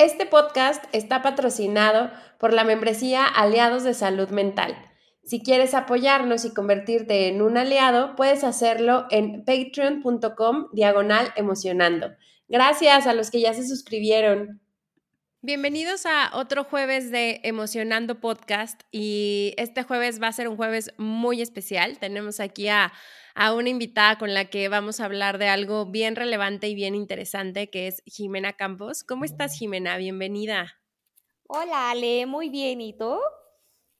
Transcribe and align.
Este 0.00 0.26
podcast 0.26 0.84
está 0.92 1.22
patrocinado 1.22 2.12
por 2.38 2.52
la 2.52 2.62
membresía 2.62 3.26
Aliados 3.26 3.82
de 3.82 3.94
Salud 3.94 4.28
Mental. 4.28 4.76
Si 5.24 5.42
quieres 5.42 5.74
apoyarnos 5.74 6.44
y 6.44 6.54
convertirte 6.54 7.26
en 7.26 7.42
un 7.42 7.56
aliado, 7.56 8.14
puedes 8.14 8.44
hacerlo 8.44 9.08
en 9.10 9.44
patreon.com 9.44 10.68
diagonal 10.72 11.32
emocionando. 11.34 12.12
Gracias 12.46 13.08
a 13.08 13.12
los 13.12 13.32
que 13.32 13.40
ya 13.40 13.52
se 13.54 13.66
suscribieron. 13.66 14.60
Bienvenidos 15.42 16.06
a 16.06 16.30
otro 16.32 16.62
jueves 16.62 17.10
de 17.10 17.40
Emocionando 17.42 18.20
Podcast 18.20 18.82
y 18.92 19.52
este 19.56 19.82
jueves 19.82 20.22
va 20.22 20.28
a 20.28 20.32
ser 20.32 20.46
un 20.46 20.56
jueves 20.56 20.94
muy 20.96 21.42
especial. 21.42 21.98
Tenemos 21.98 22.38
aquí 22.38 22.68
a 22.68 22.92
a 23.40 23.54
una 23.54 23.68
invitada 23.68 24.18
con 24.18 24.34
la 24.34 24.46
que 24.46 24.68
vamos 24.68 24.98
a 24.98 25.04
hablar 25.04 25.38
de 25.38 25.46
algo 25.46 25.86
bien 25.86 26.16
relevante 26.16 26.66
y 26.66 26.74
bien 26.74 26.96
interesante, 26.96 27.70
que 27.70 27.86
es 27.86 28.02
Jimena 28.04 28.54
Campos. 28.54 29.04
¿Cómo 29.04 29.24
estás, 29.24 29.56
Jimena? 29.56 29.96
Bienvenida. 29.96 30.80
Hola, 31.46 31.92
Ale, 31.92 32.26
muy 32.26 32.48
bien. 32.48 32.80
¿Y 32.80 32.98
tú? 32.98 33.16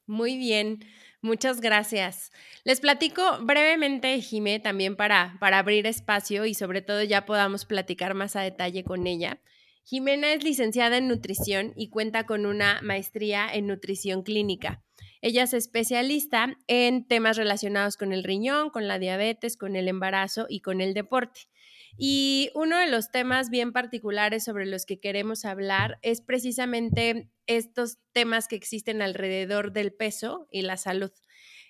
Muy 0.07 0.37
bien. 0.37 0.81
Muchas 1.23 1.61
gracias. 1.61 2.33
Les 2.65 2.81
platico 2.81 3.23
brevemente, 3.43 4.21
Jimé, 4.21 4.59
también 4.59 4.97
para, 4.97 5.37
para 5.39 5.61
abrir 5.61 5.87
espacio 5.87 6.45
y 6.45 6.55
sobre 6.55 6.83
todo 6.83 7.05
ya 7.05 7.25
podamos 7.25 7.65
platicar 7.65 8.15
más 8.15 8.35
a 8.35 8.41
detalle 8.41 8.83
con 8.83 9.07
ella. 9.07 9.41
Jimena 9.85 10.33
es 10.33 10.43
licenciada 10.43 10.97
en 10.97 11.07
nutrición 11.07 11.75
y 11.77 11.91
cuenta 11.91 12.27
con 12.27 12.45
una 12.45 12.81
maestría 12.83 13.49
en 13.55 13.69
nutrición 13.69 14.25
clínica. 14.25 14.83
Ella 15.21 15.43
es 15.45 15.55
especialista 15.55 16.57
en 16.67 17.07
temas 17.07 17.37
relacionados 17.37 17.97
con 17.97 18.13
el 18.13 18.25
riñón, 18.25 18.71
con 18.71 18.87
la 18.89 18.99
diabetes, 18.99 19.57
con 19.57 19.77
el 19.77 19.89
embarazo 19.89 20.47
y 20.49 20.61
con 20.61 20.81
el 20.81 20.95
deporte. 20.95 21.49
Y 21.97 22.51
uno 22.55 22.79
de 22.79 22.87
los 22.87 23.11
temas 23.11 23.51
bien 23.51 23.73
particulares 23.73 24.45
sobre 24.45 24.67
los 24.67 24.87
que 24.87 25.01
queremos 25.01 25.45
hablar 25.45 25.99
es 26.03 26.21
precisamente 26.21 27.29
estos 27.47 27.99
temas 28.13 28.47
que 28.47 28.57
existen 28.57 29.03
alrededor 29.03 29.73
del 29.73 29.93
peso 29.93 30.47
y 30.53 30.63
la 30.63 30.77
salud. 30.77 31.11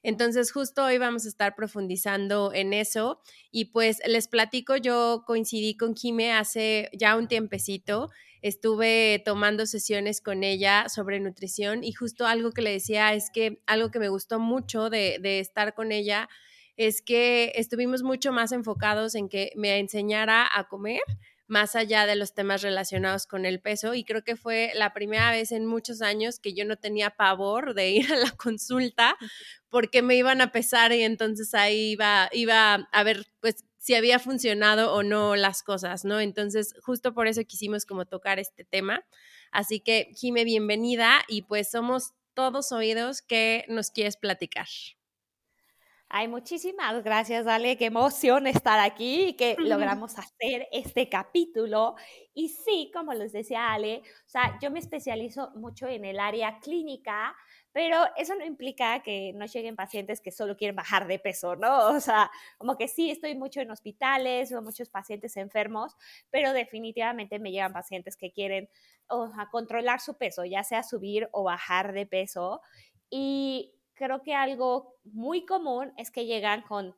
Entonces, 0.02 0.52
justo 0.52 0.84
hoy 0.84 0.98
vamos 0.98 1.24
a 1.24 1.28
estar 1.28 1.54
profundizando 1.54 2.52
en 2.52 2.72
eso 2.72 3.20
y 3.50 3.66
pues 3.66 4.00
les 4.06 4.28
platico, 4.28 4.76
yo 4.76 5.24
coincidí 5.26 5.76
con 5.76 5.94
Jime 5.96 6.32
hace 6.32 6.90
ya 6.92 7.16
un 7.16 7.28
tiempecito 7.28 8.08
estuve 8.42 9.20
tomando 9.24 9.66
sesiones 9.66 10.20
con 10.20 10.44
ella 10.44 10.88
sobre 10.88 11.20
nutrición 11.20 11.82
y 11.82 11.92
justo 11.92 12.26
algo 12.26 12.52
que 12.52 12.62
le 12.62 12.70
decía 12.70 13.12
es 13.14 13.30
que 13.32 13.60
algo 13.66 13.90
que 13.90 13.98
me 13.98 14.08
gustó 14.08 14.38
mucho 14.38 14.90
de, 14.90 15.18
estar 15.40 15.74
con 15.74 15.92
ella 15.92 16.28
es 16.76 17.02
que 17.02 17.52
estuvimos 17.56 18.02
mucho 18.02 18.32
más 18.32 18.52
enfocados 18.52 19.14
en 19.14 19.28
que 19.28 19.50
me 19.56 19.78
enseñara 19.78 20.48
a 20.52 20.68
comer 20.68 21.02
más 21.48 21.74
allá 21.74 22.06
de 22.06 22.14
los 22.14 22.34
temas 22.34 22.62
relacionados 22.62 23.26
con 23.26 23.44
el 23.46 23.60
peso 23.60 23.94
y 23.94 24.04
creo 24.04 24.22
que 24.22 24.36
fue 24.36 24.70
la 24.74 24.92
primera 24.92 25.30
vez 25.30 25.50
en 25.50 25.66
muchos 25.66 26.02
años 26.02 26.38
que 26.38 26.54
yo 26.54 26.64
no 26.64 26.76
tenía 26.76 27.10
pavor 27.10 27.74
de 27.74 27.90
ir 27.90 28.12
a 28.12 28.16
la 28.16 28.30
consulta 28.32 29.16
porque 29.68 30.02
me 30.02 30.14
iban 30.14 30.40
a 30.40 30.52
pesar 30.52 30.92
y 30.92 31.02
entonces 31.02 31.54
ahí 31.54 31.92
iba, 31.92 32.28
iba 32.32 32.74
a 32.92 33.02
ver 33.02 33.26
pues 33.40 33.64
si 33.78 33.94
había 33.94 34.18
funcionado 34.18 34.94
o 34.94 35.02
no 35.02 35.34
las 35.36 35.62
cosas, 35.62 36.04
¿no? 36.04 36.20
Entonces, 36.20 36.74
justo 36.82 37.14
por 37.14 37.26
eso 37.26 37.42
quisimos 37.44 37.86
como 37.86 38.04
tocar 38.04 38.38
este 38.38 38.64
tema. 38.64 39.02
Así 39.50 39.80
que, 39.80 40.10
Jime, 40.14 40.44
bienvenida 40.44 41.22
y 41.26 41.42
pues 41.42 41.70
somos 41.70 42.12
todos 42.34 42.70
oídos 42.72 43.22
que 43.22 43.64
nos 43.68 43.90
quieres 43.90 44.16
platicar. 44.16 44.66
Ay, 46.10 46.26
muchísimas 46.26 47.04
gracias, 47.04 47.46
Ale. 47.46 47.76
Qué 47.76 47.84
emoción 47.86 48.46
estar 48.46 48.80
aquí 48.80 49.26
y 49.28 49.32
que 49.34 49.56
logramos 49.98 50.18
hacer 50.18 50.66
este 50.72 51.10
capítulo. 51.10 51.96
Y 52.32 52.48
sí, 52.48 52.90
como 52.94 53.12
les 53.12 53.32
decía 53.32 53.72
Ale, 53.74 53.98
o 54.26 54.28
sea, 54.28 54.58
yo 54.62 54.70
me 54.70 54.78
especializo 54.78 55.50
mucho 55.54 55.86
en 55.86 56.06
el 56.06 56.18
área 56.18 56.60
clínica, 56.60 57.36
pero 57.72 58.06
eso 58.16 58.34
no 58.36 58.44
implica 58.46 59.02
que 59.02 59.32
no 59.34 59.44
lleguen 59.44 59.76
pacientes 59.76 60.22
que 60.22 60.30
solo 60.32 60.56
quieren 60.56 60.76
bajar 60.76 61.06
de 61.06 61.18
peso, 61.18 61.56
¿no? 61.56 61.88
O 61.88 62.00
sea, 62.00 62.30
como 62.56 62.78
que 62.78 62.88
sí 62.88 63.10
estoy 63.10 63.34
mucho 63.34 63.60
en 63.60 63.70
hospitales, 63.70 64.50
veo 64.50 64.62
muchos 64.62 64.88
pacientes 64.88 65.36
enfermos, 65.36 65.94
pero 66.30 66.54
definitivamente 66.54 67.38
me 67.38 67.50
llegan 67.50 67.74
pacientes 67.74 68.16
que 68.16 68.32
quieren 68.32 68.70
controlar 69.50 70.00
su 70.00 70.16
peso, 70.16 70.44
ya 70.46 70.64
sea 70.64 70.82
subir 70.82 71.28
o 71.32 71.44
bajar 71.44 71.92
de 71.92 72.06
peso. 72.06 72.62
Y 73.10 73.77
creo 73.98 74.22
que 74.22 74.34
algo 74.34 74.94
muy 75.04 75.44
común 75.44 75.92
es 75.96 76.10
que 76.10 76.24
llegan 76.24 76.62
con 76.62 76.96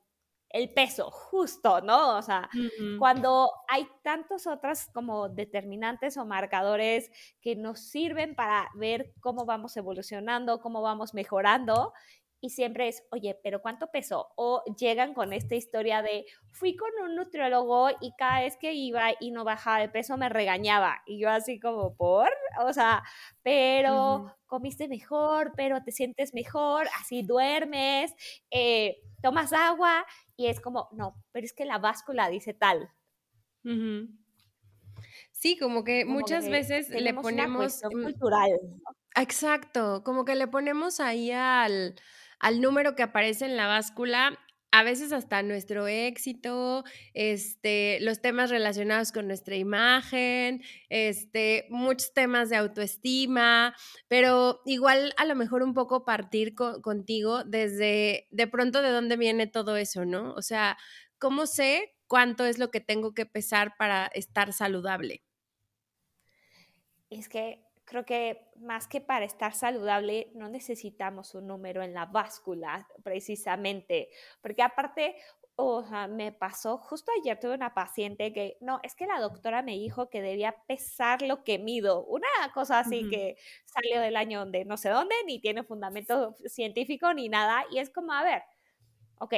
el 0.50 0.72
peso 0.74 1.10
justo, 1.10 1.80
¿no? 1.80 2.18
O 2.18 2.22
sea, 2.22 2.50
cuando 2.98 3.48
hay 3.68 3.86
tantos 4.02 4.46
otros 4.48 4.86
como 4.92 5.28
determinantes 5.28 6.16
o 6.16 6.26
marcadores 6.26 7.10
que 7.40 7.54
nos 7.54 7.78
sirven 7.80 8.34
para 8.34 8.68
ver 8.74 9.14
cómo 9.20 9.44
vamos 9.46 9.76
evolucionando, 9.76 10.60
cómo 10.60 10.82
vamos 10.82 11.14
mejorando. 11.14 11.92
Y 12.40 12.50
siempre 12.50 12.88
es, 12.88 13.02
oye, 13.10 13.38
pero 13.42 13.60
¿cuánto 13.60 13.88
peso? 13.88 14.28
O 14.36 14.64
llegan 14.78 15.12
con 15.12 15.32
esta 15.32 15.54
historia 15.54 16.02
de, 16.02 16.24
fui 16.50 16.74
con 16.74 16.90
un 17.04 17.14
nutriólogo 17.14 17.90
y 18.00 18.14
cada 18.16 18.40
vez 18.40 18.56
que 18.56 18.72
iba 18.72 19.10
y 19.20 19.30
no 19.30 19.44
bajaba 19.44 19.80
de 19.80 19.88
peso 19.88 20.16
me 20.16 20.28
regañaba. 20.28 21.02
Y 21.06 21.20
yo 21.20 21.30
así 21.30 21.60
como, 21.60 21.94
¿por? 21.96 22.30
O 22.64 22.72
sea, 22.72 23.02
pero 23.42 24.34
comiste 24.46 24.88
mejor, 24.88 25.52
pero 25.56 25.82
te 25.82 25.92
sientes 25.92 26.32
mejor, 26.34 26.88
así 26.98 27.22
duermes, 27.22 28.14
eh, 28.50 29.02
tomas 29.22 29.52
agua 29.52 30.06
y 30.36 30.46
es 30.46 30.60
como, 30.60 30.88
no, 30.92 31.22
pero 31.32 31.44
es 31.44 31.52
que 31.52 31.66
la 31.66 31.78
báscula 31.78 32.28
dice 32.30 32.54
tal. 32.54 32.90
Sí, 35.32 35.58
como 35.58 35.84
que 35.84 36.04
muchas 36.04 36.48
veces 36.48 36.88
le 36.90 37.14
ponemos... 37.14 37.82
Una 37.84 38.04
cultural. 38.04 38.50
Exacto, 39.16 40.02
como 40.04 40.24
que 40.24 40.34
le 40.34 40.46
ponemos 40.46 41.00
ahí 41.00 41.32
al, 41.32 41.96
al 42.40 42.60
número 42.60 42.96
que 42.96 43.02
aparece 43.02 43.44
en 43.44 43.56
la 43.56 43.66
báscula 43.66 44.38
a 44.72 44.82
veces 44.84 45.12
hasta 45.12 45.42
nuestro 45.42 45.88
éxito, 45.88 46.84
este, 47.12 47.98
los 48.00 48.20
temas 48.20 48.50
relacionados 48.50 49.10
con 49.10 49.26
nuestra 49.26 49.56
imagen, 49.56 50.62
este, 50.88 51.66
muchos 51.70 52.12
temas 52.14 52.50
de 52.50 52.56
autoestima, 52.56 53.74
pero 54.06 54.60
igual 54.64 55.12
a 55.16 55.24
lo 55.24 55.34
mejor 55.34 55.62
un 55.62 55.74
poco 55.74 56.04
partir 56.04 56.54
contigo 56.54 57.42
desde 57.44 58.28
de 58.30 58.46
pronto 58.46 58.80
de 58.80 58.90
dónde 58.90 59.16
viene 59.16 59.48
todo 59.48 59.76
eso, 59.76 60.04
¿no? 60.04 60.32
O 60.34 60.42
sea, 60.42 60.78
¿cómo 61.18 61.46
sé 61.46 61.96
cuánto 62.06 62.44
es 62.44 62.58
lo 62.58 62.70
que 62.70 62.80
tengo 62.80 63.12
que 63.12 63.26
pesar 63.26 63.74
para 63.76 64.06
estar 64.06 64.52
saludable? 64.52 65.24
Es 67.10 67.28
que 67.28 67.64
creo 67.90 68.04
que 68.06 68.48
más 68.56 68.86
que 68.86 69.00
para 69.00 69.24
estar 69.24 69.52
saludable, 69.52 70.30
no 70.34 70.48
necesitamos 70.48 71.34
un 71.34 71.48
número 71.48 71.82
en 71.82 71.92
la 71.92 72.06
báscula, 72.06 72.86
precisamente, 73.02 74.10
porque 74.40 74.62
aparte, 74.62 75.16
o 75.56 75.82
sea, 75.82 76.06
me 76.06 76.30
pasó, 76.30 76.78
justo 76.78 77.10
ayer 77.20 77.40
tuve 77.40 77.54
una 77.54 77.74
paciente 77.74 78.32
que, 78.32 78.58
no, 78.60 78.78
es 78.84 78.94
que 78.94 79.08
la 79.08 79.18
doctora 79.18 79.62
me 79.62 79.72
dijo 79.72 80.08
que 80.08 80.22
debía 80.22 80.54
pesar 80.68 81.22
lo 81.22 81.42
que 81.42 81.58
mido, 81.58 82.04
una 82.04 82.28
cosa 82.54 82.78
así 82.78 83.10
que 83.10 83.36
salió 83.64 84.00
del 84.00 84.16
año 84.16 84.46
de 84.46 84.64
no 84.64 84.76
sé 84.76 84.88
dónde, 84.90 85.16
ni 85.26 85.40
tiene 85.40 85.64
fundamento 85.64 86.36
científico 86.46 87.12
ni 87.12 87.28
nada, 87.28 87.64
y 87.72 87.78
es 87.78 87.90
como, 87.90 88.12
a 88.12 88.22
ver, 88.22 88.44
ok, 89.18 89.34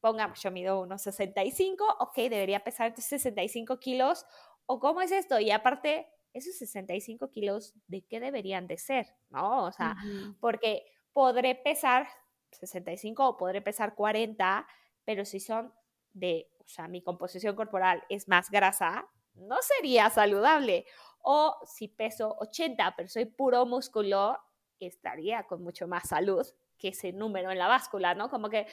pongamos, 0.00 0.42
yo 0.42 0.50
mido 0.50 0.80
unos 0.80 1.02
65, 1.02 1.84
ok, 2.00 2.16
debería 2.16 2.64
pesar 2.64 2.94
65 2.96 3.78
kilos, 3.78 4.24
o 4.64 4.80
cómo 4.80 5.02
es 5.02 5.12
esto, 5.12 5.38
y 5.38 5.50
aparte, 5.50 6.08
esos 6.32 6.54
65 6.56 7.30
kilos, 7.30 7.74
¿de 7.86 8.02
qué 8.02 8.20
deberían 8.20 8.66
de 8.66 8.78
ser? 8.78 9.14
¿No? 9.30 9.64
O 9.64 9.72
sea, 9.72 9.96
porque 10.40 10.84
podré 11.12 11.54
pesar 11.54 12.08
65 12.52 13.28
o 13.28 13.36
podré 13.36 13.62
pesar 13.62 13.94
40, 13.94 14.66
pero 15.04 15.24
si 15.24 15.40
son 15.40 15.72
de, 16.12 16.50
o 16.58 16.68
sea, 16.68 16.88
mi 16.88 17.02
composición 17.02 17.56
corporal 17.56 18.04
es 18.08 18.28
más 18.28 18.50
grasa, 18.50 19.08
no 19.34 19.56
sería 19.62 20.10
saludable. 20.10 20.86
O 21.22 21.56
si 21.66 21.88
peso 21.88 22.36
80, 22.40 22.94
pero 22.96 23.08
soy 23.08 23.26
puro 23.26 23.66
músculo, 23.66 24.38
estaría 24.78 25.44
con 25.44 25.62
mucho 25.62 25.86
más 25.86 26.08
salud 26.08 26.46
que 26.78 26.88
ese 26.88 27.12
número 27.12 27.50
en 27.50 27.58
la 27.58 27.68
báscula, 27.68 28.14
¿no? 28.14 28.30
Como 28.30 28.48
que, 28.48 28.66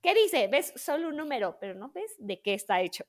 ¿qué 0.00 0.14
dice? 0.14 0.48
Ves 0.48 0.72
solo 0.76 1.08
un 1.08 1.16
número, 1.16 1.58
pero 1.60 1.74
no 1.74 1.90
ves 1.90 2.14
de 2.18 2.40
qué 2.40 2.54
está 2.54 2.80
hecho. 2.80 3.04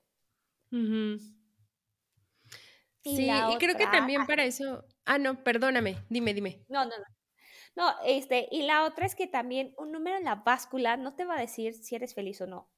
Sí, 3.04 3.30
y 3.30 3.58
creo 3.58 3.76
que 3.76 3.86
también 3.88 4.26
para 4.26 4.46
eso, 4.46 4.86
Ah, 5.06 5.18
no, 5.18 5.44
perdóname, 5.44 5.98
dime, 6.10 6.34
dime. 6.34 6.66
No, 6.70 6.86
no, 6.86 6.92
no. 6.98 7.04
No, 7.76 7.94
este, 8.06 8.48
y 8.52 8.64
la 8.64 8.84
otra 8.84 9.06
es 9.06 9.16
que 9.16 9.28
también 9.28 9.74
un 9.78 9.92
número 9.92 10.18
en 10.18 10.26
la 10.26 10.36
báscula 10.36 10.96
no 10.96 11.16
te 11.16 11.26
va 11.26 11.36
a 11.36 11.42
decir 11.42 11.74
si 11.74 11.96
eres 11.96 12.14
feliz 12.14 12.40
o 12.42 12.48
no. 12.48 12.70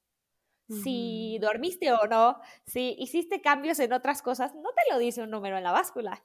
Si 0.68 1.38
dormiste 1.40 1.92
o 1.92 2.08
no, 2.08 2.40
si 2.66 2.96
hiciste 2.98 3.40
cambios 3.40 3.78
en 3.78 3.92
otras 3.92 4.20
cosas, 4.20 4.54
no 4.56 4.70
te 4.72 4.92
lo 4.92 4.98
dice 4.98 5.22
un 5.22 5.30
número 5.30 5.56
en 5.56 5.62
la 5.62 5.70
báscula. 5.70 6.24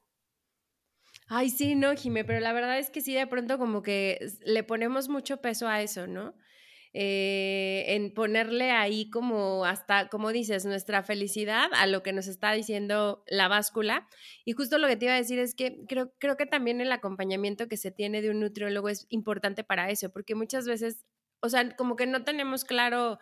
Ay, 1.27 1.49
sí, 1.49 1.75
no, 1.75 1.95
Jime, 1.95 2.25
pero 2.25 2.39
la 2.39 2.51
verdad 2.51 2.79
es 2.79 2.89
que 2.89 3.01
sí, 3.01 3.13
de 3.13 3.27
pronto 3.27 3.57
como 3.57 3.83
que 3.83 4.19
le 4.43 4.63
ponemos 4.63 5.09
mucho 5.09 5.41
peso 5.41 5.67
a 5.67 5.81
eso, 5.81 6.07
¿no? 6.07 6.35
Eh, 6.93 7.85
en 7.95 8.13
ponerle 8.13 8.71
ahí 8.71 9.09
como 9.09 9.63
hasta, 9.63 10.09
como 10.09 10.33
dices, 10.33 10.65
nuestra 10.65 11.03
felicidad 11.03 11.69
a 11.73 11.87
lo 11.87 12.03
que 12.03 12.11
nos 12.11 12.27
está 12.27 12.51
diciendo 12.51 13.23
la 13.27 13.47
báscula. 13.47 14.09
Y 14.43 14.51
justo 14.51 14.77
lo 14.77 14.87
que 14.87 14.97
te 14.97 15.05
iba 15.05 15.13
a 15.13 15.17
decir 15.17 15.39
es 15.39 15.55
que 15.55 15.85
creo, 15.87 16.11
creo 16.19 16.35
que 16.35 16.45
también 16.45 16.81
el 16.81 16.91
acompañamiento 16.91 17.69
que 17.69 17.77
se 17.77 17.91
tiene 17.91 18.21
de 18.21 18.29
un 18.29 18.41
nutriólogo 18.41 18.89
es 18.89 19.05
importante 19.09 19.63
para 19.63 19.89
eso, 19.89 20.11
porque 20.11 20.35
muchas 20.35 20.65
veces, 20.65 21.05
o 21.41 21.47
sea, 21.47 21.75
como 21.77 21.95
que 21.95 22.07
no 22.07 22.25
tenemos 22.25 22.65
claro 22.65 23.19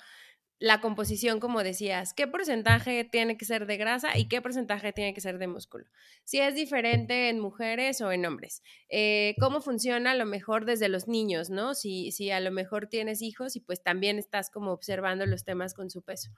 la 0.60 0.82
composición, 0.82 1.40
como 1.40 1.64
decías, 1.64 2.14
qué 2.14 2.28
porcentaje 2.28 3.06
tiene 3.06 3.38
que 3.38 3.46
ser 3.46 3.66
de 3.66 3.78
grasa 3.78 4.18
y 4.18 4.28
qué 4.28 4.42
porcentaje 4.42 4.92
tiene 4.92 5.14
que 5.14 5.22
ser 5.22 5.38
de 5.38 5.48
músculo. 5.48 5.86
Si 6.26 6.40
es 6.42 6.54
diferente 6.54 7.30
en 7.30 7.40
mujeres 7.40 8.02
o 8.02 8.12
en 8.12 8.26
hombres. 8.26 8.62
Eh, 8.90 9.36
cómo 9.40 9.62
funciona 9.62 10.12
a 10.12 10.16
lo 10.16 10.26
mejor 10.26 10.66
desde 10.66 10.90
los 10.90 11.08
niños, 11.08 11.50
¿no? 11.50 11.76
Si, 11.76 12.12
si 12.12 12.30
a 12.30 12.42
lo 12.42 12.52
mejor 12.52 12.88
tienes 12.88 13.22
hijos 13.22 13.56
y 13.56 13.62
pues 13.62 13.82
también 13.82 14.20
estás 14.20 14.50
como 14.50 14.74
observando 14.74 15.26
los 15.26 15.46
temas 15.46 15.74
con 15.74 15.90
su 15.90 16.02
peso. 16.02 16.30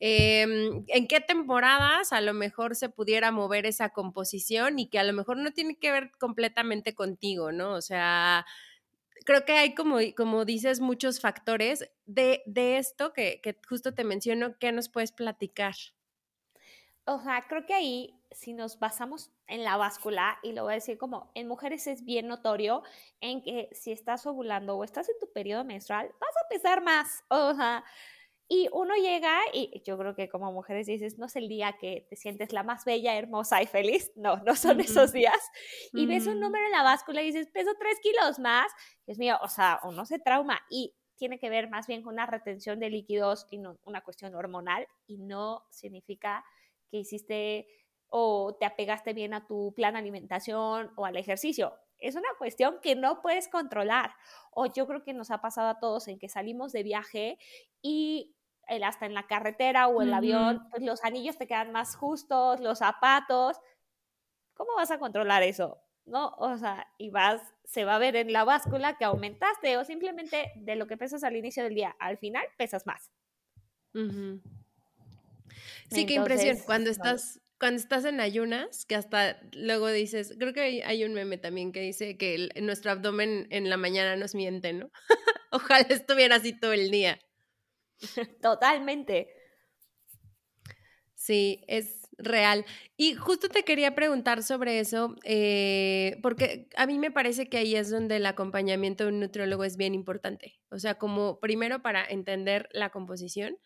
Em, 0.00 0.84
¿En 0.88 1.06
qué 1.06 1.20
temporadas 1.20 2.14
a 2.14 2.22
lo 2.22 2.32
mejor 2.32 2.76
se 2.76 2.88
pudiera 2.88 3.30
mover 3.30 3.66
esa 3.66 3.90
composición 3.90 4.78
y 4.78 4.88
que 4.88 4.98
a 4.98 5.04
lo 5.04 5.12
mejor 5.12 5.36
no 5.36 5.52
tiene 5.52 5.76
que 5.78 5.92
ver 5.92 6.12
completamente 6.18 6.94
contigo, 6.94 7.52
¿no? 7.52 7.74
O 7.74 7.82
sea 7.82 8.46
creo 9.26 9.44
que 9.44 9.52
hay, 9.52 9.74
como, 9.74 9.98
como 10.16 10.46
dices, 10.46 10.80
muchos 10.80 11.20
factores 11.20 11.90
de, 12.06 12.42
esto 12.78 13.12
que, 13.12 13.42
justo 13.68 13.92
te 13.92 14.04
menciono, 14.04 14.56
¿qué 14.58 14.72
nos 14.72 14.88
puedes 14.88 15.12
platicar? 15.12 15.74
O 17.04 17.20
sea, 17.20 17.44
creo 17.48 17.66
que 17.66 17.74
ahí, 17.74 18.18
si 18.30 18.54
nos 18.54 18.78
basamos 18.78 19.30
en 19.46 19.64
la 19.64 19.76
báscula, 19.76 20.38
y 20.42 20.52
lo 20.52 20.62
voy 20.62 20.72
a 20.72 20.74
decir 20.76 20.96
como 20.96 21.30
en 21.34 21.46
mujeres 21.48 21.86
es 21.86 22.04
bien 22.04 22.28
notorio, 22.28 22.82
en 23.20 23.42
que 23.42 23.68
si 23.72 23.92
estás 23.92 24.26
ovulando 24.26 24.76
o 24.76 24.84
estás 24.84 25.08
en 25.08 25.18
tu 25.20 25.30
periodo 25.32 25.64
menstrual, 25.64 26.10
vas 26.20 26.36
a 26.44 26.48
pesar 26.48 26.82
más. 26.82 27.24
O 27.28 27.54
sea, 27.54 27.84
y 28.48 28.68
uno 28.72 28.94
llega 28.94 29.40
y 29.52 29.82
yo 29.84 29.98
creo 29.98 30.14
que 30.14 30.28
como 30.28 30.52
mujeres 30.52 30.86
dices, 30.86 31.18
no 31.18 31.26
es 31.26 31.34
el 31.34 31.48
día 31.48 31.76
que 31.80 32.06
te 32.08 32.16
sientes 32.16 32.52
la 32.52 32.62
más 32.62 32.84
bella, 32.84 33.16
hermosa 33.16 33.60
y 33.60 33.66
feliz, 33.66 34.12
no, 34.14 34.36
no 34.38 34.54
son 34.54 34.80
esos 34.80 35.12
días. 35.12 35.50
Y 35.92 36.06
ves 36.06 36.26
un 36.26 36.38
número 36.38 36.64
en 36.64 36.72
la 36.72 36.82
báscula 36.82 37.22
y 37.22 37.26
dices, 37.26 37.48
peso 37.52 37.72
tres 37.78 37.98
kilos 38.00 38.38
más. 38.38 38.70
es 39.06 39.18
mío, 39.18 39.36
o 39.42 39.48
sea, 39.48 39.80
uno 39.82 40.04
se 40.04 40.18
trauma 40.20 40.60
y 40.70 40.94
tiene 41.16 41.38
que 41.38 41.50
ver 41.50 41.68
más 41.68 41.86
bien 41.86 42.02
con 42.02 42.14
una 42.14 42.26
retención 42.26 42.78
de 42.78 42.90
líquidos 42.90 43.46
y 43.50 43.58
no 43.58 43.78
una 43.84 44.02
cuestión 44.02 44.34
hormonal 44.34 44.86
y 45.06 45.18
no 45.18 45.64
significa 45.70 46.44
que 46.90 46.98
hiciste 46.98 47.66
o 48.08 48.56
te 48.60 48.66
apegaste 48.66 49.12
bien 49.12 49.34
a 49.34 49.46
tu 49.46 49.72
plan 49.74 49.94
de 49.94 49.98
alimentación 49.98 50.92
o 50.96 51.04
al 51.04 51.16
ejercicio. 51.16 51.74
Es 51.98 52.14
una 52.14 52.28
cuestión 52.38 52.78
que 52.82 52.94
no 52.94 53.22
puedes 53.22 53.48
controlar. 53.48 54.14
O 54.52 54.66
yo 54.66 54.86
creo 54.86 55.02
que 55.02 55.14
nos 55.14 55.30
ha 55.30 55.40
pasado 55.40 55.68
a 55.68 55.80
todos 55.80 56.06
en 56.08 56.18
que 56.18 56.28
salimos 56.28 56.72
de 56.72 56.82
viaje 56.82 57.38
y 57.82 58.35
el, 58.68 58.84
hasta 58.84 59.06
en 59.06 59.14
la 59.14 59.26
carretera 59.26 59.88
o 59.88 60.02
el 60.02 60.12
avión, 60.12 60.66
pues 60.70 60.82
los 60.82 61.04
anillos 61.04 61.38
te 61.38 61.46
quedan 61.46 61.72
más 61.72 61.96
justos, 61.96 62.60
los 62.60 62.78
zapatos. 62.78 63.58
¿Cómo 64.54 64.70
vas 64.76 64.90
a 64.90 64.98
controlar 64.98 65.42
eso? 65.42 65.82
¿No? 66.04 66.34
O 66.38 66.56
sea, 66.56 66.86
y 66.98 67.10
vas, 67.10 67.42
se 67.64 67.84
va 67.84 67.96
a 67.96 67.98
ver 67.98 68.16
en 68.16 68.32
la 68.32 68.44
báscula 68.44 68.96
que 68.96 69.04
aumentaste 69.04 69.76
o 69.76 69.84
simplemente 69.84 70.52
de 70.56 70.76
lo 70.76 70.86
que 70.86 70.96
pesas 70.96 71.24
al 71.24 71.36
inicio 71.36 71.64
del 71.64 71.74
día, 71.74 71.96
al 71.98 72.18
final 72.18 72.44
pesas 72.56 72.86
más. 72.86 73.10
Sí, 75.90 76.06
qué 76.06 76.14
impresión. 76.14 76.58
Cuando 76.66 76.90
estás, 76.90 77.40
cuando 77.58 77.80
estás 77.80 78.04
en 78.04 78.20
ayunas, 78.20 78.84
que 78.84 78.94
hasta 78.94 79.40
luego 79.52 79.88
dices, 79.88 80.34
creo 80.38 80.52
que 80.52 80.84
hay, 80.84 81.04
un 81.04 81.14
meme 81.14 81.38
también 81.38 81.72
que 81.72 81.80
dice 81.80 82.16
que 82.16 82.48
nuestro 82.60 82.90
abdomen 82.90 83.46
en 83.50 83.70
la 83.70 83.76
mañana 83.76 84.16
nos 84.16 84.34
miente, 84.34 84.72
¿no? 84.72 84.90
Ojalá 85.50 85.86
estuviera 85.88 86.36
así 86.36 86.52
todo 86.52 86.72
el 86.72 86.90
día. 86.90 87.18
Totalmente. 88.42 89.28
Sí, 91.14 91.64
es 91.66 92.08
real. 92.18 92.64
Y 92.96 93.14
justo 93.14 93.48
te 93.48 93.62
quería 93.62 93.94
preguntar 93.94 94.42
sobre 94.42 94.80
eso, 94.80 95.16
eh, 95.24 96.18
porque 96.22 96.68
a 96.76 96.86
mí 96.86 96.98
me 96.98 97.10
parece 97.10 97.48
que 97.48 97.58
ahí 97.58 97.74
es 97.74 97.90
donde 97.90 98.16
el 98.16 98.26
acompañamiento 98.26 99.04
de 99.04 99.10
un 99.10 99.20
nutriólogo 99.20 99.64
es 99.64 99.76
bien 99.76 99.94
importante. 99.94 100.60
O 100.70 100.78
sea, 100.78 100.96
como 100.96 101.40
primero 101.40 101.82
para 101.82 102.04
entender 102.04 102.68
la 102.72 102.90
composición 102.90 103.58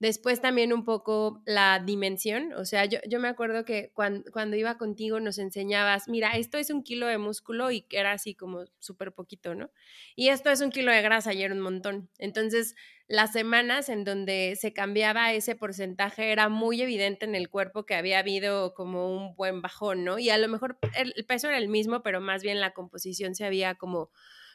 Después 0.00 0.40
también 0.40 0.72
un 0.72 0.86
poco 0.86 1.42
la 1.44 1.78
dimensión, 1.78 2.54
o 2.54 2.64
sea, 2.64 2.86
yo, 2.86 3.00
yo 3.06 3.20
me 3.20 3.28
acuerdo 3.28 3.66
que 3.66 3.92
cuando, 3.92 4.56
iba 4.56 4.78
contigo 4.78 5.20
nos 5.20 5.36
enseñabas, 5.36 6.08
mira, 6.08 6.38
esto 6.38 6.56
es 6.56 6.70
un 6.70 6.82
kilo 6.82 7.06
de 7.06 7.18
músculo 7.18 7.70
y 7.70 7.84
era 7.90 8.12
así 8.12 8.34
como 8.34 8.64
súper 8.78 9.12
poquito, 9.12 9.54
¿no? 9.54 9.70
Y 10.16 10.28
esto 10.28 10.48
es 10.48 10.62
un 10.62 10.70
kilo 10.70 10.90
de 10.90 11.02
grasa 11.02 11.34
y 11.34 11.42
era 11.42 11.52
un 11.54 11.60
montón. 11.60 12.08
Entonces, 12.16 12.76
las 13.10 13.32
semanas 13.32 13.88
en 13.88 14.04
donde 14.04 14.56
se 14.56 14.72
cambiaba 14.72 15.32
ese 15.32 15.56
porcentaje 15.56 16.30
era 16.30 16.48
muy 16.48 16.80
evidente 16.80 17.24
en 17.24 17.34
el 17.34 17.50
cuerpo 17.50 17.84
que 17.84 17.96
había 17.96 18.20
habido 18.20 18.72
como 18.72 19.12
un 19.12 19.34
buen 19.34 19.62
bajón, 19.62 20.04
¿no? 20.04 20.20
Y 20.20 20.30
a 20.30 20.38
lo 20.38 20.46
mejor 20.46 20.78
el, 20.94 21.12
peso 21.26 21.48
era 21.48 21.58
el 21.58 21.68
mismo, 21.68 22.04
pero 22.04 22.20
más 22.20 22.44
bien 22.44 22.60
la 22.60 22.70
composición 22.70 23.34
se 23.34 23.44
había 23.44 23.74
como, 23.74 24.12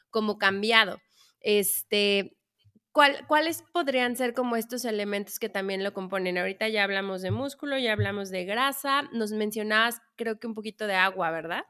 como 0.10 0.38
cambiado. 0.38 1.02
Este, 1.42 2.38
¿Cuáles 2.94 3.66
podrían 3.74 4.16
ser 4.16 4.34
como 4.34 4.56
estos 4.56 4.86
elementos 4.86 5.38
que 5.38 5.50
también 5.50 5.84
lo 5.84 5.94
componen? 5.94 6.38
Ahorita 6.38 6.70
ya 6.70 6.86
hablamos 6.86 7.22
de 7.22 7.32
músculo, 7.32 7.78
ya 7.78 7.92
hablamos 7.92 8.30
de 8.30 8.46
grasa, 8.46 9.10
nos 9.12 9.34
mencionabas 9.34 10.02
creo 10.16 10.40
que 10.40 10.48
un 10.48 10.54
poquito 10.54 10.88
de 10.88 10.96
agua, 10.96 11.30
¿verdad? 11.30 11.66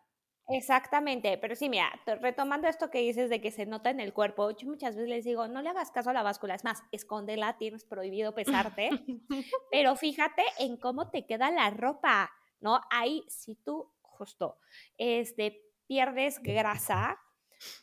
Exactamente, 0.47 1.39
pero 1.39 1.55
sí, 1.55 1.69
mira, 1.69 1.91
retomando 2.21 2.67
esto 2.67 2.91
que 2.91 2.99
dices 2.99 3.31
de 3.31 3.41
que 3.41 3.49
se 3.49 3.65
nota 3.65 3.89
en 3.89 3.99
el 3.99 4.13
cuerpo, 4.13 4.51
yo 4.51 4.67
muchas 4.67 4.95
veces 4.95 5.09
les 5.09 5.25
digo, 5.25 5.47
no 5.47 5.63
le 5.63 5.69
hagas 5.69 5.89
caso 5.89 6.11
a 6.11 6.13
la 6.13 6.21
báscula, 6.21 6.53
es 6.53 6.63
más, 6.63 6.83
escóndela, 6.91 7.57
tienes 7.57 7.83
prohibido 7.83 8.35
pesarte, 8.35 8.89
pero 9.71 9.95
fíjate 9.95 10.43
en 10.59 10.77
cómo 10.77 11.09
te 11.09 11.25
queda 11.25 11.49
la 11.49 11.71
ropa, 11.71 12.31
¿no? 12.59 12.79
Ahí, 12.91 13.23
si 13.27 13.55
tú 13.55 13.91
justo 14.01 14.59
este, 14.97 15.63
pierdes 15.87 16.39
grasa, 16.41 17.19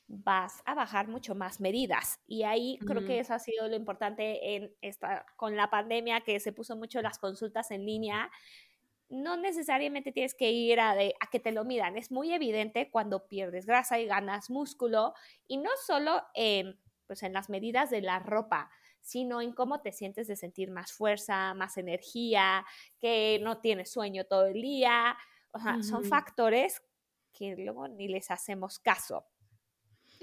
vas 0.07 0.63
a 0.65 0.75
bajar 0.75 1.09
mucho 1.09 1.35
más 1.35 1.61
medidas. 1.61 2.21
Y 2.27 2.45
ahí 2.45 2.79
creo 2.87 3.05
que 3.05 3.19
eso 3.19 3.35
ha 3.35 3.39
sido 3.39 3.69
lo 3.69 3.77
importante 3.77 4.57
en 4.57 4.75
esta, 4.81 5.27
con 5.37 5.57
la 5.57 5.71
pandemia, 5.71 6.21
que 6.21 6.41
se 6.41 6.53
puso 6.53 6.77
mucho 6.77 7.01
las 7.03 7.19
consultas 7.19 7.71
en 7.71 7.87
línea. 7.87 8.31
No 9.13 9.37
necesariamente 9.37 10.11
tienes 10.11 10.35
que 10.35 10.51
ir 10.51 10.81
a, 10.81 10.93
a 10.93 11.27
que 11.31 11.39
te 11.39 11.53
lo 11.53 11.65
midan. 11.65 11.97
Es 11.97 12.11
muy 12.11 12.33
evidente 12.33 12.91
cuando 12.91 13.29
pierdes 13.29 13.67
grasa 13.67 14.01
y 14.01 14.07
ganas 14.07 14.51
músculo. 14.51 15.15
Y 15.47 15.59
no 15.59 15.71
solo 15.87 16.23
pues 17.07 17.23
en 17.23 17.33
las 17.33 17.51
medidas 17.51 17.91
de 17.91 18.01
la 18.01 18.19
ropa, 18.19 18.71
sino 19.01 19.43
en 19.43 19.53
cómo 19.53 19.83
te 19.83 19.93
sientes 19.93 20.29
de 20.29 20.37
sentir 20.37 20.71
más 20.71 20.93
fuerza, 20.93 21.53
más 21.55 21.77
energía, 21.77 22.65
que 22.99 23.39
no 23.43 23.59
tienes 23.59 23.91
sueño 23.91 24.25
todo 24.25 24.47
el 24.47 24.63
día. 24.63 25.17
O 25.53 25.59
sea, 25.59 25.83
son 25.83 26.05
factores 26.05 26.83
que 27.33 27.55
luego 27.57 27.89
ni 27.89 28.09
les 28.09 28.31
hacemos 28.31 28.79
caso 28.79 29.27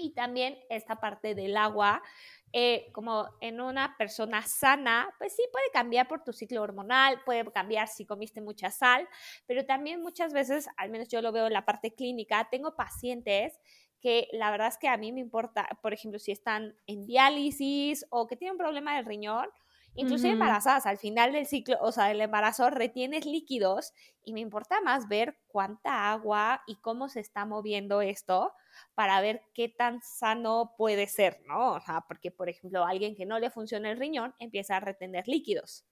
y 0.00 0.10
también 0.10 0.58
esta 0.70 0.96
parte 0.96 1.34
del 1.34 1.56
agua, 1.56 2.02
eh, 2.52 2.90
como 2.92 3.28
en 3.40 3.60
una 3.60 3.96
persona 3.96 4.42
sana, 4.42 5.14
pues 5.18 5.36
sí 5.36 5.42
puede 5.52 5.70
cambiar 5.72 6.08
por 6.08 6.24
tu 6.24 6.32
ciclo 6.32 6.62
hormonal, 6.62 7.22
puede 7.24 7.44
cambiar 7.52 7.88
si 7.88 8.04
comiste 8.06 8.40
mucha 8.40 8.70
sal, 8.70 9.08
pero 9.46 9.64
también 9.64 10.02
muchas 10.02 10.32
veces, 10.32 10.68
al 10.76 10.90
menos 10.90 11.08
yo 11.08 11.22
lo 11.22 11.32
veo 11.32 11.46
en 11.46 11.52
la 11.52 11.64
parte 11.64 11.94
clínica, 11.94 12.48
tengo 12.50 12.74
pacientes 12.74 13.58
que 14.00 14.28
la 14.32 14.50
verdad 14.50 14.68
es 14.68 14.78
que 14.78 14.88
a 14.88 14.96
mí 14.96 15.12
me 15.12 15.20
importa, 15.20 15.68
por 15.82 15.92
ejemplo, 15.92 16.18
si 16.18 16.32
están 16.32 16.74
en 16.86 17.06
diálisis 17.06 18.06
o 18.10 18.26
que 18.26 18.36
tienen 18.36 18.54
un 18.54 18.58
problema 18.58 18.96
del 18.96 19.04
riñón, 19.04 19.48
Incluso 19.94 20.28
embarazadas, 20.28 20.86
al 20.86 20.98
final 20.98 21.32
del 21.32 21.46
ciclo, 21.46 21.76
o 21.80 21.90
sea, 21.90 22.06
del 22.06 22.20
embarazo 22.20 22.70
retienes 22.70 23.26
líquidos 23.26 23.92
y 24.24 24.32
me 24.32 24.40
importa 24.40 24.80
más 24.82 25.08
ver 25.08 25.38
cuánta 25.48 26.12
agua 26.12 26.62
y 26.66 26.76
cómo 26.76 27.08
se 27.08 27.20
está 27.20 27.44
moviendo 27.44 28.00
esto 28.00 28.52
para 28.94 29.20
ver 29.20 29.42
qué 29.54 29.68
tan 29.68 30.02
sano 30.02 30.74
puede 30.76 31.06
ser, 31.06 31.40
¿no? 31.46 31.72
O 31.72 31.80
sea, 31.80 32.04
porque, 32.06 32.30
por 32.30 32.48
ejemplo, 32.48 32.84
alguien 32.84 33.14
que 33.14 33.26
no 33.26 33.38
le 33.38 33.50
funciona 33.50 33.90
el 33.90 33.98
riñón 33.98 34.34
empieza 34.38 34.76
a 34.76 34.80
retener 34.80 35.28
líquidos. 35.28 35.86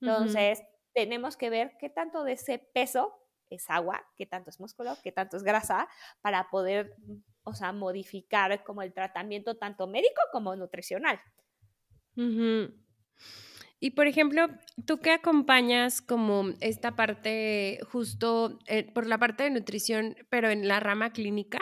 Entonces, 0.00 0.62
tenemos 0.94 1.36
que 1.36 1.50
ver 1.50 1.72
qué 1.78 1.88
tanto 1.88 2.24
de 2.24 2.32
ese 2.32 2.58
peso 2.58 3.14
es 3.50 3.68
agua, 3.68 4.02
qué 4.16 4.26
tanto 4.26 4.50
es 4.50 4.60
músculo, 4.60 4.96
qué 5.02 5.12
tanto 5.12 5.36
es 5.36 5.42
grasa, 5.42 5.88
para 6.20 6.48
poder, 6.50 6.96
o 7.42 7.52
sea, 7.54 7.72
modificar 7.72 8.64
como 8.64 8.82
el 8.82 8.92
tratamiento 8.92 9.56
tanto 9.56 9.86
médico 9.86 10.20
como 10.32 10.54
nutricional. 10.56 11.20
Y 13.82 13.90
por 13.92 14.06
ejemplo, 14.06 14.48
tú 14.86 14.98
que 14.98 15.10
acompañas 15.10 16.02
como 16.02 16.50
esta 16.60 16.96
parte 16.96 17.80
justo 17.90 18.58
eh, 18.66 18.90
por 18.92 19.06
la 19.06 19.16
parte 19.16 19.44
de 19.44 19.50
nutrición, 19.50 20.16
pero 20.28 20.50
en 20.50 20.68
la 20.68 20.80
rama 20.80 21.12
clínica, 21.12 21.60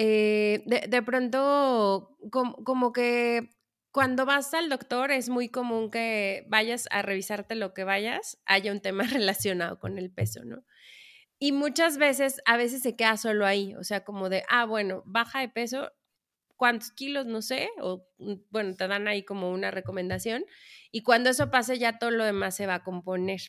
eh, 0.00 0.62
de, 0.64 1.02
pronto 1.02 2.16
como, 2.30 2.92
que 2.92 3.50
cuando 3.90 4.26
vas 4.26 4.54
al 4.54 4.68
doctor 4.68 5.10
es 5.10 5.28
muy 5.28 5.48
común 5.48 5.90
que 5.90 6.46
vayas 6.48 6.86
a 6.92 7.02
revisarte 7.02 7.56
lo 7.56 7.74
que 7.74 7.82
vayas, 7.82 8.38
haya 8.46 8.70
un 8.70 8.78
tema 8.80 9.02
relacionado 9.10 9.80
con 9.80 9.98
el 9.98 10.12
peso, 10.12 10.44
¿no? 10.44 10.62
Y 11.40 11.50
muchas 11.50 11.98
veces, 11.98 12.40
a 12.46 12.56
veces 12.56 12.82
se 12.82 12.94
queda 12.94 13.16
solo 13.16 13.44
ahí, 13.44 13.74
o 13.74 13.82
sea, 13.82 14.04
como 14.04 14.28
de, 14.28 14.44
ah, 14.48 14.66
bueno, 14.66 15.02
baja 15.04 15.40
de 15.40 15.48
peso, 15.48 15.90
cuántos 16.54 16.92
kilos, 16.92 17.26
no 17.26 17.42
sé, 17.42 17.68
o 17.80 18.06
mm, 18.18 18.34
bueno, 18.50 18.76
te 18.76 18.86
dan 18.86 19.08
ahí 19.08 19.24
como 19.24 19.50
una 19.50 19.72
recomendación 19.72 20.44
y 20.92 21.02
cuando 21.02 21.30
eso 21.30 21.50
pase 21.50 21.76
ya 21.76 21.98
todo 21.98 22.12
lo 22.12 22.24
demás 22.24 22.54
se 22.54 22.68
va 22.68 22.74
a 22.76 22.84
componer. 22.84 23.40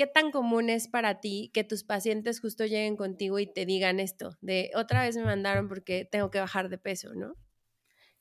¿Qué 0.00 0.06
tan 0.06 0.30
común 0.30 0.70
es 0.70 0.88
para 0.88 1.20
ti 1.20 1.50
que 1.52 1.62
tus 1.62 1.84
pacientes 1.84 2.40
justo 2.40 2.64
lleguen 2.64 2.96
contigo 2.96 3.38
y 3.38 3.46
te 3.46 3.66
digan 3.66 4.00
esto, 4.00 4.38
de 4.40 4.70
otra 4.74 5.02
vez 5.02 5.14
me 5.14 5.24
mandaron 5.24 5.68
porque 5.68 6.06
tengo 6.06 6.30
que 6.30 6.40
bajar 6.40 6.70
de 6.70 6.78
peso, 6.78 7.12
¿no? 7.12 7.34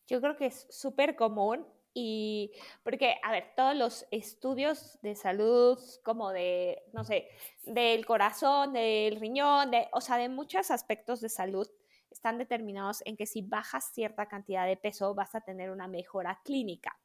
Yo 0.06 0.20
creo 0.20 0.36
que 0.36 0.48
es 0.48 0.68
súper 0.70 1.16
común 1.16 1.66
y 1.94 2.52
porque, 2.84 3.16
a 3.24 3.32
ver, 3.32 3.54
todos 3.56 3.78
los 3.78 4.06
estudios 4.12 5.00
de 5.04 5.16
salud, 5.16 5.80
como 6.04 6.32
de, 6.32 6.84
no 6.92 7.06
sé, 7.06 7.30
del 7.64 8.06
corazón, 8.06 8.74
del 8.74 9.16
riñón, 9.16 9.72
de, 9.72 9.88
o 9.94 10.02
sea, 10.02 10.18
de 10.18 10.28
muchos 10.28 10.72
aspectos 10.72 11.22
de 11.22 11.30
salud, 11.30 11.66
están 12.12 12.38
determinados 12.38 13.02
en 13.06 13.16
que 13.16 13.26
si 13.26 13.42
bajas 13.42 13.94
cierta 13.94 14.28
cantidad 14.28 14.68
de 14.68 14.76
peso 14.76 15.16
vas 15.16 15.34
a 15.34 15.40
tener 15.40 15.72
una 15.72 15.88
mejora 15.88 16.42
clínica. 16.44 17.00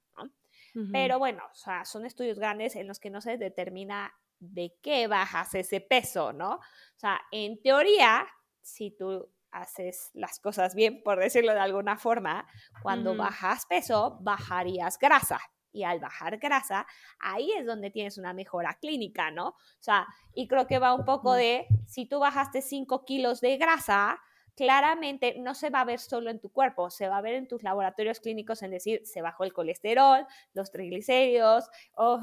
Pero 0.90 1.20
bueno, 1.20 1.44
o 1.52 1.54
sea, 1.54 1.84
son 1.84 2.04
estudios 2.04 2.40
grandes 2.40 2.74
en 2.74 2.88
los 2.88 2.98
que 2.98 3.08
no 3.08 3.20
se 3.20 3.38
determina 3.38 4.12
de 4.52 4.74
qué 4.82 5.06
bajas 5.06 5.54
ese 5.54 5.80
peso, 5.80 6.32
¿no? 6.32 6.54
O 6.54 6.98
sea, 6.98 7.20
en 7.30 7.60
teoría, 7.62 8.26
si 8.60 8.90
tú 8.90 9.30
haces 9.50 10.10
las 10.14 10.40
cosas 10.40 10.74
bien, 10.74 11.02
por 11.02 11.18
decirlo 11.20 11.52
de 11.52 11.60
alguna 11.60 11.96
forma, 11.96 12.46
cuando 12.82 13.16
bajas 13.16 13.66
peso, 13.66 14.18
bajarías 14.20 14.98
grasa. 14.98 15.40
Y 15.72 15.82
al 15.82 15.98
bajar 15.98 16.38
grasa, 16.38 16.86
ahí 17.18 17.50
es 17.52 17.66
donde 17.66 17.90
tienes 17.90 18.16
una 18.16 18.32
mejora 18.32 18.78
clínica, 18.80 19.30
¿no? 19.32 19.48
O 19.48 19.80
sea, 19.80 20.06
y 20.32 20.46
creo 20.46 20.68
que 20.68 20.78
va 20.78 20.94
un 20.94 21.04
poco 21.04 21.34
de, 21.34 21.66
si 21.86 22.06
tú 22.06 22.20
bajaste 22.20 22.62
5 22.62 23.04
kilos 23.04 23.40
de 23.40 23.56
grasa, 23.56 24.20
claramente 24.56 25.37
no 25.38 25.54
se 25.54 25.70
va 25.70 25.80
a 25.80 25.84
ver 25.84 25.99
solo 25.99 26.30
en 26.30 26.40
tu 26.40 26.50
cuerpo, 26.50 26.90
se 26.90 27.08
va 27.08 27.18
a 27.18 27.23
ver 27.23 27.34
en 27.34 27.49
tus 27.49 27.62
laboratorios 27.62 28.20
clínicos 28.20 28.62
en 28.62 28.70
decir, 28.70 29.02
se 29.04 29.23
bajó 29.23 29.44
el 29.44 29.52
colesterol, 29.52 30.26
los 30.52 30.70
triglicéridos, 30.70 31.68
o 31.96 32.20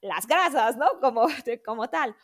las 0.00 0.26
grasas, 0.26 0.76
¿no? 0.76 1.00
Como, 1.00 1.26
como 1.64 1.88
tal. 1.88 2.16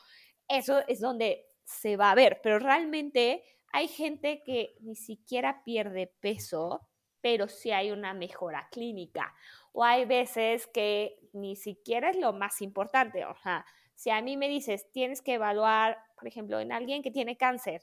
Eso 0.48 0.80
es 0.86 1.00
donde 1.00 1.46
se 1.64 1.96
va 1.96 2.10
a 2.10 2.14
ver, 2.14 2.40
pero 2.42 2.58
realmente 2.58 3.42
hay 3.72 3.88
gente 3.88 4.42
que 4.44 4.76
ni 4.80 4.96
siquiera 4.96 5.62
pierde 5.64 6.06
peso, 6.20 6.88
pero 7.20 7.48
sí 7.48 7.70
hay 7.70 7.90
una 7.90 8.14
mejora 8.14 8.68
clínica. 8.70 9.34
O 9.72 9.84
hay 9.84 10.06
veces 10.06 10.66
que 10.68 11.18
ni 11.32 11.56
siquiera 11.56 12.10
es 12.10 12.16
lo 12.16 12.32
más 12.32 12.62
importante. 12.62 13.26
O 13.26 13.36
sea, 13.42 13.66
si 13.94 14.10
a 14.10 14.22
mí 14.22 14.36
me 14.36 14.48
dices, 14.48 14.90
tienes 14.92 15.20
que 15.20 15.34
evaluar, 15.34 15.98
por 16.16 16.26
ejemplo, 16.26 16.60
en 16.60 16.72
alguien 16.72 17.02
que 17.02 17.10
tiene 17.10 17.36
cáncer, 17.36 17.82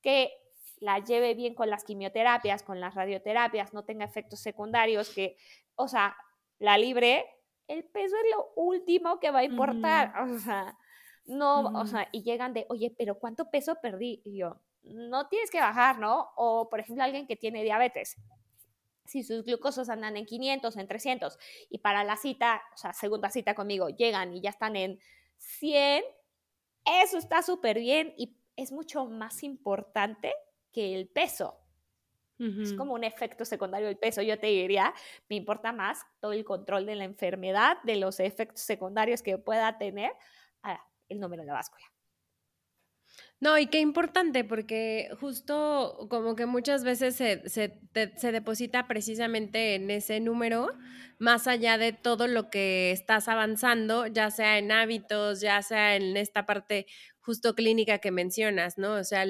que 0.00 0.32
la 0.80 0.98
lleve 0.98 1.34
bien 1.34 1.54
con 1.54 1.70
las 1.70 1.84
quimioterapias, 1.84 2.62
con 2.62 2.80
las 2.80 2.94
radioterapias, 2.94 3.72
no 3.72 3.84
tenga 3.84 4.04
efectos 4.04 4.40
secundarios, 4.40 5.10
que, 5.10 5.36
o 5.76 5.88
sea, 5.88 6.16
la 6.58 6.78
libre, 6.78 7.24
el 7.68 7.84
peso 7.84 8.16
es 8.16 8.30
lo 8.36 8.52
último 8.56 9.20
que 9.20 9.30
va 9.30 9.40
a 9.40 9.44
importar. 9.44 10.14
O 10.22 10.38
sea, 10.38 10.76
no, 11.26 11.60
o 11.80 11.86
sea, 11.86 12.08
y 12.12 12.22
llegan 12.22 12.52
de, 12.52 12.66
oye, 12.68 12.94
pero 12.96 13.18
¿cuánto 13.18 13.50
peso 13.50 13.76
perdí? 13.80 14.20
Y 14.24 14.38
yo, 14.38 14.60
no 14.82 15.28
tienes 15.28 15.50
que 15.50 15.60
bajar, 15.60 15.98
¿no? 15.98 16.30
O, 16.36 16.68
por 16.68 16.80
ejemplo, 16.80 17.04
alguien 17.04 17.26
que 17.26 17.36
tiene 17.36 17.62
diabetes. 17.62 18.16
Si 19.06 19.22
sus 19.22 19.44
glucosos 19.44 19.88
andan 19.88 20.16
en 20.16 20.26
500, 20.26 20.76
en 20.76 20.88
300, 20.88 21.38
y 21.70 21.78
para 21.78 22.04
la 22.04 22.16
cita, 22.16 22.62
o 22.74 22.76
sea, 22.76 22.92
segunda 22.92 23.30
cita 23.30 23.54
conmigo, 23.54 23.88
llegan 23.88 24.34
y 24.34 24.40
ya 24.40 24.50
están 24.50 24.76
en 24.76 24.98
100, 25.38 26.04
eso 26.84 27.18
está 27.18 27.42
súper 27.42 27.78
bien 27.78 28.14
y 28.16 28.36
es 28.56 28.72
mucho 28.72 29.06
más 29.06 29.42
importante 29.42 30.32
que 30.74 30.94
el 30.94 31.08
peso. 31.08 31.60
Es 32.36 32.74
como 32.74 32.94
un 32.94 33.04
efecto 33.04 33.44
secundario 33.44 33.86
del 33.86 33.96
peso. 33.96 34.20
Yo 34.20 34.38
te 34.38 34.48
diría, 34.48 34.92
me 35.30 35.36
importa 35.36 35.72
más 35.72 36.04
todo 36.20 36.32
el 36.32 36.44
control 36.44 36.84
de 36.84 36.96
la 36.96 37.04
enfermedad, 37.04 37.78
de 37.84 37.96
los 37.96 38.18
efectos 38.18 38.60
secundarios 38.60 39.22
que 39.22 39.38
pueda 39.38 39.78
tener 39.78 40.10
el 41.08 41.20
número 41.20 41.42
de 41.42 41.46
la 41.46 41.54
báscula. 41.54 41.84
No, 43.40 43.58
y 43.58 43.66
qué 43.66 43.80
importante, 43.80 44.42
porque 44.44 45.10
justo 45.20 46.06
como 46.08 46.34
que 46.34 46.46
muchas 46.46 46.82
veces 46.82 47.14
se, 47.14 47.48
se, 47.48 48.32
deposita 48.32 48.86
precisamente 48.86 49.74
en 49.74 49.90
ese 49.90 50.18
número, 50.20 50.72
más 51.18 51.46
allá 51.46 51.76
de 51.76 51.92
todo 51.92 52.26
lo 52.26 52.48
que 52.48 52.90
estás 52.90 53.28
avanzando, 53.28 54.06
ya 54.06 54.30
sea 54.30 54.58
en 54.58 54.72
hábitos, 54.72 55.40
ya 55.40 55.60
sea 55.62 55.96
en 55.96 56.16
esta 56.16 56.46
parte 56.46 56.86
justo 57.24 57.54
clínica 57.54 57.98
que 57.98 58.10
mencionas, 58.10 58.76
¿no? 58.76 58.94
O 58.94 59.04
sea, 59.04 59.24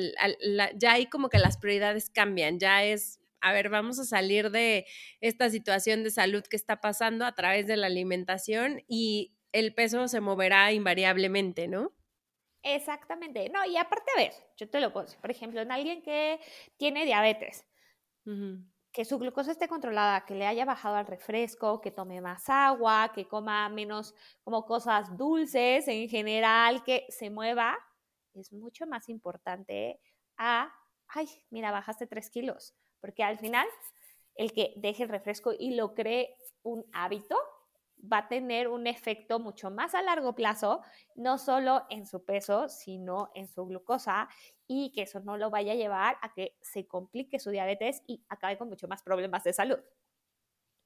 ya 0.76 0.92
ahí 0.92 1.06
como 1.06 1.28
que 1.28 1.38
las 1.38 1.58
prioridades 1.58 2.10
cambian, 2.10 2.58
ya 2.58 2.84
es, 2.84 3.20
a 3.40 3.52
ver, 3.52 3.68
vamos 3.68 3.98
a 4.00 4.04
salir 4.04 4.50
de 4.50 4.84
esta 5.20 5.48
situación 5.48 6.02
de 6.02 6.10
salud 6.10 6.42
que 6.42 6.56
está 6.56 6.80
pasando 6.80 7.24
a 7.24 7.34
través 7.34 7.66
de 7.66 7.76
la 7.76 7.86
alimentación 7.86 8.82
y 8.88 9.36
el 9.52 9.74
peso 9.74 10.08
se 10.08 10.20
moverá 10.20 10.72
invariablemente, 10.72 11.68
¿no? 11.68 11.94
Exactamente. 12.64 13.48
No, 13.50 13.64
y 13.64 13.76
aparte, 13.76 14.10
a 14.16 14.20
ver, 14.20 14.32
yo 14.56 14.68
te 14.68 14.80
lo 14.80 14.92
pongo, 14.92 15.06
por 15.20 15.30
ejemplo, 15.30 15.60
en 15.60 15.70
alguien 15.70 16.02
que 16.02 16.40
tiene 16.76 17.04
diabetes, 17.04 17.64
que 18.94 19.04
su 19.04 19.18
glucosa 19.18 19.50
esté 19.50 19.66
controlada, 19.66 20.24
que 20.24 20.36
le 20.36 20.46
haya 20.46 20.64
bajado 20.64 20.94
al 20.94 21.06
refresco, 21.06 21.80
que 21.80 21.90
tome 21.90 22.20
más 22.20 22.48
agua, 22.48 23.10
que 23.12 23.26
coma 23.26 23.68
menos 23.68 24.14
como 24.44 24.64
cosas 24.64 25.16
dulces 25.16 25.88
en 25.88 26.08
general, 26.08 26.84
que 26.84 27.04
se 27.08 27.28
mueva, 27.28 27.76
es 28.34 28.52
mucho 28.52 28.86
más 28.86 29.08
importante 29.08 30.00
a, 30.36 30.72
ay, 31.08 31.28
mira, 31.50 31.72
bajaste 31.72 32.06
tres 32.06 32.30
kilos, 32.30 32.72
porque 33.00 33.24
al 33.24 33.36
final 33.36 33.66
el 34.36 34.52
que 34.52 34.72
deje 34.76 35.02
el 35.02 35.08
refresco 35.08 35.52
y 35.58 35.74
lo 35.74 35.92
cree 35.94 36.36
un 36.62 36.86
hábito, 36.92 37.36
va 38.10 38.18
a 38.18 38.28
tener 38.28 38.68
un 38.68 38.86
efecto 38.86 39.38
mucho 39.40 39.70
más 39.70 39.94
a 39.94 40.02
largo 40.02 40.34
plazo, 40.34 40.82
no 41.14 41.38
solo 41.38 41.84
en 41.90 42.06
su 42.06 42.24
peso, 42.24 42.68
sino 42.68 43.30
en 43.34 43.48
su 43.48 43.64
glucosa 43.66 44.28
y 44.66 44.92
que 44.92 45.02
eso 45.02 45.20
no 45.20 45.36
lo 45.36 45.50
vaya 45.50 45.72
a 45.72 45.76
llevar 45.76 46.16
a 46.22 46.32
que 46.32 46.56
se 46.62 46.86
complique 46.86 47.38
su 47.38 47.50
diabetes 47.50 48.02
y 48.06 48.24
acabe 48.28 48.58
con 48.58 48.68
mucho 48.68 48.88
más 48.88 49.02
problemas 49.02 49.44
de 49.44 49.52
salud. 49.52 49.78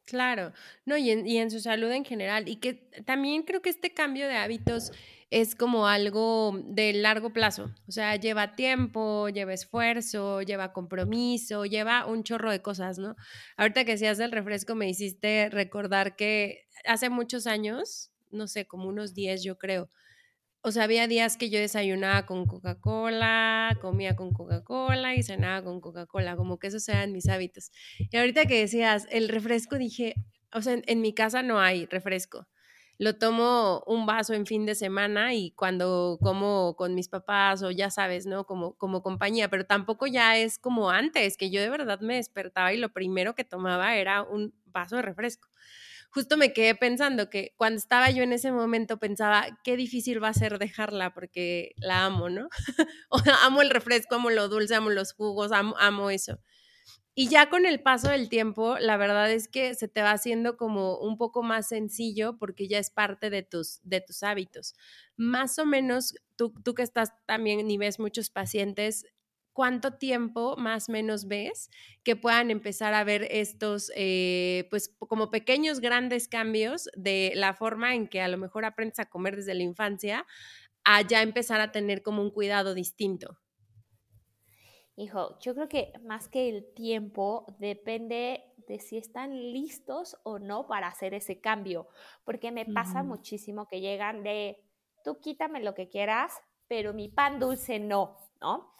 Claro, 0.06 0.54
no, 0.86 0.96
y 0.96 1.10
en, 1.10 1.26
y 1.26 1.36
en 1.36 1.50
su 1.50 1.60
salud 1.60 1.90
en 1.92 2.04
general. 2.04 2.48
Y 2.48 2.56
que 2.56 2.74
también 3.04 3.42
creo 3.42 3.60
que 3.60 3.68
este 3.68 3.92
cambio 3.92 4.26
de 4.26 4.36
hábitos 4.36 4.92
es 5.30 5.54
como 5.54 5.86
algo 5.86 6.58
de 6.64 6.92
largo 6.94 7.32
plazo. 7.32 7.70
O 7.86 7.92
sea, 7.92 8.16
lleva 8.16 8.56
tiempo, 8.56 9.28
lleva 9.28 9.52
esfuerzo, 9.52 10.42
lleva 10.42 10.72
compromiso, 10.72 11.66
lleva 11.66 12.06
un 12.06 12.24
chorro 12.24 12.50
de 12.50 12.62
cosas, 12.62 12.98
¿no? 12.98 13.14
Ahorita 13.56 13.84
que 13.84 13.92
decías 13.92 14.18
del 14.18 14.32
refresco 14.32 14.74
me 14.74 14.88
hiciste 14.88 15.50
recordar 15.50 16.16
que 16.16 16.66
hace 16.86 17.10
muchos 17.10 17.46
años, 17.46 18.10
no 18.30 18.46
sé, 18.46 18.66
como 18.66 18.88
unos 18.88 19.14
10 19.14 19.42
yo 19.42 19.58
creo, 19.58 19.90
o 20.62 20.72
sea, 20.72 20.84
había 20.84 21.06
días 21.06 21.36
que 21.36 21.50
yo 21.50 21.58
desayunaba 21.58 22.26
con 22.26 22.46
Coca-Cola, 22.46 23.78
comía 23.80 24.16
con 24.16 24.32
Coca-Cola 24.32 25.14
y 25.14 25.22
cenaba 25.22 25.62
con 25.62 25.80
Coca-Cola, 25.80 26.36
como 26.36 26.58
que 26.58 26.66
esos 26.66 26.88
eran 26.88 27.12
mis 27.12 27.28
hábitos. 27.28 27.70
Y 27.98 28.16
ahorita 28.16 28.46
que 28.46 28.60
decías 28.60 29.06
el 29.10 29.28
refresco, 29.28 29.78
dije, 29.78 30.14
o 30.52 30.60
sea, 30.62 30.80
en 30.84 31.00
mi 31.00 31.14
casa 31.14 31.42
no 31.42 31.60
hay 31.60 31.86
refresco 31.86 32.48
lo 32.98 33.16
tomo 33.16 33.84
un 33.86 34.06
vaso 34.06 34.34
en 34.34 34.44
fin 34.44 34.66
de 34.66 34.74
semana 34.74 35.32
y 35.32 35.52
cuando 35.52 36.18
como 36.20 36.74
con 36.76 36.94
mis 36.96 37.08
papás 37.08 37.62
o 37.62 37.70
ya 37.70 37.90
sabes, 37.90 38.26
¿no? 38.26 38.44
Como, 38.44 38.74
como 38.76 39.02
compañía, 39.02 39.48
pero 39.48 39.64
tampoco 39.64 40.08
ya 40.08 40.36
es 40.36 40.58
como 40.58 40.90
antes, 40.90 41.36
que 41.36 41.50
yo 41.50 41.60
de 41.60 41.70
verdad 41.70 42.00
me 42.00 42.16
despertaba 42.16 42.72
y 42.72 42.76
lo 42.76 42.92
primero 42.92 43.34
que 43.36 43.44
tomaba 43.44 43.94
era 43.96 44.22
un 44.22 44.52
vaso 44.66 44.96
de 44.96 45.02
refresco. 45.02 45.48
Justo 46.10 46.36
me 46.36 46.52
quedé 46.52 46.74
pensando 46.74 47.30
que 47.30 47.54
cuando 47.56 47.78
estaba 47.78 48.10
yo 48.10 48.22
en 48.24 48.32
ese 48.32 48.50
momento 48.50 48.98
pensaba, 48.98 49.46
qué 49.62 49.76
difícil 49.76 50.22
va 50.22 50.28
a 50.28 50.34
ser 50.34 50.58
dejarla 50.58 51.14
porque 51.14 51.74
la 51.76 52.04
amo, 52.04 52.30
¿no? 52.30 52.48
o 53.10 53.20
amo 53.44 53.62
el 53.62 53.70
refresco, 53.70 54.16
amo 54.16 54.30
lo 54.30 54.48
dulce, 54.48 54.74
amo 54.74 54.90
los 54.90 55.12
jugos, 55.12 55.52
amo, 55.52 55.76
amo 55.78 56.10
eso. 56.10 56.40
Y 57.20 57.28
ya 57.28 57.50
con 57.50 57.66
el 57.66 57.80
paso 57.82 58.10
del 58.10 58.28
tiempo, 58.28 58.78
la 58.78 58.96
verdad 58.96 59.28
es 59.32 59.48
que 59.48 59.74
se 59.74 59.88
te 59.88 60.02
va 60.02 60.12
haciendo 60.12 60.56
como 60.56 60.98
un 60.98 61.18
poco 61.18 61.42
más 61.42 61.66
sencillo 61.66 62.38
porque 62.38 62.68
ya 62.68 62.78
es 62.78 62.90
parte 62.90 63.28
de 63.28 63.42
tus, 63.42 63.80
de 63.82 64.00
tus 64.00 64.22
hábitos. 64.22 64.76
Más 65.16 65.58
o 65.58 65.66
menos, 65.66 66.14
tú, 66.36 66.54
tú 66.62 66.74
que 66.74 66.84
estás 66.84 67.10
también 67.26 67.68
y 67.68 67.76
ves 67.76 67.98
muchos 67.98 68.30
pacientes, 68.30 69.04
¿cuánto 69.52 69.94
tiempo 69.94 70.54
más 70.58 70.88
o 70.88 70.92
menos 70.92 71.26
ves 71.26 71.70
que 72.04 72.14
puedan 72.14 72.52
empezar 72.52 72.94
a 72.94 73.02
ver 73.02 73.26
estos, 73.32 73.90
eh, 73.96 74.68
pues 74.70 74.94
como 75.00 75.32
pequeños, 75.32 75.80
grandes 75.80 76.28
cambios 76.28 76.88
de 76.96 77.32
la 77.34 77.52
forma 77.52 77.96
en 77.96 78.06
que 78.06 78.20
a 78.20 78.28
lo 78.28 78.38
mejor 78.38 78.64
aprendes 78.64 79.00
a 79.00 79.06
comer 79.10 79.34
desde 79.34 79.54
la 79.54 79.64
infancia 79.64 80.24
a 80.84 81.02
ya 81.02 81.22
empezar 81.22 81.60
a 81.60 81.72
tener 81.72 82.02
como 82.02 82.22
un 82.22 82.30
cuidado 82.30 82.74
distinto? 82.74 83.40
Hijo, 84.98 85.38
yo 85.38 85.54
creo 85.54 85.68
que 85.68 85.92
más 86.02 86.28
que 86.28 86.48
el 86.48 86.74
tiempo 86.74 87.46
depende 87.60 88.52
de 88.66 88.80
si 88.80 88.98
están 88.98 89.30
listos 89.30 90.18
o 90.24 90.40
no 90.40 90.66
para 90.66 90.88
hacer 90.88 91.14
ese 91.14 91.40
cambio, 91.40 91.86
porque 92.24 92.50
me 92.50 92.66
pasa 92.66 93.04
muchísimo 93.04 93.68
que 93.68 93.80
llegan 93.80 94.24
de, 94.24 94.60
tú 95.04 95.20
quítame 95.20 95.60
lo 95.60 95.72
que 95.76 95.88
quieras, 95.88 96.42
pero 96.66 96.94
mi 96.94 97.08
pan 97.08 97.38
dulce 97.38 97.78
no, 97.78 98.16
¿no? 98.40 98.74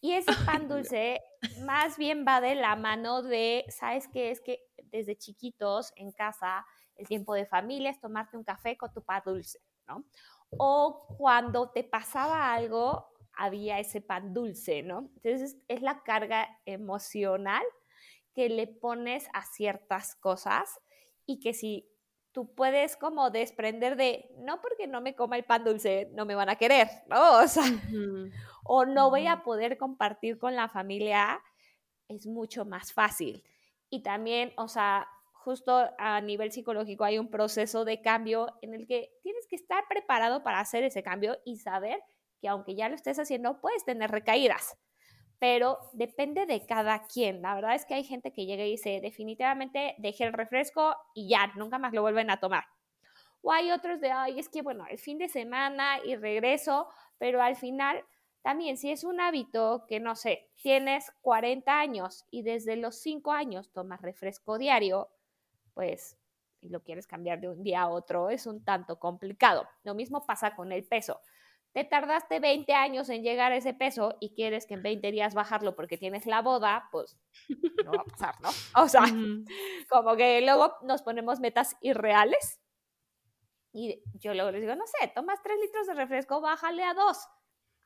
Y 0.00 0.12
ese 0.12 0.30
pan 0.46 0.68
dulce 0.68 1.20
más 1.64 1.98
bien 1.98 2.24
va 2.24 2.40
de 2.40 2.54
la 2.54 2.76
mano 2.76 3.22
de, 3.22 3.64
¿sabes 3.68 4.06
qué? 4.06 4.30
Es 4.30 4.40
que 4.40 4.60
desde 4.92 5.18
chiquitos 5.18 5.92
en 5.96 6.12
casa, 6.12 6.64
el 6.94 7.08
tiempo 7.08 7.34
de 7.34 7.46
familia 7.46 7.90
es 7.90 8.00
tomarte 8.00 8.36
un 8.36 8.44
café 8.44 8.76
con 8.76 8.92
tu 8.92 9.02
pan 9.02 9.22
dulce, 9.26 9.58
¿no? 9.88 10.04
O 10.56 11.08
cuando 11.18 11.70
te 11.70 11.82
pasaba 11.82 12.54
algo, 12.54 13.13
había 13.36 13.78
ese 13.78 14.00
pan 14.00 14.34
dulce, 14.34 14.82
¿no? 14.82 15.10
Entonces 15.16 15.56
es 15.68 15.82
la 15.82 16.02
carga 16.02 16.60
emocional 16.66 17.64
que 18.34 18.48
le 18.48 18.66
pones 18.66 19.28
a 19.32 19.44
ciertas 19.44 20.16
cosas 20.16 20.80
y 21.26 21.40
que 21.40 21.54
si 21.54 21.88
tú 22.32 22.52
puedes 22.54 22.96
como 22.96 23.30
desprender 23.30 23.96
de, 23.96 24.28
no 24.38 24.60
porque 24.60 24.88
no 24.88 25.00
me 25.00 25.14
coma 25.14 25.36
el 25.36 25.44
pan 25.44 25.64
dulce, 25.64 26.10
no 26.14 26.26
me 26.26 26.34
van 26.34 26.48
a 26.48 26.56
querer, 26.56 26.88
¿no? 27.08 27.16
O 27.44 27.48
sea, 27.48 27.64
o 28.64 28.84
no 28.84 29.10
voy 29.10 29.26
a 29.28 29.44
poder 29.44 29.78
compartir 29.78 30.38
con 30.38 30.56
la 30.56 30.68
familia, 30.68 31.40
es 32.08 32.26
mucho 32.26 32.64
más 32.64 32.92
fácil. 32.92 33.44
Y 33.88 34.02
también, 34.02 34.52
o 34.56 34.66
sea, 34.66 35.06
justo 35.32 35.90
a 35.98 36.20
nivel 36.20 36.50
psicológico 36.50 37.04
hay 37.04 37.18
un 37.18 37.30
proceso 37.30 37.84
de 37.84 38.00
cambio 38.00 38.48
en 38.62 38.74
el 38.74 38.86
que 38.86 39.12
tienes 39.22 39.46
que 39.46 39.56
estar 39.56 39.84
preparado 39.88 40.42
para 40.42 40.58
hacer 40.58 40.82
ese 40.82 41.02
cambio 41.02 41.38
y 41.44 41.58
saber 41.58 42.02
que 42.44 42.48
aunque 42.48 42.74
ya 42.74 42.90
lo 42.90 42.94
estés 42.94 43.18
haciendo, 43.18 43.58
puedes 43.58 43.86
tener 43.86 44.10
recaídas. 44.10 44.76
Pero 45.38 45.78
depende 45.94 46.44
de 46.44 46.66
cada 46.66 47.06
quien. 47.06 47.40
La 47.40 47.54
verdad 47.54 47.74
es 47.74 47.86
que 47.86 47.94
hay 47.94 48.04
gente 48.04 48.34
que 48.34 48.44
llega 48.44 48.66
y 48.66 48.72
dice, 48.72 49.00
definitivamente 49.00 49.94
dejé 49.96 50.24
el 50.24 50.34
refresco 50.34 50.94
y 51.14 51.26
ya, 51.26 51.50
nunca 51.56 51.78
más 51.78 51.94
lo 51.94 52.02
vuelven 52.02 52.28
a 52.28 52.40
tomar. 52.40 52.64
O 53.40 53.50
hay 53.50 53.70
otros 53.70 53.98
de, 53.98 54.10
ay, 54.10 54.38
es 54.38 54.50
que 54.50 54.60
bueno, 54.60 54.84
el 54.90 54.98
fin 54.98 55.16
de 55.16 55.30
semana 55.30 56.00
y 56.04 56.16
regreso, 56.16 56.86
pero 57.16 57.40
al 57.40 57.56
final 57.56 58.04
también 58.42 58.76
si 58.76 58.90
es 58.90 59.04
un 59.04 59.22
hábito 59.22 59.86
que, 59.88 59.98
no 59.98 60.14
sé, 60.14 60.50
tienes 60.56 61.12
40 61.22 61.80
años 61.80 62.26
y 62.30 62.42
desde 62.42 62.76
los 62.76 62.96
5 62.96 63.32
años 63.32 63.72
tomas 63.72 64.02
refresco 64.02 64.58
diario, 64.58 65.08
pues 65.72 66.18
y 66.60 66.68
lo 66.68 66.82
quieres 66.82 67.06
cambiar 67.06 67.40
de 67.40 67.48
un 67.48 67.62
día 67.62 67.82
a 67.82 67.88
otro, 67.88 68.28
es 68.28 68.46
un 68.46 68.62
tanto 68.64 68.98
complicado. 68.98 69.66
Lo 69.82 69.94
mismo 69.94 70.26
pasa 70.26 70.54
con 70.54 70.72
el 70.72 70.84
peso 70.84 71.22
te 71.74 71.84
tardaste 71.84 72.38
20 72.38 72.72
años 72.72 73.08
en 73.08 73.24
llegar 73.24 73.50
a 73.50 73.56
ese 73.56 73.74
peso 73.74 74.16
y 74.20 74.32
quieres 74.32 74.64
que 74.64 74.74
en 74.74 74.82
20 74.82 75.10
días 75.10 75.34
bajarlo 75.34 75.74
porque 75.74 75.98
tienes 75.98 76.24
la 76.24 76.40
boda, 76.40 76.88
pues 76.92 77.18
no 77.84 77.92
va 77.92 78.02
a 78.02 78.04
pasar, 78.04 78.34
¿no? 78.40 78.48
O 78.82 78.88
sea, 78.88 79.02
como 79.90 80.14
que 80.14 80.40
luego 80.40 80.76
nos 80.82 81.02
ponemos 81.02 81.40
metas 81.40 81.76
irreales 81.80 82.60
y 83.72 84.00
yo 84.20 84.34
luego 84.34 84.52
les 84.52 84.60
digo, 84.60 84.76
no 84.76 84.86
sé, 84.86 85.08
tomas 85.16 85.42
3 85.42 85.58
litros 85.60 85.88
de 85.88 85.94
refresco, 85.94 86.40
bájale 86.40 86.84
a 86.84 86.94
2. 86.94 87.28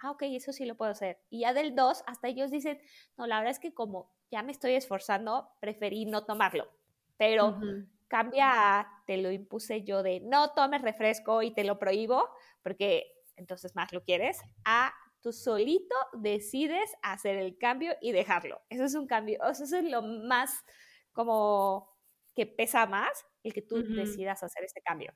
Ah, 0.01 0.11
ok, 0.11 0.23
eso 0.25 0.53
sí 0.53 0.67
lo 0.67 0.77
puedo 0.77 0.91
hacer. 0.91 1.23
Y 1.31 1.41
ya 1.41 1.55
del 1.55 1.75
2, 1.75 2.05
hasta 2.07 2.29
ellos 2.29 2.51
dicen, 2.51 2.79
no, 3.17 3.27
la 3.27 3.39
verdad 3.39 3.53
es 3.53 3.59
que 3.59 3.73
como 3.73 4.13
ya 4.31 4.43
me 4.43 4.53
estoy 4.53 4.75
esforzando, 4.75 5.49
preferí 5.61 6.05
no 6.05 6.27
tomarlo. 6.27 6.69
Pero 7.17 7.59
cambia 8.07 8.81
a, 8.81 9.03
te 9.07 9.17
lo 9.17 9.33
impuse 9.33 9.83
yo 9.83 10.03
de 10.03 10.21
no 10.21 10.53
tomes 10.53 10.83
refresco 10.83 11.43
y 11.43 11.55
te 11.55 11.65
lo 11.65 11.79
prohíbo, 11.79 12.29
porque 12.63 13.18
entonces 13.39 13.75
más 13.75 13.93
lo 13.93 14.03
quieres, 14.03 14.41
a 14.65 14.93
tú 15.21 15.33
solito 15.33 15.95
decides 16.13 16.91
hacer 17.03 17.37
el 17.37 17.59
cambio 17.59 17.97
y 18.01 18.13
dejarlo. 18.13 18.61
Eso 18.69 18.85
es 18.85 18.95
un 18.95 19.07
cambio, 19.07 19.39
eso 19.51 19.65
es 19.65 19.85
lo 19.85 20.03
más 20.03 20.65
como 21.13 21.97
que 22.35 22.47
pesa 22.47 22.87
más, 22.87 23.27
el 23.43 23.53
que 23.53 23.63
tú 23.63 23.83
decidas 23.83 24.43
hacer 24.43 24.65
este 24.65 24.81
cambio. 24.81 25.13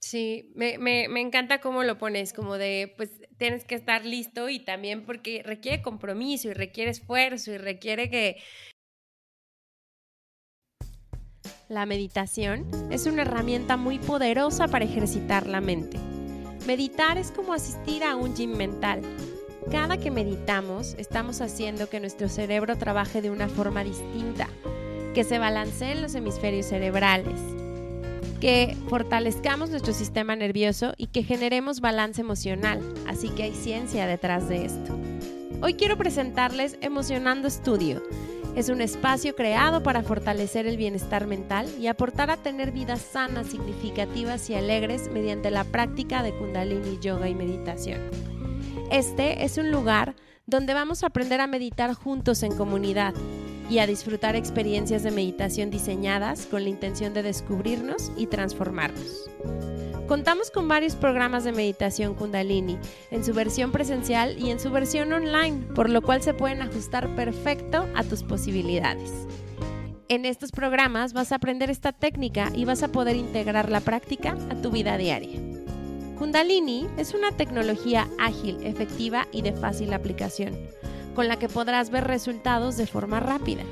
Sí, 0.00 0.52
me, 0.54 0.76
me, 0.76 1.08
me, 1.08 1.20
encanta 1.20 1.60
cómo 1.60 1.82
lo 1.82 1.96
pones, 1.96 2.34
como 2.34 2.58
de, 2.58 2.92
pues 2.96 3.10
tienes 3.38 3.64
que 3.64 3.74
estar 3.74 4.04
listo 4.04 4.50
y 4.50 4.58
también 4.58 5.06
porque 5.06 5.42
requiere 5.42 5.82
compromiso 5.82 6.48
y 6.48 6.52
requiere 6.52 6.90
esfuerzo 6.90 7.52
y 7.52 7.58
requiere 7.58 8.10
que... 8.10 8.36
La 11.68 11.86
meditación 11.86 12.68
es 12.92 13.06
una 13.06 13.22
herramienta 13.22 13.78
muy 13.78 13.98
poderosa 13.98 14.68
para 14.68 14.84
ejercitar 14.84 15.46
la 15.46 15.62
mente. 15.62 16.13
Meditar 16.66 17.18
es 17.18 17.30
como 17.30 17.52
asistir 17.52 18.02
a 18.04 18.16
un 18.16 18.34
gym 18.34 18.56
mental. 18.56 19.02
Cada 19.70 19.98
que 19.98 20.10
meditamos, 20.10 20.94
estamos 20.96 21.42
haciendo 21.42 21.90
que 21.90 22.00
nuestro 22.00 22.30
cerebro 22.30 22.78
trabaje 22.78 23.20
de 23.20 23.30
una 23.30 23.48
forma 23.48 23.84
distinta, 23.84 24.48
que 25.12 25.24
se 25.24 25.38
balanceen 25.38 26.00
los 26.00 26.14
hemisferios 26.14 26.66
cerebrales, 26.66 27.38
que 28.40 28.78
fortalezcamos 28.88 29.68
nuestro 29.68 29.92
sistema 29.92 30.36
nervioso 30.36 30.94
y 30.96 31.08
que 31.08 31.22
generemos 31.22 31.80
balance 31.80 32.22
emocional. 32.22 32.80
Así 33.06 33.28
que 33.28 33.42
hay 33.42 33.54
ciencia 33.54 34.06
detrás 34.06 34.48
de 34.48 34.64
esto. 34.64 34.98
Hoy 35.60 35.74
quiero 35.74 35.98
presentarles 35.98 36.78
Emocionando 36.80 37.46
Estudio 37.46 38.02
es 38.54 38.68
un 38.68 38.80
espacio 38.80 39.34
creado 39.34 39.82
para 39.82 40.02
fortalecer 40.02 40.66
el 40.66 40.76
bienestar 40.76 41.26
mental 41.26 41.68
y 41.80 41.88
aportar 41.88 42.30
a 42.30 42.36
tener 42.36 42.70
vidas 42.70 43.02
sanas, 43.02 43.48
significativas 43.48 44.48
y 44.48 44.54
alegres 44.54 45.10
mediante 45.10 45.50
la 45.50 45.64
práctica 45.64 46.22
de 46.22 46.32
kundalini, 46.32 46.98
yoga 47.00 47.28
y 47.28 47.34
meditación. 47.34 48.00
Este 48.90 49.44
es 49.44 49.58
un 49.58 49.70
lugar 49.70 50.14
donde 50.46 50.74
vamos 50.74 51.02
a 51.02 51.06
aprender 51.06 51.40
a 51.40 51.46
meditar 51.46 51.94
juntos 51.94 52.42
en 52.42 52.54
comunidad 52.56 53.14
y 53.68 53.78
a 53.78 53.86
disfrutar 53.86 54.36
experiencias 54.36 55.02
de 55.02 55.10
meditación 55.10 55.70
diseñadas 55.70 56.46
con 56.46 56.62
la 56.62 56.68
intención 56.68 57.14
de 57.14 57.22
descubrirnos 57.22 58.12
y 58.16 58.26
transformarnos. 58.26 59.30
Contamos 60.06 60.50
con 60.50 60.68
varios 60.68 60.96
programas 60.96 61.44
de 61.44 61.52
meditación 61.52 62.14
kundalini, 62.14 62.78
en 63.10 63.24
su 63.24 63.32
versión 63.32 63.72
presencial 63.72 64.38
y 64.38 64.50
en 64.50 64.60
su 64.60 64.70
versión 64.70 65.10
online, 65.14 65.64
por 65.74 65.88
lo 65.88 66.02
cual 66.02 66.20
se 66.20 66.34
pueden 66.34 66.60
ajustar 66.60 67.08
perfecto 67.16 67.88
a 67.94 68.04
tus 68.04 68.22
posibilidades. 68.22 69.10
En 70.08 70.26
estos 70.26 70.52
programas 70.52 71.14
vas 71.14 71.32
a 71.32 71.36
aprender 71.36 71.70
esta 71.70 71.92
técnica 71.92 72.50
y 72.54 72.66
vas 72.66 72.82
a 72.82 72.88
poder 72.88 73.16
integrar 73.16 73.70
la 73.70 73.80
práctica 73.80 74.36
a 74.50 74.54
tu 74.56 74.70
vida 74.70 74.98
diaria. 74.98 75.40
Kundalini 76.18 76.86
es 76.98 77.14
una 77.14 77.32
tecnología 77.32 78.06
ágil, 78.18 78.58
efectiva 78.62 79.26
y 79.32 79.40
de 79.40 79.54
fácil 79.54 79.94
aplicación, 79.94 80.54
con 81.14 81.28
la 81.28 81.38
que 81.38 81.48
podrás 81.48 81.88
ver 81.88 82.04
resultados 82.04 82.76
de 82.76 82.86
forma 82.86 83.20
rápida. 83.20 83.62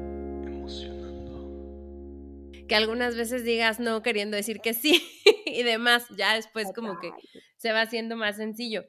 Que 2.67 2.75
algunas 2.75 3.15
veces 3.15 3.43
digas 3.43 3.79
no 3.79 4.01
queriendo 4.01 4.35
decir 4.35 4.61
que 4.61 4.73
sí 4.73 5.07
y 5.45 5.61
demás, 5.61 6.07
ya 6.17 6.33
después 6.33 6.71
como 6.73 6.99
que 6.99 7.11
se 7.57 7.71
va 7.71 7.81
haciendo 7.81 8.17
más 8.17 8.37
sencillo. 8.37 8.85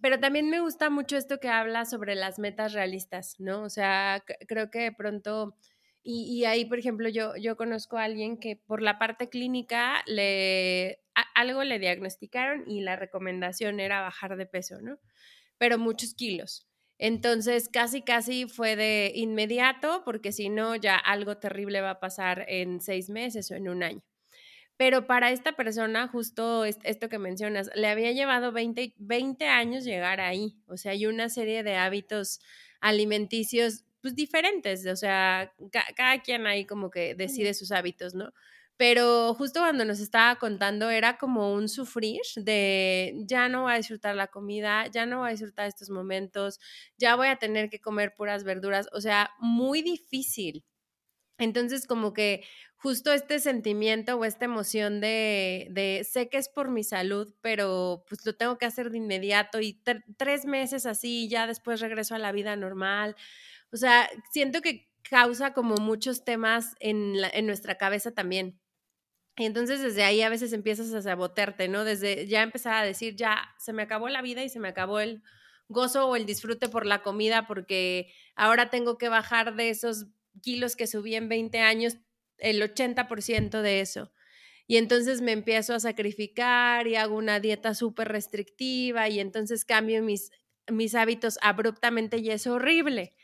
Pero 0.00 0.20
también 0.20 0.48
me 0.48 0.60
gusta 0.60 0.90
mucho 0.90 1.16
esto 1.16 1.40
que 1.40 1.48
habla 1.48 1.86
sobre 1.86 2.14
las 2.14 2.38
metas 2.38 2.72
realistas, 2.72 3.40
¿no? 3.40 3.62
O 3.62 3.70
sea, 3.70 4.22
creo 4.46 4.70
que 4.70 4.78
de 4.80 4.92
pronto... 4.92 5.56
Y, 6.08 6.44
ahí, 6.44 6.66
por 6.66 6.78
ejemplo, 6.78 7.08
yo, 7.08 7.34
yo 7.34 7.56
conozco 7.56 7.98
a 7.98 8.04
alguien 8.04 8.38
que 8.38 8.54
por 8.54 8.80
la 8.80 8.96
parte 8.96 9.28
clínica 9.28 10.04
le, 10.06 11.00
algo 11.34 11.64
le 11.64 11.80
diagnosticaron 11.80 12.62
y 12.68 12.82
la 12.82 12.94
recomendación 12.94 13.80
era 13.80 14.02
bajar 14.02 14.36
de 14.36 14.46
peso, 14.46 14.80
¿no? 14.80 15.00
Pero 15.58 15.78
muchos 15.78 16.14
kilos. 16.14 16.66
Entonces, 16.98 17.68
casi, 17.68 18.02
casi 18.02 18.46
fue 18.48 18.76
de 18.76 19.12
inmediato, 19.14 20.02
porque 20.04 20.32
si 20.32 20.48
no, 20.48 20.76
ya 20.76 20.96
algo 20.96 21.36
terrible 21.38 21.80
va 21.82 21.90
a 21.90 22.00
pasar 22.00 22.46
en 22.48 22.80
seis 22.80 23.10
meses 23.10 23.50
o 23.50 23.54
en 23.54 23.68
un 23.68 23.82
año. 23.82 24.02
Pero 24.76 25.06
para 25.06 25.30
esta 25.30 25.52
persona, 25.56 26.06
justo 26.08 26.64
esto 26.64 27.08
que 27.08 27.18
mencionas, 27.18 27.70
le 27.74 27.88
había 27.88 28.12
llevado 28.12 28.52
20, 28.52 28.94
20 28.98 29.46
años 29.46 29.84
llegar 29.84 30.20
ahí. 30.20 30.58
O 30.66 30.76
sea, 30.76 30.92
hay 30.92 31.06
una 31.06 31.28
serie 31.30 31.62
de 31.62 31.76
hábitos 31.76 32.40
alimenticios 32.80 33.84
pues 34.02 34.14
diferentes. 34.14 34.86
O 34.86 34.96
sea, 34.96 35.54
cada 35.96 36.20
quien 36.22 36.46
ahí 36.46 36.66
como 36.66 36.90
que 36.90 37.14
decide 37.14 37.54
sus 37.54 37.72
hábitos, 37.72 38.14
¿no? 38.14 38.32
Pero 38.78 39.34
justo 39.34 39.60
cuando 39.60 39.84
nos 39.86 40.00
estaba 40.00 40.36
contando 40.36 40.90
era 40.90 41.16
como 41.18 41.54
un 41.54 41.68
sufrir 41.68 42.20
de 42.36 43.14
ya 43.26 43.48
no 43.48 43.62
voy 43.62 43.72
a 43.72 43.76
disfrutar 43.76 44.14
la 44.16 44.26
comida, 44.28 44.86
ya 44.88 45.06
no 45.06 45.20
voy 45.20 45.28
a 45.28 45.30
disfrutar 45.32 45.66
estos 45.66 45.88
momentos, 45.90 46.60
ya 46.98 47.16
voy 47.16 47.28
a 47.28 47.36
tener 47.36 47.70
que 47.70 47.80
comer 47.80 48.14
puras 48.14 48.44
verduras, 48.44 48.88
o 48.92 49.00
sea, 49.00 49.30
muy 49.40 49.80
difícil. 49.82 50.64
Entonces, 51.38 51.86
como 51.86 52.12
que 52.14 52.44
justo 52.76 53.12
este 53.12 53.38
sentimiento 53.40 54.16
o 54.16 54.24
esta 54.24 54.46
emoción 54.46 55.00
de, 55.00 56.06
sé 56.10 56.28
que 56.30 56.38
es 56.38 56.48
por 56.48 56.70
mi 56.70 56.82
salud, 56.84 57.34
pero 57.42 58.04
pues 58.08 58.24
lo 58.26 58.34
tengo 58.36 58.58
que 58.58 58.66
hacer 58.66 58.90
de 58.90 58.98
inmediato 58.98 59.60
y 59.60 59.82
tres 60.18 60.46
meses 60.46 60.86
así, 60.86 61.28
ya 61.28 61.46
después 61.46 61.80
regreso 61.80 62.14
a 62.14 62.18
la 62.18 62.32
vida 62.32 62.56
normal. 62.56 63.16
O 63.72 63.76
sea, 63.78 64.08
siento 64.32 64.62
que 64.62 64.88
causa 65.10 65.52
como 65.54 65.76
muchos 65.76 66.24
temas 66.24 66.74
en 66.80 67.14
nuestra 67.46 67.76
cabeza 67.76 68.12
también. 68.12 68.58
Y 69.38 69.44
entonces 69.44 69.82
desde 69.82 70.02
ahí 70.02 70.22
a 70.22 70.30
veces 70.30 70.52
empiezas 70.52 70.92
a 70.94 71.02
sabotearte, 71.02 71.68
¿no? 71.68 71.84
Desde 71.84 72.26
ya 72.26 72.42
empezar 72.42 72.74
a 72.74 72.86
decir, 72.86 73.16
ya, 73.16 73.54
se 73.58 73.72
me 73.72 73.82
acabó 73.82 74.08
la 74.08 74.22
vida 74.22 74.42
y 74.42 74.48
se 74.48 74.60
me 74.60 74.68
acabó 74.68 74.98
el 75.00 75.22
gozo 75.68 76.08
o 76.08 76.16
el 76.16 76.26
disfrute 76.26 76.68
por 76.68 76.86
la 76.86 77.02
comida 77.02 77.46
porque 77.46 78.12
ahora 78.34 78.70
tengo 78.70 78.96
que 78.98 79.08
bajar 79.08 79.54
de 79.54 79.70
esos 79.70 80.06
kilos 80.42 80.76
que 80.76 80.86
subí 80.86 81.14
en 81.14 81.28
20 81.28 81.58
años, 81.60 81.98
el 82.38 82.62
80% 82.62 83.60
de 83.60 83.80
eso. 83.80 84.12
Y 84.66 84.78
entonces 84.78 85.20
me 85.20 85.32
empiezo 85.32 85.74
a 85.74 85.80
sacrificar 85.80 86.86
y 86.86 86.96
hago 86.96 87.16
una 87.16 87.38
dieta 87.38 87.74
súper 87.74 88.08
restrictiva 88.08 89.08
y 89.08 89.20
entonces 89.20 89.64
cambio 89.64 90.02
mis, 90.02 90.30
mis 90.70 90.94
hábitos 90.94 91.38
abruptamente 91.42 92.18
y 92.18 92.30
es 92.30 92.46
horrible. 92.46 93.14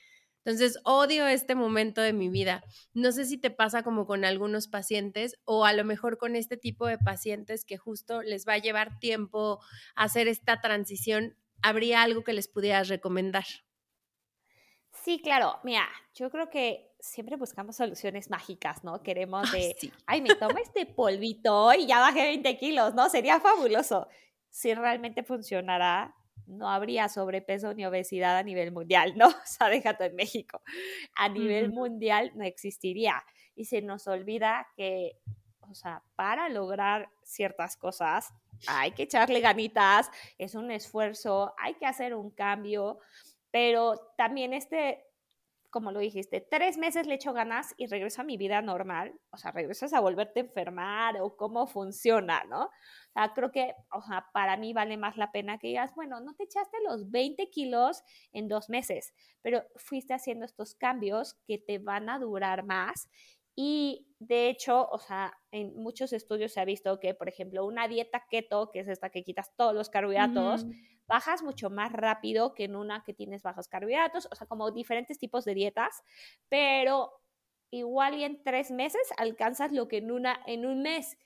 Entonces, 0.44 0.78
odio 0.84 1.26
este 1.26 1.54
momento 1.54 2.00
de 2.00 2.12
mi 2.12 2.28
vida. 2.28 2.64
No 2.94 3.12
sé 3.12 3.26
si 3.26 3.38
te 3.38 3.50
pasa 3.50 3.82
como 3.82 4.06
con 4.06 4.24
algunos 4.24 4.66
pacientes 4.66 5.38
o 5.44 5.64
a 5.64 5.72
lo 5.72 5.84
mejor 5.84 6.18
con 6.18 6.34
este 6.34 6.56
tipo 6.56 6.86
de 6.86 6.98
pacientes 6.98 7.64
que 7.64 7.78
justo 7.78 8.22
les 8.22 8.46
va 8.46 8.54
a 8.54 8.58
llevar 8.58 8.98
tiempo 8.98 9.60
hacer 9.94 10.26
esta 10.26 10.60
transición. 10.60 11.36
¿Habría 11.62 12.02
algo 12.02 12.24
que 12.24 12.32
les 12.32 12.48
pudieras 12.48 12.88
recomendar? 12.88 13.44
Sí, 15.04 15.20
claro. 15.22 15.60
Mira, 15.62 15.88
yo 16.14 16.30
creo 16.30 16.50
que 16.50 16.92
siempre 16.98 17.36
buscamos 17.36 17.76
soluciones 17.76 18.30
mágicas, 18.30 18.84
¿no? 18.84 19.02
Queremos 19.02 19.50
de, 19.52 19.76
ay, 20.06 20.22
me 20.22 20.34
tomo 20.34 20.58
este 20.58 20.86
polvito 20.86 21.72
y 21.74 21.86
ya 21.86 22.00
bajé 22.00 22.22
20 22.22 22.58
kilos, 22.58 22.94
¿no? 22.94 23.08
Sería 23.08 23.40
fabuloso. 23.40 24.08
Si 24.50 24.74
realmente 24.74 25.22
funcionará, 25.22 26.14
no 26.52 26.70
habría 26.70 27.08
sobrepeso 27.08 27.74
ni 27.74 27.84
obesidad 27.84 28.36
a 28.36 28.42
nivel 28.42 28.72
mundial, 28.72 29.14
¿no? 29.16 29.28
O 29.42 29.46
sea, 29.46 29.68
déjate 29.68 30.06
en 30.06 30.16
México. 30.16 30.62
A 31.14 31.28
nivel 31.28 31.70
mundial 31.70 32.32
no 32.34 32.44
existiría. 32.44 33.24
Y 33.54 33.64
se 33.66 33.82
nos 33.82 34.06
olvida 34.06 34.68
que, 34.76 35.18
o 35.60 35.74
sea, 35.74 36.02
para 36.16 36.48
lograr 36.48 37.10
ciertas 37.22 37.76
cosas 37.76 38.32
hay 38.68 38.92
que 38.92 39.04
echarle 39.04 39.40
ganitas, 39.40 40.10
es 40.38 40.54
un 40.54 40.70
esfuerzo, 40.70 41.54
hay 41.58 41.74
que 41.74 41.86
hacer 41.86 42.14
un 42.14 42.30
cambio, 42.30 42.98
pero 43.50 44.12
también 44.16 44.52
este, 44.52 45.04
como 45.72 45.90
lo 45.90 46.00
dijiste, 46.00 46.46
tres 46.48 46.76
meses 46.76 47.06
le 47.06 47.14
echo 47.14 47.32
ganas 47.32 47.74
y 47.78 47.86
regreso 47.86 48.20
a 48.20 48.24
mi 48.24 48.36
vida 48.36 48.60
normal, 48.60 49.18
o 49.30 49.38
sea, 49.38 49.52
regresas 49.52 49.94
a 49.94 50.00
volverte 50.00 50.40
a 50.40 50.42
enfermar 50.42 51.16
o 51.20 51.34
cómo 51.34 51.66
funciona, 51.66 52.44
¿no? 52.44 52.68
creo 53.34 53.50
que, 53.50 53.74
o 53.90 54.02
sea, 54.02 54.26
para 54.32 54.56
mí 54.58 54.74
vale 54.74 54.98
más 54.98 55.16
la 55.16 55.32
pena 55.32 55.58
que 55.58 55.68
digas, 55.68 55.94
bueno, 55.94 56.20
no 56.20 56.34
te 56.34 56.44
echaste 56.44 56.76
los 56.86 57.10
20 57.10 57.48
kilos 57.50 58.02
en 58.32 58.48
dos 58.48 58.68
meses, 58.68 59.14
pero 59.40 59.64
fuiste 59.76 60.12
haciendo 60.12 60.44
estos 60.44 60.74
cambios 60.74 61.34
que 61.46 61.58
te 61.58 61.78
van 61.78 62.10
a 62.10 62.18
durar 62.18 62.64
más. 62.64 63.08
Y 63.54 64.06
de 64.26 64.48
hecho, 64.48 64.88
o 64.90 64.98
sea, 64.98 65.36
en 65.50 65.74
muchos 65.74 66.12
estudios 66.12 66.52
se 66.52 66.60
ha 66.60 66.64
visto 66.64 67.00
que, 67.00 67.14
por 67.14 67.28
ejemplo, 67.28 67.64
una 67.64 67.88
dieta 67.88 68.24
keto, 68.30 68.70
que 68.70 68.80
es 68.80 68.88
esta 68.88 69.10
que 69.10 69.24
quitas 69.24 69.54
todos 69.56 69.74
los 69.74 69.90
carbohidratos, 69.90 70.64
bajas 71.06 71.42
mucho 71.42 71.70
más 71.70 71.92
rápido 71.92 72.54
que 72.54 72.64
en 72.64 72.76
una 72.76 73.02
que 73.04 73.14
tienes 73.14 73.42
bajos 73.42 73.68
carbohidratos, 73.68 74.28
o 74.30 74.34
sea, 74.34 74.46
como 74.46 74.70
diferentes 74.70 75.18
tipos 75.18 75.44
de 75.44 75.54
dietas, 75.54 76.02
pero 76.48 77.20
igual 77.70 78.14
y 78.14 78.24
en 78.24 78.42
tres 78.44 78.70
meses 78.70 79.02
alcanzas 79.16 79.72
lo 79.72 79.88
que 79.88 79.98
en, 79.98 80.12
una, 80.12 80.40
en 80.46 80.66
un 80.66 80.82
mes. 80.82 81.16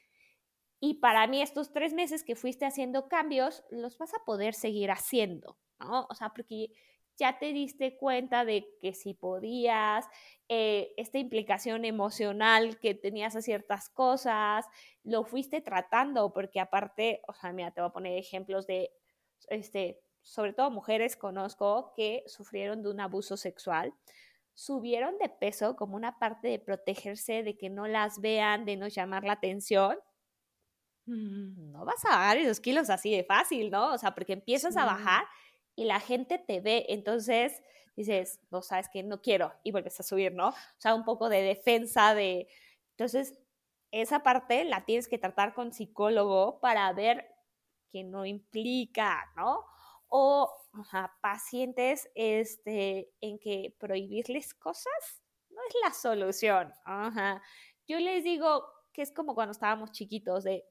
Y 0.81 0.95
para 0.95 1.27
mí 1.27 1.43
estos 1.43 1.73
tres 1.73 1.93
meses 1.93 2.25
que 2.25 2.37
fuiste 2.37 2.65
haciendo 2.65 3.09
cambios, 3.09 3.63
los 3.71 3.99
vas 3.99 4.15
a 4.15 4.25
poder 4.25 4.55
seguir 4.55 4.91
haciendo, 4.91 5.59
¿no? 5.79 6.07
O 6.09 6.15
sea, 6.15 6.31
porque 6.31 6.71
ya 7.17 7.39
te 7.39 7.53
diste 7.53 7.97
cuenta 7.97 8.45
de 8.45 8.67
que 8.81 8.93
si 8.95 9.15
podías, 9.15 10.07
eh, 10.49 10.93
esta 10.97 11.19
implicación 11.19 11.85
emocional 11.85 12.79
que 12.79 12.95
tenías 12.95 13.37
a 13.37 13.43
ciertas 13.43 13.89
cosas, 13.89 14.67
lo 15.03 15.25
fuiste 15.25 15.61
tratando, 15.61 16.33
porque 16.33 16.61
aparte, 16.61 17.23
o 17.29 17.35
sea, 17.35 17.53
mira, 17.53 17.71
te 17.71 17.81
voy 17.81 17.89
a 17.91 17.93
poner 17.93 18.19
ejemplos 18.19 18.67
de, 18.67 18.91
este, 19.49 20.01
sobre 20.23 20.53
todo 20.53 20.71
mujeres 20.71 21.17
conozco 21.17 21.93
que 21.97 22.25
sufrieron 22.27 22.83
de 22.83 22.91
un 22.91 23.01
abuso 23.01 23.37
sexual, 23.37 23.95
subieron 24.55 25.19
de 25.19 25.29
peso 25.29 25.77
como 25.77 25.97
una 25.97 26.19
parte 26.19 26.49
de 26.49 26.59
protegerse, 26.59 27.43
de 27.43 27.57
que 27.57 27.71
no 27.71 27.87
las 27.87 28.21
vean, 28.21 28.65
de 28.65 28.77
no 28.77 28.89
llamar 28.89 29.25
la 29.25 29.35
atención, 29.35 29.97
no 31.07 31.85
vas 31.85 32.05
a 32.05 32.11
bajar 32.11 32.37
esos 32.39 32.61
kilos 32.61 32.91
así 32.91 33.15
de 33.15 33.23
fácil, 33.23 33.71
¿no? 33.71 33.93
O 33.93 33.99
sea, 33.99 34.15
porque 34.15 34.33
empiezas 34.33 34.77
a 34.77 34.85
bajar 34.85 35.25
y 35.77 35.85
la 35.85 36.01
gente 36.01 36.39
te 36.39 36.61
ve, 36.61 36.87
entonces 36.89 37.63
dices, 37.95 38.41
no 38.51 38.63
sabes 38.63 38.89
que 38.89 39.03
no 39.03 39.23
quiero 39.23 39.53
y 39.63 39.73
vuelves 39.73 40.01
a 40.01 40.03
subir, 40.03 40.35
¿no? 40.35 40.49
O 40.49 40.55
sea, 40.79 40.95
un 40.95 41.05
poco 41.05 41.29
de 41.29 41.43
defensa 41.43 42.15
de... 42.15 42.49
Entonces, 42.91 43.39
esa 43.91 44.23
parte 44.23 44.65
la 44.65 44.85
tienes 44.85 45.07
que 45.09 45.19
tratar 45.19 45.55
con 45.55 45.73
psicólogo 45.73 46.61
para 46.61 46.93
ver 46.93 47.27
que 47.93 48.05
no 48.05 48.27
implica, 48.27 49.33
¿no? 49.37 49.65
O 50.09 50.51
pacientes 51.21 52.11
este, 52.15 53.13
en 53.21 53.39
que 53.39 53.75
prohibirles 53.79 54.55
cosas 54.55 55.23
no 55.51 55.61
es 55.69 55.75
la 55.83 55.93
solución. 55.93 56.73
Ajá. 56.85 57.43
Yo 57.87 57.99
les 57.99 58.25
digo, 58.25 58.65
que 58.93 59.03
es 59.03 59.13
como 59.13 59.35
cuando 59.35 59.53
estábamos 59.53 59.93
chiquitos, 59.93 60.45
de 60.45 60.67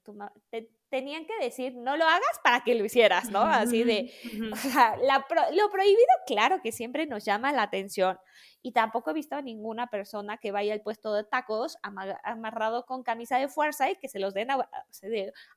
te, 0.49 0.71
tenían 0.89 1.25
que 1.25 1.33
decir, 1.41 1.75
no 1.75 1.97
lo 1.97 2.05
hagas 2.05 2.39
para 2.43 2.63
que 2.63 2.75
lo 2.75 2.85
hicieras, 2.85 3.29
¿no? 3.29 3.41
Así 3.41 3.83
de, 3.83 4.11
o 4.51 4.55
sea, 4.55 4.95
lo 4.97 5.69
prohibido, 5.71 6.07
claro 6.25 6.61
que 6.61 6.71
siempre 6.71 7.05
nos 7.05 7.25
llama 7.25 7.51
la 7.51 7.63
atención. 7.63 8.17
Y 8.61 8.71
tampoco 8.71 9.11
he 9.11 9.13
visto 9.13 9.35
a 9.35 9.41
ninguna 9.43 9.87
persona 9.87 10.37
que 10.37 10.51
vaya 10.51 10.73
al 10.73 10.81
puesto 10.81 11.13
de 11.13 11.23
tacos 11.23 11.77
amarrado 12.23 12.85
con 12.85 13.03
camisa 13.03 13.37
de 13.37 13.47
fuerza 13.47 13.91
y 13.91 13.95
que 13.95 14.07
se 14.07 14.17
los 14.19 14.33
den 14.33 14.49
a, 14.49 14.69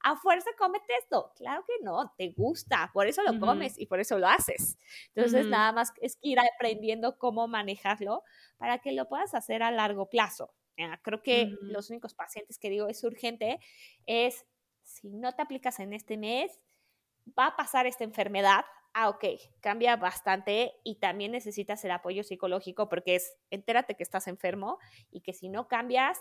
a 0.03 0.17
fuerza, 0.17 0.51
cómete 0.59 0.93
esto. 1.01 1.33
Claro 1.37 1.65
que 1.67 1.83
no, 1.83 2.13
te 2.19 2.33
gusta, 2.37 2.91
por 2.93 3.07
eso 3.07 3.23
lo 3.23 3.41
comes 3.41 3.79
y 3.79 3.87
por 3.87 4.01
eso 4.01 4.19
lo 4.19 4.29
haces. 4.29 4.77
Entonces, 5.15 5.47
nada 5.47 5.73
más 5.73 5.93
es 6.03 6.19
ir 6.21 6.39
aprendiendo 6.39 7.17
cómo 7.19 7.49
manejarlo 7.49 8.25
para 8.59 8.79
que 8.79 8.93
lo 8.93 9.09
puedas 9.09 9.35
hacer 9.35 9.63
a 9.63 9.71
largo 9.71 10.11
plazo. 10.11 10.53
Creo 11.03 11.23
que 11.23 11.57
los 11.63 11.91
únicos 11.91 12.15
pacientes 12.15 12.59
que 12.59 12.71
digo 12.71 12.89
es 12.89 13.03
urgente 13.03 13.59
es, 14.07 14.45
si 14.89 15.11
no 15.11 15.33
te 15.35 15.43
aplicas 15.43 15.81
en 15.81 15.93
este 15.93 16.17
mes, 16.17 16.61
va 17.39 17.49
a 17.49 17.57
pasar 17.57 17.87
esta 17.87 18.05
enfermedad. 18.05 18.65
Ah, 18.95 19.09
ok, 19.11 19.25
cambia 19.61 19.97
bastante 19.97 20.75
y 20.85 20.97
también 20.97 21.33
necesitas 21.33 21.85
el 21.85 21.93
apoyo 21.93 22.25
psicológico 22.25 22.89
porque 22.89 23.17
es, 23.17 23.37
entérate 23.51 23.95
que 23.97 24.03
estás 24.03 24.29
enfermo 24.29 24.79
y 25.11 25.21
que 25.23 25.33
si 25.35 25.49
no 25.49 25.69
cambias, 25.69 26.19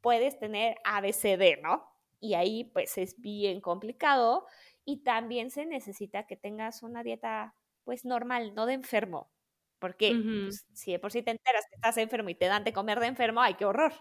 puedes 0.00 0.38
tener 0.38 0.76
ABCD, 0.84 1.60
¿no? 1.62 1.90
Y 2.20 2.34
ahí 2.34 2.64
pues 2.64 2.98
es 2.98 3.20
bien 3.20 3.60
complicado 3.60 4.46
y 4.84 5.02
también 5.04 5.50
se 5.50 5.66
necesita 5.66 6.26
que 6.26 6.36
tengas 6.36 6.82
una 6.82 7.02
dieta 7.02 7.56
pues 7.84 8.04
normal, 8.04 8.54
no 8.54 8.66
de 8.66 8.74
enfermo, 8.74 9.30
porque 9.78 10.26
pues, 10.44 10.66
si 10.72 10.92
de 10.92 10.98
por 11.00 11.12
sí 11.12 11.22
te 11.22 11.32
enteras 11.32 11.66
que 11.68 11.76
estás 11.76 11.96
enfermo 11.98 12.30
y 12.30 12.34
te 12.36 12.46
dan 12.46 12.64
de 12.64 12.72
comer 12.72 13.00
de 13.00 13.06
enfermo, 13.08 13.40
¡ay, 13.42 13.54
qué 13.54 13.64
horror! 13.66 13.92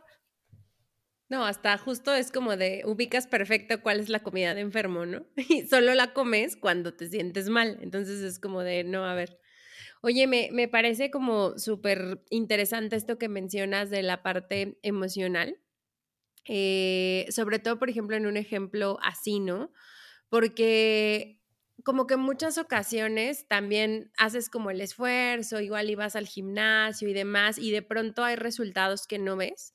No, 1.29 1.45
hasta 1.45 1.77
justo 1.77 2.13
es 2.13 2.31
como 2.31 2.57
de 2.57 2.83
ubicas 2.85 3.27
perfecto 3.27 3.81
cuál 3.81 3.99
es 3.99 4.09
la 4.09 4.21
comida 4.21 4.53
de 4.53 4.61
enfermo, 4.61 5.05
¿no? 5.05 5.25
Y 5.49 5.67
solo 5.67 5.93
la 5.95 6.13
comes 6.13 6.55
cuando 6.55 6.93
te 6.93 7.07
sientes 7.07 7.49
mal. 7.49 7.79
Entonces 7.81 8.21
es 8.21 8.39
como 8.39 8.61
de, 8.61 8.83
no, 8.83 9.05
a 9.05 9.15
ver. 9.15 9.39
Oye, 10.01 10.27
me, 10.27 10.49
me 10.51 10.67
parece 10.67 11.11
como 11.11 11.57
súper 11.57 12.23
interesante 12.29 12.95
esto 12.95 13.17
que 13.17 13.29
mencionas 13.29 13.89
de 13.89 14.03
la 14.03 14.21
parte 14.21 14.77
emocional. 14.83 15.59
Eh, 16.45 17.25
sobre 17.29 17.59
todo, 17.59 17.79
por 17.79 17.89
ejemplo, 17.89 18.17
en 18.17 18.25
un 18.25 18.37
ejemplo 18.37 18.99
así, 19.01 19.39
¿no? 19.39 19.71
Porque 20.29 21.41
como 21.83 22.07
que 22.07 22.15
en 22.15 22.21
muchas 22.21 22.57
ocasiones 22.57 23.47
también 23.47 24.11
haces 24.17 24.49
como 24.49 24.71
el 24.71 24.81
esfuerzo, 24.81 25.61
igual 25.61 25.89
ibas 25.89 26.15
al 26.15 26.27
gimnasio 26.27 27.07
y 27.09 27.13
demás, 27.13 27.57
y 27.57 27.71
de 27.71 27.81
pronto 27.81 28.23
hay 28.23 28.35
resultados 28.35 29.07
que 29.07 29.19
no 29.19 29.35
ves, 29.37 29.73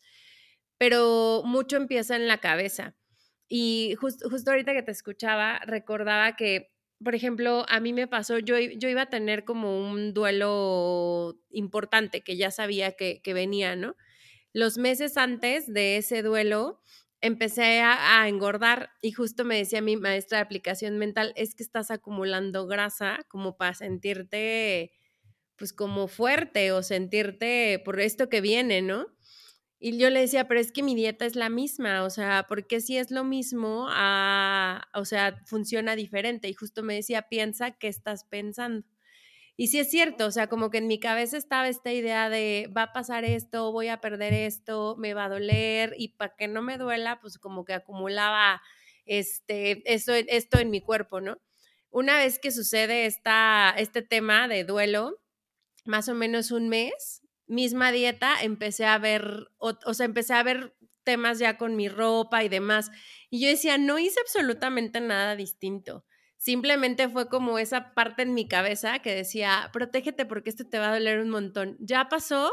pero 0.78 1.42
mucho 1.44 1.76
empieza 1.76 2.16
en 2.16 2.28
la 2.28 2.38
cabeza. 2.38 2.96
Y 3.48 3.94
justo 4.00 4.50
ahorita 4.50 4.72
que 4.74 4.82
te 4.82 4.92
escuchaba, 4.92 5.58
recordaba 5.66 6.36
que, 6.36 6.70
por 7.02 7.14
ejemplo, 7.14 7.64
a 7.68 7.80
mí 7.80 7.92
me 7.92 8.06
pasó, 8.06 8.38
yo, 8.38 8.58
yo 8.58 8.88
iba 8.88 9.02
a 9.02 9.10
tener 9.10 9.44
como 9.44 9.90
un 9.90 10.14
duelo 10.14 11.38
importante 11.50 12.22
que 12.22 12.36
ya 12.36 12.50
sabía 12.50 12.92
que, 12.92 13.20
que 13.22 13.34
venía, 13.34 13.76
¿no? 13.76 13.96
Los 14.52 14.78
meses 14.78 15.16
antes 15.16 15.72
de 15.72 15.98
ese 15.98 16.22
duelo, 16.22 16.80
empecé 17.20 17.80
a, 17.80 18.28
engordar 18.28 18.90
y 19.02 19.12
justo 19.12 19.44
me 19.44 19.56
decía 19.56 19.80
mi 19.80 19.96
maestra 19.96 20.38
de 20.38 20.44
aplicación 20.44 20.98
mental, 20.98 21.32
es 21.36 21.54
que 21.54 21.62
estás 21.62 21.90
acumulando 21.90 22.66
grasa 22.66 23.20
como 23.28 23.56
para 23.56 23.74
sentirte 23.74 24.92
pues 25.56 25.72
como 25.72 26.06
fuerte 26.06 26.70
o 26.70 26.84
sentirte 26.84 27.82
por 27.84 27.98
esto 27.98 28.28
que 28.28 28.40
viene, 28.40 28.80
¿no? 28.80 29.08
Y 29.80 29.96
yo 29.98 30.10
le 30.10 30.20
decía, 30.20 30.48
pero 30.48 30.58
es 30.58 30.72
que 30.72 30.82
mi 30.82 30.94
dieta 30.96 31.24
es 31.24 31.36
la 31.36 31.50
misma, 31.50 32.02
o 32.02 32.10
sea, 32.10 32.46
porque 32.48 32.80
si 32.80 32.96
es 32.96 33.12
lo 33.12 33.22
mismo, 33.22 33.84
o 33.84 35.04
sea, 35.04 35.40
funciona 35.46 35.94
diferente. 35.94 36.48
Y 36.48 36.54
justo 36.54 36.82
me 36.82 36.94
decía, 36.94 37.22
piensa 37.22 37.72
qué 37.72 37.88
estás 37.88 38.24
pensando. 38.24 38.84
Y 39.56 39.68
sí 39.68 39.80
es 39.80 39.90
cierto, 39.90 40.26
o 40.26 40.30
sea, 40.30 40.46
como 40.48 40.70
que 40.70 40.78
en 40.78 40.86
mi 40.86 41.00
cabeza 41.00 41.36
estaba 41.36 41.68
esta 41.68 41.92
idea 41.92 42.30
de 42.30 42.70
va 42.76 42.84
a 42.84 42.92
pasar 42.92 43.24
esto, 43.24 43.72
voy 43.72 43.88
a 43.88 44.00
perder 44.00 44.32
esto, 44.32 44.94
me 44.98 45.14
va 45.14 45.24
a 45.24 45.28
doler 45.28 45.94
y 45.98 46.10
para 46.10 46.36
que 46.36 46.46
no 46.46 46.62
me 46.62 46.78
duela, 46.78 47.20
pues 47.20 47.38
como 47.38 47.64
que 47.64 47.72
acumulaba 47.74 48.62
este, 49.04 49.82
eso, 49.92 50.12
esto 50.14 50.60
en 50.60 50.70
mi 50.70 50.80
cuerpo, 50.80 51.20
¿no? 51.20 51.38
Una 51.90 52.18
vez 52.18 52.38
que 52.38 52.52
sucede 52.52 53.06
esta, 53.06 53.74
este 53.76 54.02
tema 54.02 54.46
de 54.46 54.62
duelo, 54.62 55.20
más 55.84 56.08
o 56.08 56.14
menos 56.14 56.52
un 56.52 56.68
mes, 56.68 57.22
misma 57.48 57.92
dieta, 57.92 58.42
empecé 58.42 58.86
a 58.86 58.98
ver, 58.98 59.48
o, 59.58 59.72
o 59.84 59.94
sea, 59.94 60.06
empecé 60.06 60.34
a 60.34 60.42
ver 60.42 60.76
temas 61.08 61.38
ya 61.38 61.56
con 61.56 61.74
mi 61.74 61.88
ropa 61.88 62.44
y 62.44 62.50
demás. 62.50 62.90
Y 63.30 63.40
yo 63.40 63.48
decía, 63.48 63.78
no 63.78 63.98
hice 63.98 64.20
absolutamente 64.20 65.00
nada 65.00 65.36
distinto. 65.36 66.04
Simplemente 66.36 67.08
fue 67.08 67.28
como 67.30 67.58
esa 67.58 67.94
parte 67.94 68.22
en 68.22 68.34
mi 68.34 68.46
cabeza 68.46 68.98
que 69.00 69.14
decía, 69.14 69.70
protégete 69.72 70.26
porque 70.26 70.50
esto 70.50 70.68
te 70.68 70.78
va 70.78 70.90
a 70.90 70.92
doler 70.92 71.20
un 71.20 71.30
montón. 71.30 71.78
Ya 71.80 72.08
pasó, 72.10 72.52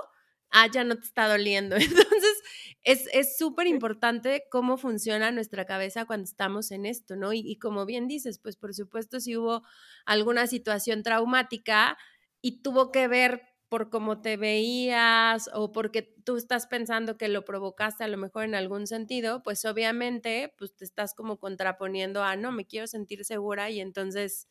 ah, 0.52 0.68
ya 0.72 0.86
no 0.86 0.96
te 0.96 1.04
está 1.04 1.28
doliendo. 1.28 1.76
Entonces, 1.76 2.44
es 2.84 3.38
súper 3.38 3.68
importante 3.68 4.46
cómo 4.50 4.78
funciona 4.78 5.32
nuestra 5.32 5.66
cabeza 5.66 6.06
cuando 6.06 6.24
estamos 6.24 6.72
en 6.72 6.86
esto, 6.86 7.18
¿no? 7.18 7.34
Y, 7.34 7.40
y, 7.40 7.58
como 7.60 7.86
bien 7.86 8.08
dices, 8.08 8.40
pues 8.40 8.56
por 8.56 8.74
supuesto, 8.74 9.20
si 9.20 9.36
hubo 9.36 9.64
alguna 10.06 10.48
situación 10.48 11.04
traumática 11.04 11.98
y 12.42 12.62
tuvo 12.62 12.92
que 12.92 13.10
ver 13.10 13.42
por 13.70 13.90
cómo 13.90 14.22
te 14.22 14.38
veías 14.38 15.50
o 15.54 15.72
porque 15.72 16.04
tú 16.24 16.38
estás 16.38 16.68
pensando 16.68 17.18
que 17.18 17.28
lo 17.30 17.46
provocaste 17.46 18.04
a 18.04 18.08
lo 18.08 18.18
mejor 18.18 18.46
en 18.46 18.56
algún 18.56 18.88
sentido, 18.88 19.44
pues 19.44 19.66
obviamente 19.66 20.54
pues 20.58 20.76
te 20.76 20.86
estás 20.86 21.14
como 21.14 21.40
contraponiendo 21.40 22.24
a 22.24 22.36
no, 22.36 22.52
me 22.52 22.66
quiero 22.66 22.88
sentir 22.88 23.26
segura 23.26 23.70
y 23.72 23.80
entonces 23.82 24.48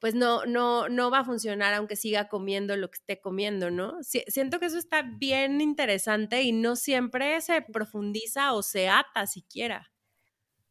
pues 0.00 0.14
no, 0.14 0.46
no, 0.46 0.88
no 0.88 1.10
va 1.10 1.20
a 1.20 1.24
funcionar 1.24 1.74
aunque 1.74 1.96
siga 1.96 2.28
comiendo 2.28 2.76
lo 2.76 2.90
que 2.90 2.98
esté 2.98 3.20
comiendo, 3.20 3.70
¿no? 3.70 3.94
siento 4.02 4.60
que 4.60 4.66
eso 4.66 4.78
está 4.78 5.02
bien 5.02 5.60
interesante 5.60 6.42
y 6.42 6.52
no 6.52 6.76
siempre 6.76 7.40
se 7.40 7.62
profundiza 7.62 8.54
o 8.54 8.62
se 8.62 8.88
ata 8.88 9.26
siquiera. 9.26 9.90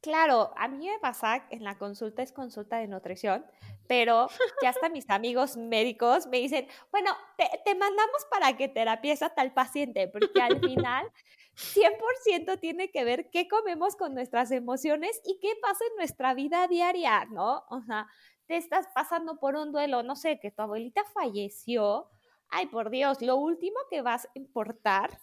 Claro, 0.01 0.51
a 0.55 0.67
mí 0.67 0.87
me 0.87 0.99
pasa 0.99 1.47
en 1.49 1.63
la 1.63 1.77
consulta 1.77 2.21
es 2.21 2.31
consulta 2.31 2.77
de 2.77 2.87
nutrición, 2.87 3.45
pero 3.87 4.27
ya 4.61 4.69
hasta 4.69 4.89
mis 4.89 5.09
amigos 5.09 5.57
médicos 5.57 6.27
me 6.27 6.37
dicen, 6.37 6.67
bueno, 6.91 7.11
te, 7.35 7.75
mandamos 7.75 8.25
para 8.29 8.55
que 8.55 8.67
terapies 8.67 9.23
a 9.23 9.29
tal 9.29 9.53
paciente, 9.53 10.07
porque 10.07 10.41
al 10.41 10.59
final 10.59 11.11
100% 11.55 12.59
tiene 12.59 12.91
que 12.91 13.03
ver 13.03 13.29
qué 13.31 13.47
comemos 13.47 13.95
con 13.95 14.13
nuestras 14.13 14.51
emociones 14.51 15.19
y 15.25 15.39
qué 15.39 15.53
pasa 15.61 15.83
en 15.89 15.95
nuestra 15.97 16.35
vida 16.35 16.67
diaria, 16.67 17.25
¿no? 17.25 17.63
O 17.69 17.81
sea, 17.81 18.07
te 18.45 18.57
estás 18.57 18.87
pasando 18.93 19.39
por 19.39 19.55
un 19.55 19.71
duelo, 19.71 20.03
no 20.03 20.15
sé, 20.15 20.39
que 20.39 20.51
tu 20.51 20.61
abuelita 20.61 21.03
falleció, 21.05 22.09
ay, 22.49 22.67
por 22.67 22.91
Dios, 22.91 23.21
lo 23.21 23.35
último 23.37 23.77
que 23.89 24.03
vas 24.03 24.25
a 24.25 24.29
importar 24.35 25.19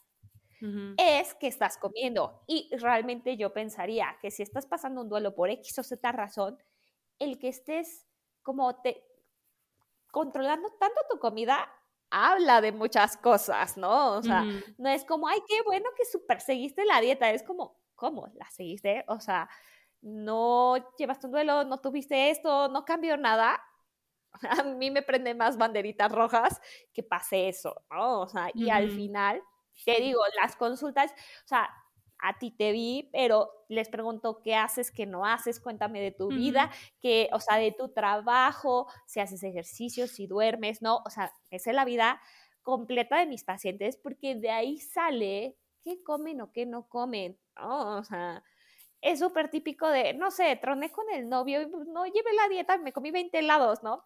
es 0.96 1.34
que 1.34 1.46
estás 1.46 1.76
comiendo. 1.78 2.42
Y 2.46 2.70
realmente 2.76 3.36
yo 3.36 3.52
pensaría 3.52 4.16
que 4.20 4.30
si 4.30 4.42
estás 4.42 4.66
pasando 4.66 5.02
un 5.02 5.08
duelo 5.08 5.34
por 5.34 5.50
X 5.50 5.78
o 5.78 5.82
Z 5.82 6.12
razón, 6.12 6.58
el 7.18 7.38
que 7.38 7.48
estés 7.48 8.06
como 8.42 8.80
te 8.80 9.04
controlando 10.10 10.70
tanto 10.78 11.00
tu 11.10 11.18
comida 11.18 11.68
habla 12.10 12.60
de 12.60 12.70
muchas 12.70 13.16
cosas, 13.16 13.76
¿no? 13.76 14.12
O 14.12 14.22
sea, 14.22 14.44
no 14.78 14.88
es 14.88 15.04
como, 15.04 15.26
ay, 15.26 15.40
qué 15.48 15.62
bueno 15.62 15.86
que 15.96 16.04
super 16.04 16.40
seguiste 16.40 16.84
la 16.84 17.00
dieta, 17.00 17.30
es 17.30 17.42
como, 17.42 17.80
¿cómo 17.96 18.28
la 18.34 18.48
seguiste? 18.50 19.04
O 19.08 19.18
sea, 19.18 19.48
no 20.00 20.76
llevaste 20.96 21.26
un 21.26 21.32
duelo, 21.32 21.64
no 21.64 21.80
tuviste 21.80 22.30
esto, 22.30 22.68
no 22.68 22.84
cambió 22.84 23.16
nada. 23.16 23.60
A 24.60 24.62
mí 24.62 24.90
me 24.90 25.02
prende 25.02 25.34
más 25.34 25.56
banderitas 25.56 26.12
rojas 26.12 26.60
que 26.92 27.02
pase 27.02 27.48
eso, 27.48 27.74
¿no? 27.90 28.20
O 28.20 28.28
sea, 28.28 28.50
y 28.54 28.70
al 28.70 28.90
final 28.90 29.42
te 29.84 30.00
digo, 30.00 30.20
las 30.40 30.56
consultas, 30.56 31.12
o 31.12 31.48
sea, 31.48 31.70
a 32.18 32.38
ti 32.38 32.50
te 32.50 32.72
vi, 32.72 33.10
pero 33.12 33.50
les 33.68 33.88
pregunto 33.88 34.40
qué 34.42 34.54
haces, 34.54 34.90
qué 34.90 35.04
no 35.04 35.26
haces, 35.26 35.60
cuéntame 35.60 36.00
de 36.00 36.10
tu 36.10 36.28
vida, 36.28 36.70
que, 37.00 37.28
o 37.32 37.40
sea, 37.40 37.58
de 37.58 37.72
tu 37.72 37.90
trabajo, 37.90 38.86
si 39.06 39.20
haces 39.20 39.42
ejercicio, 39.42 40.06
si 40.06 40.26
duermes, 40.26 40.80
¿no? 40.80 41.02
O 41.04 41.10
sea, 41.10 41.32
esa 41.50 41.70
es 41.70 41.76
la 41.76 41.84
vida 41.84 42.20
completa 42.62 43.18
de 43.18 43.26
mis 43.26 43.44
pacientes, 43.44 43.96
porque 43.96 44.34
de 44.36 44.50
ahí 44.50 44.78
sale 44.80 45.58
qué 45.82 46.02
comen 46.02 46.40
o 46.40 46.50
qué 46.50 46.64
no 46.64 46.88
comen, 46.88 47.38
¿no? 47.56 47.98
O 47.98 48.04
sea, 48.04 48.42
es 49.02 49.18
súper 49.18 49.50
típico 49.50 49.86
de, 49.88 50.14
no 50.14 50.30
sé, 50.30 50.56
troné 50.56 50.90
con 50.90 51.04
el 51.10 51.28
novio 51.28 51.60
y 51.60 51.66
pues, 51.66 51.86
no 51.88 52.06
llevé 52.06 52.32
la 52.32 52.48
dieta, 52.48 52.78
me 52.78 52.92
comí 52.92 53.10
20 53.10 53.38
helados, 53.38 53.82
¿no? 53.82 54.02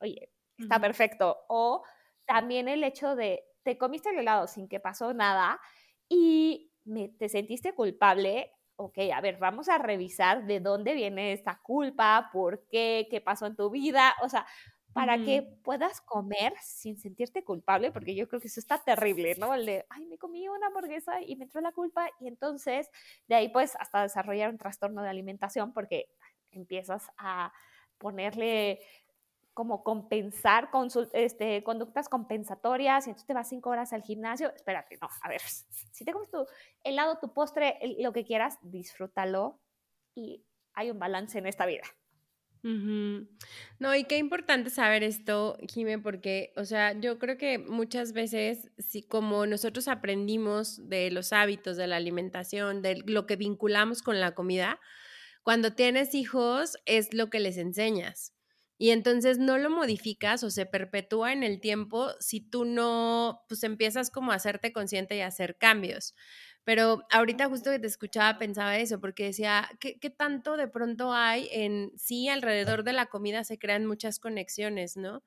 Oye, 0.00 0.32
está 0.58 0.80
perfecto. 0.80 1.38
O 1.48 1.84
también 2.26 2.66
el 2.66 2.82
hecho 2.82 3.14
de, 3.14 3.44
te 3.62 3.78
comiste 3.78 4.10
el 4.10 4.18
helado 4.18 4.46
sin 4.46 4.68
que 4.68 4.80
pasó 4.80 5.12
nada 5.14 5.60
y 6.08 6.72
me, 6.84 7.08
te 7.08 7.28
sentiste 7.28 7.74
culpable, 7.74 8.52
ok, 8.76 8.98
a 9.14 9.20
ver, 9.20 9.38
vamos 9.38 9.68
a 9.68 9.78
revisar 9.78 10.46
de 10.46 10.60
dónde 10.60 10.94
viene 10.94 11.32
esta 11.32 11.60
culpa, 11.62 12.30
por 12.32 12.66
qué, 12.68 13.06
qué 13.10 13.20
pasó 13.20 13.46
en 13.46 13.56
tu 13.56 13.70
vida, 13.70 14.14
o 14.22 14.28
sea, 14.28 14.46
para 14.92 15.22
que 15.22 15.42
puedas 15.62 16.00
comer 16.00 16.52
sin 16.60 16.98
sentirte 16.98 17.44
culpable, 17.44 17.92
porque 17.92 18.14
yo 18.14 18.28
creo 18.28 18.40
que 18.40 18.48
eso 18.48 18.58
está 18.58 18.82
terrible, 18.82 19.36
¿no? 19.38 19.54
El 19.54 19.64
de, 19.64 19.86
ay, 19.88 20.04
me 20.06 20.18
comí 20.18 20.48
una 20.48 20.66
hamburguesa 20.66 21.20
y 21.22 21.36
me 21.36 21.44
entró 21.44 21.60
la 21.60 21.72
culpa 21.72 22.08
y 22.18 22.26
entonces 22.26 22.90
de 23.28 23.36
ahí 23.36 23.48
pues 23.50 23.76
hasta 23.78 24.02
desarrollar 24.02 24.50
un 24.50 24.58
trastorno 24.58 25.02
de 25.02 25.08
alimentación 25.08 25.72
porque 25.72 26.06
empiezas 26.50 27.06
a 27.16 27.52
ponerle 27.98 28.80
como 29.60 29.84
compensar 29.84 30.70
este, 31.12 31.62
conductas 31.62 32.08
compensatorias 32.08 33.06
y 33.06 33.10
entonces 33.10 33.26
te 33.26 33.34
vas 33.34 33.46
cinco 33.46 33.68
horas 33.68 33.92
al 33.92 34.00
gimnasio. 34.02 34.50
Espérate, 34.56 34.96
no, 35.02 35.08
a 35.20 35.28
ver, 35.28 35.42
si 35.92 36.02
te 36.02 36.14
comes 36.14 36.30
tu 36.30 36.46
helado, 36.82 37.18
tu 37.20 37.34
postre, 37.34 37.78
lo 37.98 38.10
que 38.14 38.24
quieras, 38.24 38.58
disfrútalo 38.62 39.60
y 40.14 40.46
hay 40.72 40.90
un 40.90 40.98
balance 40.98 41.36
en 41.36 41.46
esta 41.46 41.66
vida. 41.66 41.82
No, 42.62 43.94
y 43.94 44.04
qué 44.04 44.16
importante 44.16 44.70
saber 44.70 45.02
esto, 45.02 45.58
Jime, 45.68 45.98
porque, 45.98 46.54
o 46.56 46.64
sea, 46.64 46.98
yo 46.98 47.18
creo 47.18 47.36
que 47.36 47.58
muchas 47.58 48.14
veces, 48.14 48.70
si 48.78 49.02
como 49.02 49.44
nosotros 49.44 49.88
aprendimos 49.88 50.88
de 50.88 51.10
los 51.10 51.34
hábitos 51.34 51.76
de 51.76 51.86
la 51.86 51.96
alimentación, 51.96 52.80
de 52.80 53.02
lo 53.06 53.26
que 53.26 53.36
vinculamos 53.36 54.00
con 54.00 54.20
la 54.20 54.34
comida, 54.34 54.80
cuando 55.42 55.74
tienes 55.74 56.14
hijos 56.14 56.78
es 56.86 57.12
lo 57.12 57.28
que 57.28 57.40
les 57.40 57.58
enseñas. 57.58 58.34
Y 58.82 58.92
entonces 58.92 59.36
no 59.36 59.58
lo 59.58 59.68
modificas 59.68 60.42
o 60.42 60.50
se 60.50 60.64
perpetúa 60.64 61.34
en 61.34 61.42
el 61.42 61.60
tiempo 61.60 62.08
si 62.18 62.40
tú 62.40 62.64
no, 62.64 63.42
pues 63.46 63.62
empiezas 63.62 64.10
como 64.10 64.32
a 64.32 64.36
hacerte 64.36 64.72
consciente 64.72 65.16
y 65.16 65.20
a 65.20 65.26
hacer 65.26 65.58
cambios. 65.58 66.14
Pero 66.64 67.02
ahorita 67.10 67.46
justo 67.50 67.70
que 67.70 67.78
te 67.78 67.86
escuchaba 67.86 68.38
pensaba 68.38 68.78
eso, 68.78 68.98
porque 68.98 69.24
decía, 69.24 69.68
¿qué, 69.80 69.98
¿qué, 69.98 70.08
tanto 70.08 70.56
de 70.56 70.66
pronto 70.66 71.12
hay 71.12 71.46
en, 71.52 71.92
sí, 71.98 72.30
alrededor 72.30 72.82
de 72.82 72.94
la 72.94 73.04
comida 73.04 73.44
se 73.44 73.58
crean 73.58 73.84
muchas 73.84 74.18
conexiones, 74.18 74.96
¿no? 74.96 75.22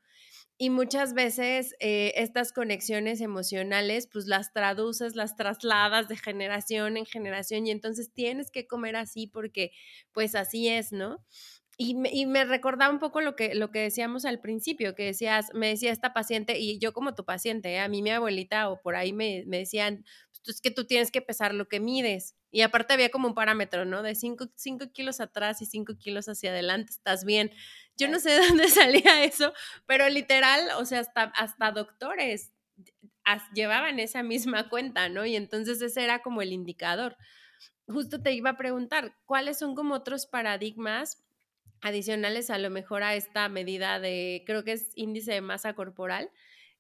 Y 0.58 0.72
muchas 0.72 1.14
veces 1.14 1.76
eh, 1.80 2.14
estas 2.16 2.54
conexiones 2.54 3.22
emocionales, 3.22 4.08
pues 4.12 4.26
las 4.26 4.52
traduces, 4.52 5.16
las 5.16 5.36
trasladas 5.36 6.08
de 6.08 6.18
generación 6.18 6.98
en 6.98 7.06
generación 7.06 7.68
y 7.68 7.72
entonces 7.72 8.12
tienes 8.12 8.50
que 8.50 8.66
comer 8.66 8.96
así 8.96 9.28
porque 9.28 9.74
pues 10.12 10.34
así 10.34 10.70
es, 10.70 10.92
¿no? 10.92 11.24
Y 11.78 11.96
me, 11.96 12.10
y 12.12 12.26
me, 12.28 12.46
recordaba 12.46 12.94
un 12.94 13.00
poco 13.00 13.20
lo 13.20 13.36
que, 13.36 13.56
lo 13.56 13.72
que 13.72 13.80
decíamos 13.80 14.26
al 14.26 14.40
principio, 14.40 14.94
que 14.94 15.06
decías, 15.06 15.48
me 15.54 15.70
decía 15.70 15.92
esta 15.92 16.14
paciente, 16.14 16.60
y 16.60 16.78
yo 16.78 16.94
como 16.94 17.16
tu 17.16 17.26
paciente, 17.26 17.74
¿eh? 17.74 17.80
a 17.80 17.88
mí 17.88 18.04
mi 18.04 18.12
abuelita 18.12 18.70
o 18.70 18.80
por 18.80 18.96
ahí 18.96 19.12
me, 19.12 19.44
me 19.48 19.58
decían, 19.58 20.06
pues, 20.44 20.58
es 20.58 20.62
que 20.62 20.72
tú 20.72 20.86
tienes 20.86 21.10
que 21.10 21.22
pesar 21.22 21.54
lo 21.54 21.68
que 21.68 21.80
mides. 21.80 22.36
Y 22.52 22.62
aparte 22.62 22.94
había 22.94 23.10
como 23.10 23.28
un 23.28 23.34
parámetro, 23.34 23.86
¿no? 23.86 24.04
De 24.04 24.14
5 24.14 24.48
kilos 24.94 25.20
atrás 25.20 25.62
y 25.62 25.66
5 25.66 25.98
kilos 25.98 26.30
hacia 26.30 26.52
adelante, 26.52 26.92
estás 26.92 27.26
bien. 27.26 27.52
Yo 27.98 28.08
no 28.08 28.20
sé 28.20 28.32
de 28.32 28.38
dónde 28.48 28.68
salía 28.68 29.24
eso, 29.24 29.54
pero 29.88 30.08
literal, 30.10 30.62
o 30.78 30.86
sea, 30.86 31.00
hasta, 31.00 31.24
hasta 31.24 31.72
doctores 31.72 32.52
llevaban 33.54 34.00
esa 34.00 34.22
misma 34.24 34.70
cuenta, 34.70 35.10
¿no? 35.10 35.26
Y 35.26 35.36
entonces 35.36 35.82
ese 35.82 36.04
era 36.04 36.22
como 36.22 36.42
el 36.42 36.52
indicador. 36.52 37.18
Justo 37.88 38.22
te 38.22 38.34
iba 38.34 38.52
a 38.52 38.58
preguntar, 38.58 39.16
¿cuáles 39.26 39.58
son 39.60 39.76
como 39.76 39.96
otros 39.96 40.26
paradigmas 40.26 41.24
adicionales 41.84 42.50
a 42.50 42.58
lo 42.58 42.70
mejor 42.70 43.04
a 43.04 43.16
esta 43.16 43.48
medida 43.50 44.00
de, 44.00 44.44
creo 44.46 44.64
que 44.64 44.74
es 44.74 44.92
índice 44.96 45.34
de 45.34 45.42
masa 45.42 45.74
corporal? 45.74 46.32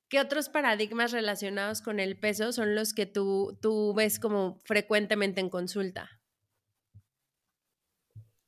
¿Qué 0.10 0.20
otros 0.20 0.50
paradigmas 0.50 1.12
relacionados 1.12 1.82
con 1.82 2.00
el 2.00 2.18
peso 2.18 2.52
son 2.52 2.76
los 2.76 2.94
que 2.94 3.06
tú, 3.06 3.58
tú 3.62 3.94
ves 3.94 4.20
como 4.20 4.60
frecuentemente 4.63 5.42
en 5.42 5.50
consulta? 5.50 6.10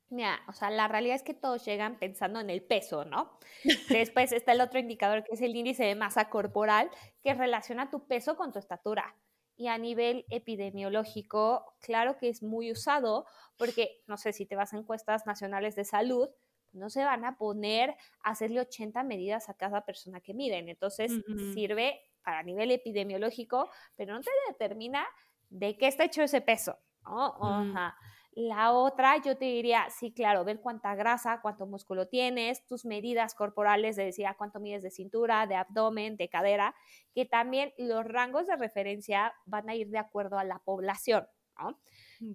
Mira, 0.09 0.39
o 0.47 0.53
sea, 0.53 0.69
la 0.69 0.87
realidad 0.87 1.15
es 1.15 1.23
que 1.23 1.33
todos 1.33 1.65
llegan 1.65 1.97
pensando 1.97 2.39
en 2.39 2.49
el 2.49 2.61
peso, 2.63 3.03
¿no? 3.03 3.37
Después 3.89 4.31
está 4.31 4.51
el 4.51 4.61
otro 4.61 4.79
indicador 4.79 5.23
que 5.23 5.33
es 5.33 5.41
el 5.41 5.55
índice 5.55 5.83
de 5.83 5.95
masa 5.95 6.29
corporal, 6.29 6.89
que 7.21 7.33
relaciona 7.33 7.89
tu 7.89 8.07
peso 8.07 8.37
con 8.37 8.53
tu 8.53 8.59
estatura. 8.59 9.15
Y 9.57 9.67
a 9.67 9.77
nivel 9.77 10.25
epidemiológico, 10.29 11.75
claro 11.79 12.17
que 12.17 12.29
es 12.29 12.43
muy 12.43 12.71
usado 12.71 13.25
porque, 13.57 14.03
no 14.07 14.17
sé, 14.17 14.33
si 14.33 14.45
te 14.45 14.55
vas 14.55 14.73
a 14.73 14.77
encuestas 14.77 15.25
nacionales 15.25 15.75
de 15.75 15.85
salud, 15.85 16.29
no 16.75 16.89
se 16.89 17.03
van 17.03 17.25
a 17.25 17.37
poner 17.37 17.95
a 18.23 18.31
hacerle 18.31 18.59
80 18.59 19.03
medidas 19.03 19.49
a 19.49 19.55
cada 19.55 19.85
persona 19.85 20.21
que 20.21 20.33
miden. 20.33 20.69
Entonces, 20.69 21.11
sirve 21.53 22.01
para 22.23 22.43
nivel 22.43 22.71
epidemiológico, 22.71 23.69
pero 23.95 24.13
no 24.13 24.21
te 24.21 24.31
determina 24.49 25.05
de 25.49 25.77
qué 25.77 25.87
está 25.87 26.05
hecho 26.05 26.23
ese 26.23 26.41
peso. 26.41 26.77
La 28.35 28.73
otra, 28.73 29.15
yo 29.23 29.37
te 29.37 29.45
diría, 29.45 29.87
sí, 29.89 30.11
claro, 30.11 30.43
ver 30.43 30.59
cuánta 30.59 30.93
grasa, 30.93 31.39
cuánto 31.41 31.65
músculo 31.65 32.09
tienes, 32.09 32.65
tus 32.67 32.83
medidas 32.83 33.33
corporales, 33.33 33.95
de 33.95 34.03
decir, 34.03 34.27
cuánto 34.37 34.59
mides 34.59 34.83
de 34.83 34.91
cintura, 34.91 35.47
de 35.47 35.55
abdomen, 35.55 36.17
de 36.17 36.27
cadera, 36.27 36.75
que 37.13 37.25
también 37.25 37.73
los 37.77 38.03
rangos 38.03 38.47
de 38.47 38.57
referencia 38.57 39.33
van 39.45 39.69
a 39.69 39.75
ir 39.75 39.89
de 39.89 39.99
acuerdo 39.99 40.37
a 40.37 40.43
la 40.43 40.59
población. 40.59 41.25
¿no? 41.57 41.79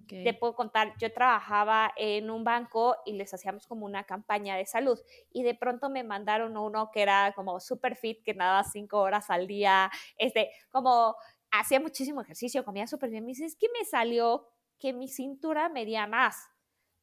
Te 0.07 0.33
puedo 0.33 0.55
contar, 0.55 0.93
yo 0.99 1.11
trabajaba 1.11 1.91
en 1.97 2.29
un 2.29 2.43
banco 2.43 2.97
y 3.05 3.13
les 3.13 3.33
hacíamos 3.33 3.67
como 3.67 3.85
una 3.85 4.03
campaña 4.03 4.55
de 4.55 4.65
salud 4.65 4.99
y 5.31 5.43
de 5.43 5.55
pronto 5.55 5.89
me 5.89 6.03
mandaron 6.03 6.57
uno 6.57 6.91
que 6.91 7.01
era 7.01 7.33
como 7.35 7.59
super 7.59 7.95
fit, 7.95 8.23
que 8.23 8.33
nada 8.33 8.63
cinco 8.63 8.99
horas 8.99 9.29
al 9.29 9.47
día, 9.47 9.89
este, 10.17 10.51
como 10.69 11.15
hacía 11.51 11.79
muchísimo 11.79 12.21
ejercicio, 12.21 12.63
comía 12.65 12.87
súper 12.87 13.09
bien. 13.09 13.25
Me 13.25 13.31
dice, 13.31 13.45
es 13.45 13.55
que 13.55 13.67
me 13.69 13.85
salió 13.85 14.47
que 14.79 14.93
mi 14.93 15.07
cintura 15.07 15.69
medía 15.69 16.07
más. 16.07 16.49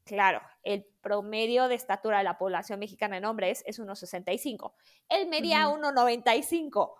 Claro, 0.05 0.41
el 0.63 0.87
promedio 1.03 1.69
de 1.69 1.75
estatura 1.75 2.19
de 2.19 2.25
la 2.25 2.39
población 2.39 2.79
mexicana 2.79 3.19
en 3.19 3.27
hombres 3.27 3.63
es 3.67 3.79
1,65. 3.79 4.73
Él 5.09 5.29
medía 5.29 5.69
1,95. 5.69 6.95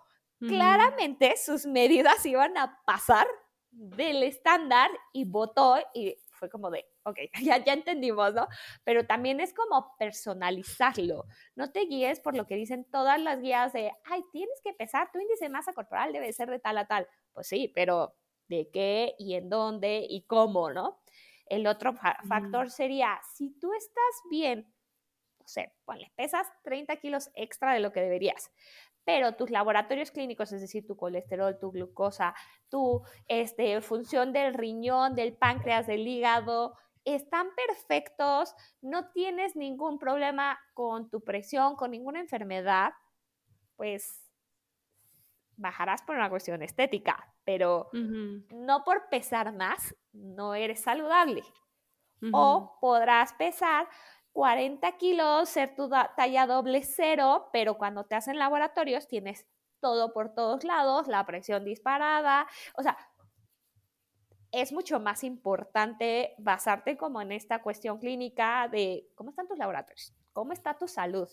Claramente 0.47 1.35
sus 1.35 1.65
medidas 1.65 2.25
iban 2.25 2.55
a 2.57 2.81
pasar 2.85 3.27
del 3.71 4.23
estándar 4.23 4.89
y 5.13 5.25
votó 5.25 5.77
y 5.93 6.17
fue 6.31 6.49
como 6.49 6.71
de, 6.71 6.85
ok, 7.03 7.17
ya, 7.43 7.63
ya 7.63 7.73
entendimos, 7.73 8.33
¿no? 8.33 8.47
Pero 8.83 9.05
también 9.05 9.39
es 9.39 9.53
como 9.53 9.95
personalizarlo. 9.97 11.25
No 11.55 11.71
te 11.71 11.81
guíes 11.81 12.19
por 12.19 12.35
lo 12.35 12.47
que 12.47 12.55
dicen 12.55 12.85
todas 12.89 13.19
las 13.21 13.41
guías 13.41 13.73
de, 13.73 13.91
ay, 14.05 14.23
tienes 14.31 14.59
que 14.63 14.73
pesar, 14.73 15.11
tu 15.11 15.19
índice 15.19 15.45
de 15.45 15.49
masa 15.49 15.73
corporal 15.73 16.13
debe 16.13 16.31
ser 16.33 16.49
de 16.49 16.59
tal 16.59 16.77
a 16.77 16.87
tal. 16.87 17.07
Pues 17.33 17.47
sí, 17.47 17.71
pero 17.75 18.15
de 18.47 18.69
qué 18.71 19.15
y 19.19 19.35
en 19.35 19.49
dónde 19.49 20.05
y 20.09 20.23
cómo, 20.25 20.71
¿no? 20.71 21.01
El 21.45 21.67
otro 21.67 21.93
factor 21.93 22.69
sería, 22.69 23.19
si 23.35 23.51
tú 23.59 23.73
estás 23.73 24.21
bien, 24.29 24.71
no 25.39 25.47
sé, 25.47 25.73
ponle, 25.83 26.11
pesas 26.15 26.47
30 26.63 26.95
kilos 26.97 27.31
extra 27.33 27.73
de 27.73 27.79
lo 27.79 27.91
que 27.91 28.01
deberías, 28.01 28.51
pero 29.09 29.33
tus 29.33 29.49
laboratorios 29.49 30.11
clínicos, 30.11 30.51
es 30.51 30.61
decir, 30.61 30.85
tu 30.85 30.95
colesterol, 30.95 31.57
tu 31.57 31.71
glucosa, 31.71 32.35
tu 32.69 33.01
este, 33.27 33.81
función 33.81 34.31
del 34.31 34.53
riñón, 34.53 35.15
del 35.15 35.35
páncreas, 35.35 35.87
del 35.87 36.07
hígado, 36.07 36.77
están 37.05 37.47
perfectos, 37.55 38.53
no 38.81 39.09
tienes 39.09 39.55
ningún 39.55 39.97
problema 39.97 40.59
con 40.75 41.09
tu 41.09 41.21
presión, 41.21 41.75
con 41.75 41.89
ninguna 41.89 42.19
enfermedad, 42.19 42.91
pues 43.77 44.29
bajarás 45.55 46.03
por 46.03 46.15
una 46.15 46.29
cuestión 46.29 46.61
estética, 46.61 47.33
pero 47.43 47.89
no 47.93 48.83
por 48.83 49.09
pesar 49.09 49.55
más, 49.55 49.95
no 50.13 50.53
eres 50.53 50.81
saludable. 50.81 51.41
O 52.31 52.77
podrás 52.79 53.33
pesar 53.33 53.87
40 54.39 54.89
kilos, 54.93 55.49
ser 55.49 55.75
tu 55.75 55.89
talla 56.15 56.47
doble 56.47 56.81
cero, 56.81 57.49
pero 57.51 57.77
cuando 57.77 58.05
te 58.05 58.15
hacen 58.15 58.39
laboratorios 58.39 59.05
tienes 59.05 59.45
todo 59.81 60.13
por 60.13 60.33
todos 60.33 60.63
lados, 60.63 61.09
la 61.09 61.25
presión 61.25 61.65
disparada, 61.65 62.47
o 62.77 62.81
sea, 62.81 62.97
es 64.53 64.71
mucho 64.71 65.01
más 65.01 65.25
importante 65.25 66.35
basarte 66.37 66.95
como 66.95 67.21
en 67.21 67.33
esta 67.33 67.61
cuestión 67.61 67.99
clínica 67.99 68.69
de 68.71 69.09
cómo 69.13 69.31
están 69.31 69.45
tus 69.45 69.57
laboratorios, 69.57 70.13
cómo 70.31 70.53
está 70.53 70.77
tu 70.77 70.87
salud, 70.87 71.27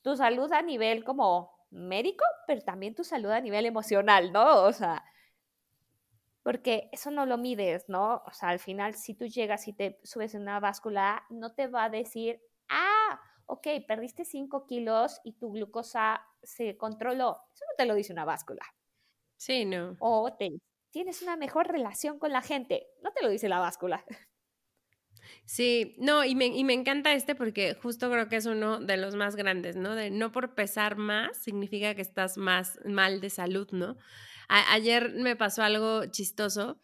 tu 0.00 0.16
salud 0.16 0.50
a 0.54 0.62
nivel 0.62 1.04
como 1.04 1.66
médico, 1.68 2.24
pero 2.46 2.62
también 2.62 2.94
tu 2.94 3.04
salud 3.04 3.32
a 3.32 3.42
nivel 3.42 3.66
emocional, 3.66 4.32
¿no? 4.32 4.62
O 4.62 4.72
sea, 4.72 5.04
porque 6.44 6.90
eso 6.92 7.10
no 7.10 7.24
lo 7.24 7.38
mides, 7.38 7.88
¿no? 7.88 8.22
O 8.26 8.32
sea, 8.32 8.50
al 8.50 8.58
final, 8.58 8.94
si 8.94 9.14
tú 9.14 9.24
llegas 9.24 9.66
y 9.66 9.72
te 9.72 9.98
subes 10.04 10.34
en 10.34 10.42
una 10.42 10.60
báscula, 10.60 11.24
no 11.30 11.54
te 11.54 11.68
va 11.68 11.84
a 11.84 11.90
decir, 11.90 12.38
ah, 12.68 13.18
ok, 13.46 13.66
perdiste 13.88 14.26
5 14.26 14.66
kilos 14.66 15.20
y 15.24 15.32
tu 15.38 15.50
glucosa 15.50 16.20
se 16.42 16.76
controló. 16.76 17.40
Eso 17.54 17.64
no 17.66 17.76
te 17.78 17.86
lo 17.86 17.94
dice 17.94 18.12
una 18.12 18.26
báscula. 18.26 18.62
Sí, 19.38 19.64
no. 19.64 19.96
O 20.00 20.34
te, 20.38 20.50
tienes 20.90 21.22
una 21.22 21.38
mejor 21.38 21.68
relación 21.68 22.18
con 22.18 22.30
la 22.30 22.42
gente. 22.42 22.88
No 23.02 23.10
te 23.12 23.22
lo 23.22 23.30
dice 23.30 23.48
la 23.48 23.58
báscula. 23.58 24.04
Sí, 25.46 25.96
no, 25.98 26.24
y 26.24 26.34
me, 26.34 26.46
y 26.46 26.64
me 26.64 26.74
encanta 26.74 27.14
este 27.14 27.34
porque 27.34 27.74
justo 27.74 28.10
creo 28.10 28.28
que 28.28 28.36
es 28.36 28.44
uno 28.44 28.80
de 28.80 28.98
los 28.98 29.14
más 29.14 29.36
grandes, 29.36 29.76
¿no? 29.76 29.94
De 29.94 30.10
no 30.10 30.30
por 30.30 30.54
pesar 30.54 30.96
más 30.96 31.38
significa 31.38 31.94
que 31.94 32.02
estás 32.02 32.36
más 32.36 32.78
mal 32.84 33.22
de 33.22 33.30
salud, 33.30 33.68
¿no? 33.72 33.96
Ayer 34.48 35.12
me 35.14 35.36
pasó 35.36 35.62
algo 35.62 36.06
chistoso. 36.06 36.80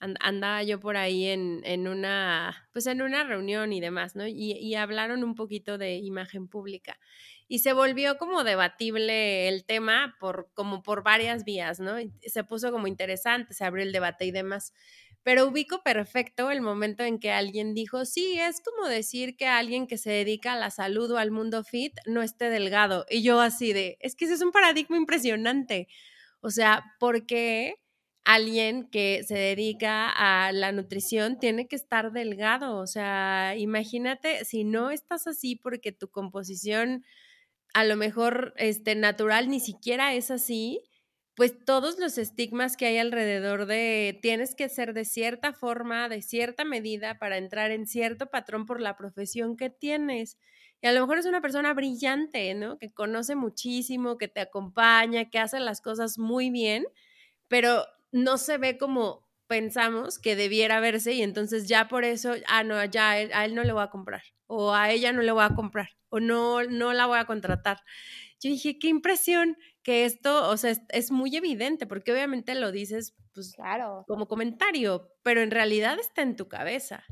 andaba 0.00 0.62
yo 0.62 0.80
por 0.80 0.96
ahí 0.96 1.26
en, 1.26 1.60
en, 1.64 1.88
una, 1.88 2.68
pues 2.72 2.86
en 2.86 3.02
una 3.02 3.24
reunión 3.24 3.72
y 3.72 3.80
demás, 3.80 4.16
¿no? 4.16 4.26
Y, 4.26 4.52
y 4.52 4.74
hablaron 4.74 5.24
un 5.24 5.34
poquito 5.34 5.78
de 5.78 5.96
imagen 5.96 6.48
pública 6.48 6.98
y 7.48 7.60
se 7.60 7.72
volvió 7.72 8.18
como 8.18 8.44
debatible 8.44 9.48
el 9.48 9.64
tema 9.64 10.16
por 10.20 10.50
como 10.54 10.82
por 10.82 11.02
varias 11.02 11.44
vías, 11.44 11.80
¿no? 11.80 11.96
se 12.26 12.44
puso 12.44 12.70
como 12.70 12.86
interesante, 12.86 13.54
se 13.54 13.64
abrió 13.64 13.82
el 13.84 13.92
debate 13.92 14.26
y 14.26 14.30
demás 14.30 14.74
pero 15.22 15.46
ubico 15.46 15.82
perfecto 15.82 16.50
el 16.50 16.62
momento 16.62 17.02
en 17.02 17.18
que 17.18 17.32
alguien 17.32 17.74
dijo, 17.74 18.06
sí, 18.06 18.38
es 18.40 18.62
como 18.62 18.88
decir 18.88 19.36
que 19.36 19.46
alguien 19.46 19.86
que 19.86 19.98
se 19.98 20.10
dedica 20.10 20.54
a 20.54 20.58
la 20.58 20.70
salud 20.70 21.10
o 21.10 21.18
al 21.18 21.30
mundo 21.30 21.64
fit 21.64 21.98
no 22.06 22.22
esté 22.22 22.48
delgado. 22.48 23.04
Y 23.10 23.22
yo 23.22 23.40
así 23.40 23.74
de, 23.74 23.98
es 24.00 24.16
que 24.16 24.24
ese 24.24 24.34
es 24.34 24.42
un 24.42 24.52
paradigma 24.52 24.96
impresionante. 24.96 25.88
O 26.42 26.50
sea, 26.50 26.84
¿por 27.00 27.26
qué 27.26 27.74
alguien 28.24 28.88
que 28.90 29.22
se 29.26 29.34
dedica 29.36 30.10
a 30.10 30.52
la 30.52 30.72
nutrición 30.72 31.38
tiene 31.38 31.66
que 31.68 31.76
estar 31.76 32.12
delgado? 32.12 32.78
O 32.78 32.86
sea, 32.86 33.54
imagínate 33.56 34.44
si 34.44 34.64
no 34.64 34.90
estás 34.90 35.26
así 35.26 35.56
porque 35.56 35.92
tu 35.92 36.10
composición 36.10 37.04
a 37.74 37.84
lo 37.84 37.96
mejor 37.96 38.54
este, 38.56 38.94
natural 38.94 39.48
ni 39.48 39.60
siquiera 39.60 40.14
es 40.14 40.30
así, 40.30 40.80
pues 41.34 41.54
todos 41.64 41.98
los 41.98 42.18
estigmas 42.18 42.76
que 42.76 42.86
hay 42.86 42.98
alrededor 42.98 43.66
de 43.66 44.18
tienes 44.22 44.54
que 44.56 44.68
ser 44.68 44.92
de 44.94 45.04
cierta 45.04 45.52
forma, 45.52 46.08
de 46.08 46.22
cierta 46.22 46.64
medida 46.64 47.18
para 47.18 47.38
entrar 47.38 47.70
en 47.70 47.86
cierto 47.86 48.26
patrón 48.26 48.66
por 48.66 48.80
la 48.80 48.96
profesión 48.96 49.56
que 49.56 49.70
tienes. 49.70 50.38
Y 50.80 50.86
a 50.86 50.92
lo 50.92 51.00
mejor 51.00 51.18
es 51.18 51.26
una 51.26 51.40
persona 51.40 51.74
brillante, 51.74 52.54
¿no? 52.54 52.78
Que 52.78 52.90
conoce 52.90 53.34
muchísimo, 53.34 54.16
que 54.16 54.28
te 54.28 54.40
acompaña, 54.40 55.28
que 55.30 55.38
hace 55.38 55.58
las 55.60 55.80
cosas 55.80 56.18
muy 56.18 56.50
bien, 56.50 56.86
pero 57.48 57.84
no 58.12 58.38
se 58.38 58.58
ve 58.58 58.78
como 58.78 59.26
pensamos 59.48 60.18
que 60.18 60.36
debiera 60.36 60.78
verse 60.78 61.14
y 61.14 61.22
entonces 61.22 61.68
ya 61.68 61.88
por 61.88 62.04
eso, 62.04 62.34
ah, 62.46 62.62
no, 62.62 62.84
ya 62.84 63.10
a 63.10 63.18
él, 63.18 63.30
a 63.32 63.44
él 63.44 63.54
no 63.54 63.64
le 63.64 63.72
voy 63.72 63.82
a 63.82 63.90
comprar 63.90 64.22
o 64.46 64.74
a 64.74 64.90
ella 64.90 65.12
no 65.12 65.22
le 65.22 65.32
voy 65.32 65.44
a 65.44 65.54
comprar 65.54 65.90
o 66.10 66.20
no, 66.20 66.64
no 66.64 66.92
la 66.92 67.06
voy 67.06 67.18
a 67.18 67.24
contratar. 67.24 67.80
Yo 68.40 68.50
dije, 68.50 68.78
qué 68.78 68.88
impresión 68.88 69.56
que 69.82 70.04
esto, 70.04 70.48
o 70.48 70.56
sea, 70.56 70.72
es, 70.90 71.10
muy 71.10 71.34
evidente, 71.36 71.86
porque 71.86 72.12
obviamente 72.12 72.54
lo 72.54 72.72
dices, 72.72 73.14
pues, 73.34 73.54
claro. 73.54 74.04
como 74.06 74.28
comentario, 74.28 75.12
pero 75.22 75.42
en 75.42 75.50
realidad 75.50 75.98
está 75.98 76.22
en 76.22 76.36
tu 76.36 76.48
cabeza. 76.48 77.04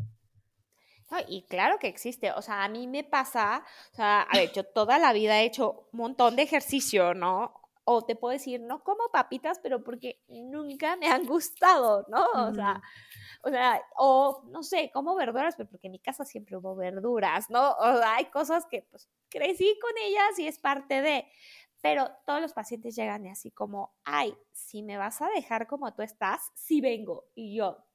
Y 1.28 1.42
claro 1.42 1.78
que 1.78 1.88
existe, 1.88 2.32
o 2.32 2.42
sea, 2.42 2.64
a 2.64 2.68
mí 2.68 2.86
me 2.86 3.04
pasa, 3.04 3.64
o 3.92 3.94
sea, 3.94 4.22
a 4.22 4.36
ver, 4.36 4.52
yo 4.52 4.64
toda 4.64 4.98
la 4.98 5.12
vida 5.12 5.40
he 5.40 5.44
hecho 5.44 5.88
un 5.92 5.98
montón 5.98 6.36
de 6.36 6.42
ejercicio, 6.42 7.14
¿no? 7.14 7.66
o 7.88 8.04
te 8.04 8.16
puedo 8.16 8.32
decir, 8.32 8.60
no 8.60 8.82
como 8.82 9.10
papitas, 9.12 9.60
pero 9.60 9.84
porque 9.84 10.20
nunca 10.26 10.96
me 10.96 11.06
han 11.06 11.24
gustado, 11.24 12.04
¿no? 12.08 12.26
O 12.48 12.52
sea, 12.52 12.82
o 13.42 13.48
sea, 13.48 13.80
o 13.96 14.42
no 14.48 14.64
sé, 14.64 14.90
como 14.92 15.14
verduras, 15.14 15.54
pero 15.56 15.68
porque 15.68 15.86
en 15.86 15.92
mi 15.92 16.00
casa 16.00 16.24
siempre 16.24 16.56
hubo 16.56 16.74
verduras, 16.74 17.48
¿no? 17.48 17.74
O 17.78 17.96
sea, 17.96 18.16
hay 18.16 18.24
cosas 18.26 18.66
que 18.66 18.82
pues 18.90 19.08
crecí 19.28 19.78
con 19.80 19.92
ellas 20.02 20.36
y 20.38 20.48
es 20.48 20.58
parte 20.58 21.00
de, 21.00 21.28
pero 21.80 22.10
todos 22.26 22.40
los 22.40 22.52
pacientes 22.52 22.96
llegan 22.96 23.24
y 23.24 23.30
así 23.30 23.52
como, 23.52 23.94
ay, 24.02 24.36
si 24.50 24.82
me 24.82 24.96
vas 24.96 25.22
a 25.22 25.28
dejar 25.28 25.68
como 25.68 25.94
tú 25.94 26.02
estás, 26.02 26.50
sí 26.56 26.80
vengo. 26.80 27.28
Y 27.36 27.54
yo, 27.54 27.85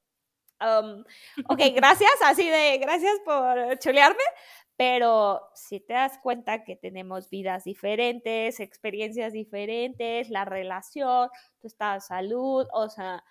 um, 0.61 1.03
ok, 1.49 1.59
gracias, 1.75 2.11
así 2.23 2.49
de, 2.49 2.77
gracias 2.79 3.19
por 3.25 3.77
chulearme, 3.79 4.23
pero 4.77 5.41
si 5.53 5.79
te 5.79 5.93
das 5.93 6.17
cuenta 6.19 6.63
que 6.63 6.75
tenemos 6.75 7.29
vidas 7.29 7.63
diferentes, 7.63 8.59
experiencias 8.59 9.33
diferentes, 9.33 10.29
la 10.29 10.45
relación, 10.45 11.29
tu 11.59 11.67
estado 11.67 11.95
de 11.95 12.01
salud, 12.01 12.67
o 12.73 12.89
sea, 12.89 13.23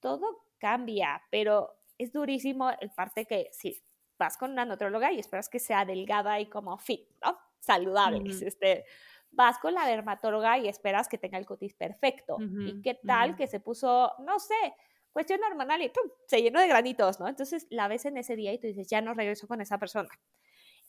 todo 0.00 0.44
cambia, 0.58 1.22
pero 1.30 1.76
es 1.98 2.12
durísimo 2.12 2.70
el 2.80 2.90
parte 2.90 3.26
que 3.26 3.48
si 3.52 3.82
vas 4.18 4.36
con 4.36 4.52
una 4.52 4.64
nutróloga 4.64 5.12
y 5.12 5.18
esperas 5.18 5.48
que 5.48 5.58
sea 5.58 5.84
delgada 5.84 6.40
y 6.40 6.46
como 6.46 6.76
fit, 6.78 7.08
¿no? 7.24 7.38
Saludable. 7.60 8.22
este, 8.28 8.84
vas 9.30 9.58
con 9.58 9.74
la 9.74 9.86
dermatóloga 9.86 10.58
y 10.58 10.68
esperas 10.68 11.08
que 11.08 11.18
tenga 11.18 11.38
el 11.38 11.46
cutis 11.46 11.74
perfecto. 11.74 12.36
¿Y 12.40 12.82
qué 12.82 12.94
tal 12.94 13.36
que 13.36 13.46
se 13.46 13.60
puso, 13.60 14.12
no 14.20 14.38
sé, 14.38 14.74
cuestión 15.12 15.40
hormonal 15.42 15.82
y 15.82 15.88
¡pum! 15.88 16.10
se 16.26 16.42
llenó 16.42 16.60
de 16.60 16.68
granitos, 16.68 17.20
¿no? 17.20 17.28
Entonces 17.28 17.66
la 17.70 17.88
ves 17.88 18.04
en 18.04 18.16
ese 18.16 18.36
día 18.36 18.52
y 18.52 18.58
tú 18.58 18.66
dices, 18.66 18.88
ya 18.88 19.00
no 19.00 19.14
regreso 19.14 19.46
con 19.46 19.60
esa 19.60 19.78
persona 19.78 20.10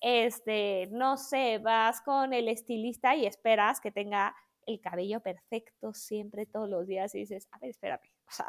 este, 0.01 0.89
no 0.91 1.15
sé, 1.15 1.59
vas 1.59 2.01
con 2.01 2.33
el 2.33 2.47
estilista 2.47 3.15
y 3.15 3.27
esperas 3.27 3.79
que 3.79 3.91
tenga 3.91 4.35
el 4.65 4.81
cabello 4.81 5.21
perfecto 5.21 5.93
siempre, 5.93 6.47
todos 6.47 6.67
los 6.67 6.87
días, 6.87 7.13
y 7.15 7.19
dices, 7.19 7.47
a 7.51 7.59
ver, 7.59 7.69
espérame, 7.69 8.09
o 8.27 8.31
sea, 8.31 8.47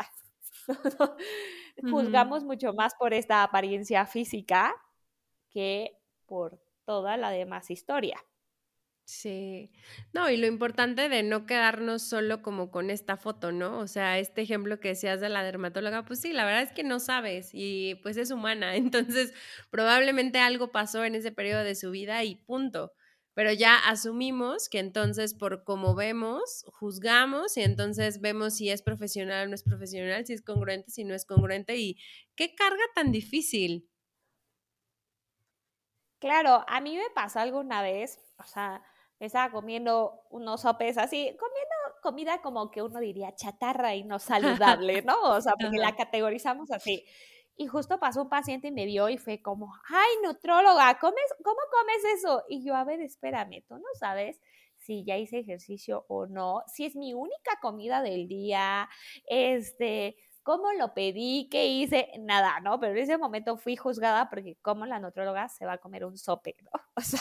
juzgamos 1.91 2.45
mucho 2.45 2.73
más 2.73 2.95
por 2.95 3.13
esta 3.13 3.43
apariencia 3.43 4.07
física 4.07 4.75
que 5.51 5.99
por 6.27 6.59
toda 6.85 7.17
la 7.19 7.31
demás 7.31 7.71
historia. 7.71 8.19
Sí, 9.05 9.73
no, 10.13 10.31
y 10.31 10.37
lo 10.37 10.47
importante 10.47 11.09
de 11.09 11.23
no 11.25 11.45
quedarnos 11.45 12.03
solo 12.03 12.41
como 12.41 12.71
con 12.71 12.89
esta 12.89 13.17
foto, 13.17 13.51
¿no? 13.51 13.79
O 13.81 13.87
sea, 13.89 14.19
este 14.19 14.43
ejemplo 14.43 14.79
que 14.81 14.89
decías 14.91 15.21
de 15.21 15.29
la 15.29 15.43
dermatóloga, 15.43 16.05
pues 16.05 16.21
sí, 16.21 16.33
la 16.33 16.45
verdad 16.45 16.63
es 16.63 16.73
que 16.73 16.85
no 16.85 17.01
sabes 17.01 17.51
y 17.53 17.97
pues 18.03 18.17
es 18.17 18.31
humana, 18.31 18.77
entonces 18.77 19.35
probablemente 19.71 20.39
algo 20.39 20.71
pasó 20.73 21.05
en 21.05 21.17
ese 21.17 21.33
periodo 21.33 21.65
de 21.65 21.75
su 21.75 21.91
vida 21.91 22.23
y 22.25 22.37
punto. 22.37 22.93
Pero 23.35 23.51
ya 23.53 23.77
asumimos 23.89 24.69
que 24.69 24.79
entonces 24.79 25.35
por 25.35 25.65
cómo 25.65 25.95
vemos, 25.95 26.65
juzgamos 26.69 27.57
y 27.57 27.63
entonces 27.63 28.21
vemos 28.21 28.55
si 28.57 28.69
es 28.71 28.83
profesional 28.83 29.47
o 29.47 29.49
no 29.49 29.55
es 29.55 29.63
profesional, 29.65 30.27
si 30.27 30.35
es 30.35 30.43
congruente, 30.43 30.91
si 30.91 31.05
no 31.05 31.15
es 31.15 31.25
congruente 31.25 31.77
y 31.77 31.97
qué 32.37 32.55
carga 32.55 32.83
tan 32.95 33.11
difícil. 33.11 33.89
Claro, 36.21 36.65
a 36.69 36.81
mí 36.81 36.97
me 36.97 37.11
pasó 37.15 37.41
alguna 37.41 37.83
vez, 37.83 38.21
o 38.39 38.45
sea, 38.45 38.83
estaba 39.27 39.53
comiendo 39.53 40.21
unos 40.31 40.63
sopes 40.63 40.99
así, 40.99 41.37
comiendo 41.39 41.75
comida 42.03 42.43
como 42.43 42.71
que 42.71 42.83
uno 42.83 42.99
diría 43.01 43.35
chatarra 43.35 43.95
y 43.95 44.05
no 44.05 44.19
saludable, 44.19 45.03
¿no? 45.03 45.21
O 45.23 45.41
sea, 45.41 45.55
porque 45.61 45.79
la 45.79 45.95
categorizamos 45.95 46.71
así. 46.71 47.05
Y 47.57 47.67
justo 47.67 48.01
pasó 48.01 48.23
un 48.23 48.29
paciente 48.29 48.69
y 48.69 48.73
me 48.73 48.87
vio 48.87 49.09
y 49.09 49.19
fue 49.19 49.41
como, 49.41 49.73
ay, 49.89 50.17
nutróloga, 50.25 50.99
¿comes, 50.99 51.35
¿cómo 51.45 51.61
comes 51.71 52.17
eso? 52.17 52.43
Y 52.49 52.65
yo, 52.65 52.75
a 52.75 52.85
ver, 52.85 53.01
espérame, 53.01 53.63
tú 53.69 53.77
no 53.77 53.89
sabes 53.99 54.41
si 54.79 55.05
ya 55.05 55.17
hice 55.17 55.39
ejercicio 55.39 56.05
o 56.09 56.27
no, 56.27 56.63
si 56.67 56.85
es 56.85 56.97
mi 56.97 57.15
única 57.15 57.59
comida 57.61 58.03
del 58.03 58.27
día, 58.27 58.89
este, 59.27 60.17
¿Cómo 60.43 60.73
lo 60.73 60.95
pedí? 60.95 61.49
¿Qué 61.51 61.67
hice? 61.67 62.09
Nada, 62.21 62.61
¿no? 62.61 62.81
Pero 62.81 62.93
en 62.93 62.99
ese 62.99 63.19
momento 63.19 63.57
fui 63.57 63.77
juzgada 63.77 64.29
porque 64.29 64.57
como 64.63 64.87
la 64.87 64.99
nutróloga 64.99 65.49
se 65.49 65.67
va 65.67 65.75
a 65.75 65.79
comer 65.79 66.05
un 66.05 66.17
sope, 66.19 66.57
¿no? 66.63 66.71
O 66.97 67.01
sea, 67.01 67.21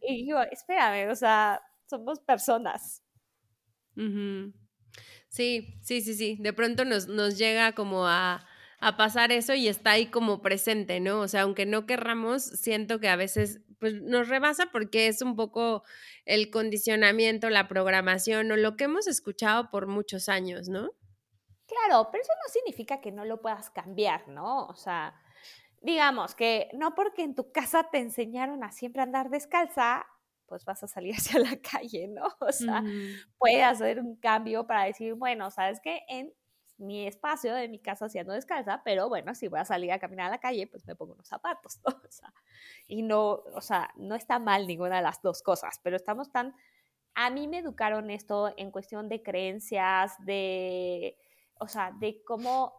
y 0.00 0.28
yo, 0.28 0.42
espérame, 0.42 1.10
o 1.10 1.14
sea, 1.14 1.62
somos 1.86 2.20
personas. 2.20 3.02
Sí, 5.28 5.78
sí, 5.82 6.00
sí, 6.02 6.14
sí. 6.14 6.36
De 6.40 6.52
pronto 6.52 6.84
nos, 6.84 7.08
nos 7.08 7.38
llega 7.38 7.72
como 7.72 8.06
a, 8.06 8.46
a 8.80 8.96
pasar 8.96 9.32
eso 9.32 9.54
y 9.54 9.68
está 9.68 9.92
ahí 9.92 10.06
como 10.06 10.42
presente, 10.42 11.00
¿no? 11.00 11.20
O 11.20 11.28
sea, 11.28 11.42
aunque 11.42 11.66
no 11.66 11.86
querramos, 11.86 12.42
siento 12.42 13.00
que 13.00 13.08
a 13.08 13.16
veces 13.16 13.60
pues 13.78 14.00
nos 14.00 14.28
rebasa 14.28 14.66
porque 14.70 15.08
es 15.08 15.22
un 15.22 15.34
poco 15.34 15.82
el 16.24 16.50
condicionamiento, 16.50 17.50
la 17.50 17.66
programación 17.66 18.50
o 18.52 18.56
lo 18.56 18.76
que 18.76 18.84
hemos 18.84 19.06
escuchado 19.08 19.70
por 19.70 19.86
muchos 19.86 20.28
años, 20.28 20.68
¿no? 20.68 20.90
Claro, 21.72 22.08
pero 22.10 22.22
eso 22.22 22.32
no 22.44 22.52
significa 22.52 23.00
que 23.00 23.12
no 23.12 23.24
lo 23.24 23.40
puedas 23.40 23.70
cambiar, 23.70 24.28
¿no? 24.28 24.66
O 24.66 24.74
sea, 24.74 25.14
digamos 25.80 26.34
que 26.34 26.68
no 26.74 26.94
porque 26.94 27.22
en 27.22 27.34
tu 27.34 27.50
casa 27.52 27.88
te 27.90 27.98
enseñaron 27.98 28.62
a 28.64 28.72
siempre 28.72 29.02
andar 29.02 29.30
descalza, 29.30 30.06
pues 30.46 30.64
vas 30.64 30.82
a 30.82 30.88
salir 30.88 31.14
hacia 31.16 31.40
la 31.40 31.56
calle, 31.58 32.08
¿no? 32.08 32.26
O 32.40 32.52
sea, 32.52 32.84
puedes 33.38 33.64
hacer 33.64 34.00
un 34.00 34.16
cambio 34.16 34.66
para 34.66 34.84
decir, 34.84 35.14
bueno, 35.14 35.50
sabes 35.50 35.80
que 35.80 36.02
en 36.08 36.32
mi 36.78 37.06
espacio 37.06 37.54
de 37.54 37.68
mi 37.68 37.78
casa 37.78 38.08
sí 38.08 38.18
ando 38.18 38.32
descalza, 38.32 38.82
pero 38.84 39.08
bueno, 39.08 39.34
si 39.34 39.48
voy 39.48 39.60
a 39.60 39.64
salir 39.64 39.92
a 39.92 39.98
caminar 39.98 40.26
a 40.26 40.30
la 40.30 40.40
calle, 40.40 40.66
pues 40.66 40.86
me 40.86 40.96
pongo 40.96 41.14
unos 41.14 41.28
zapatos, 41.28 41.80
¿no? 41.86 41.94
O 42.08 42.10
sea, 42.10 42.34
y 42.86 43.02
no, 43.02 43.42
o 43.54 43.60
sea, 43.60 43.90
no 43.96 44.14
está 44.14 44.38
mal 44.38 44.66
ninguna 44.66 44.96
de 44.96 45.02
las 45.02 45.22
dos 45.22 45.42
cosas, 45.42 45.80
pero 45.82 45.96
estamos 45.96 46.30
tan... 46.30 46.54
A 47.14 47.30
mí 47.30 47.46
me 47.46 47.58
educaron 47.58 48.10
esto 48.10 48.52
en 48.56 48.70
cuestión 48.70 49.08
de 49.08 49.22
creencias, 49.22 50.14
de 50.24 51.16
o 51.62 51.68
sea, 51.68 51.92
de 52.00 52.22
cómo 52.24 52.72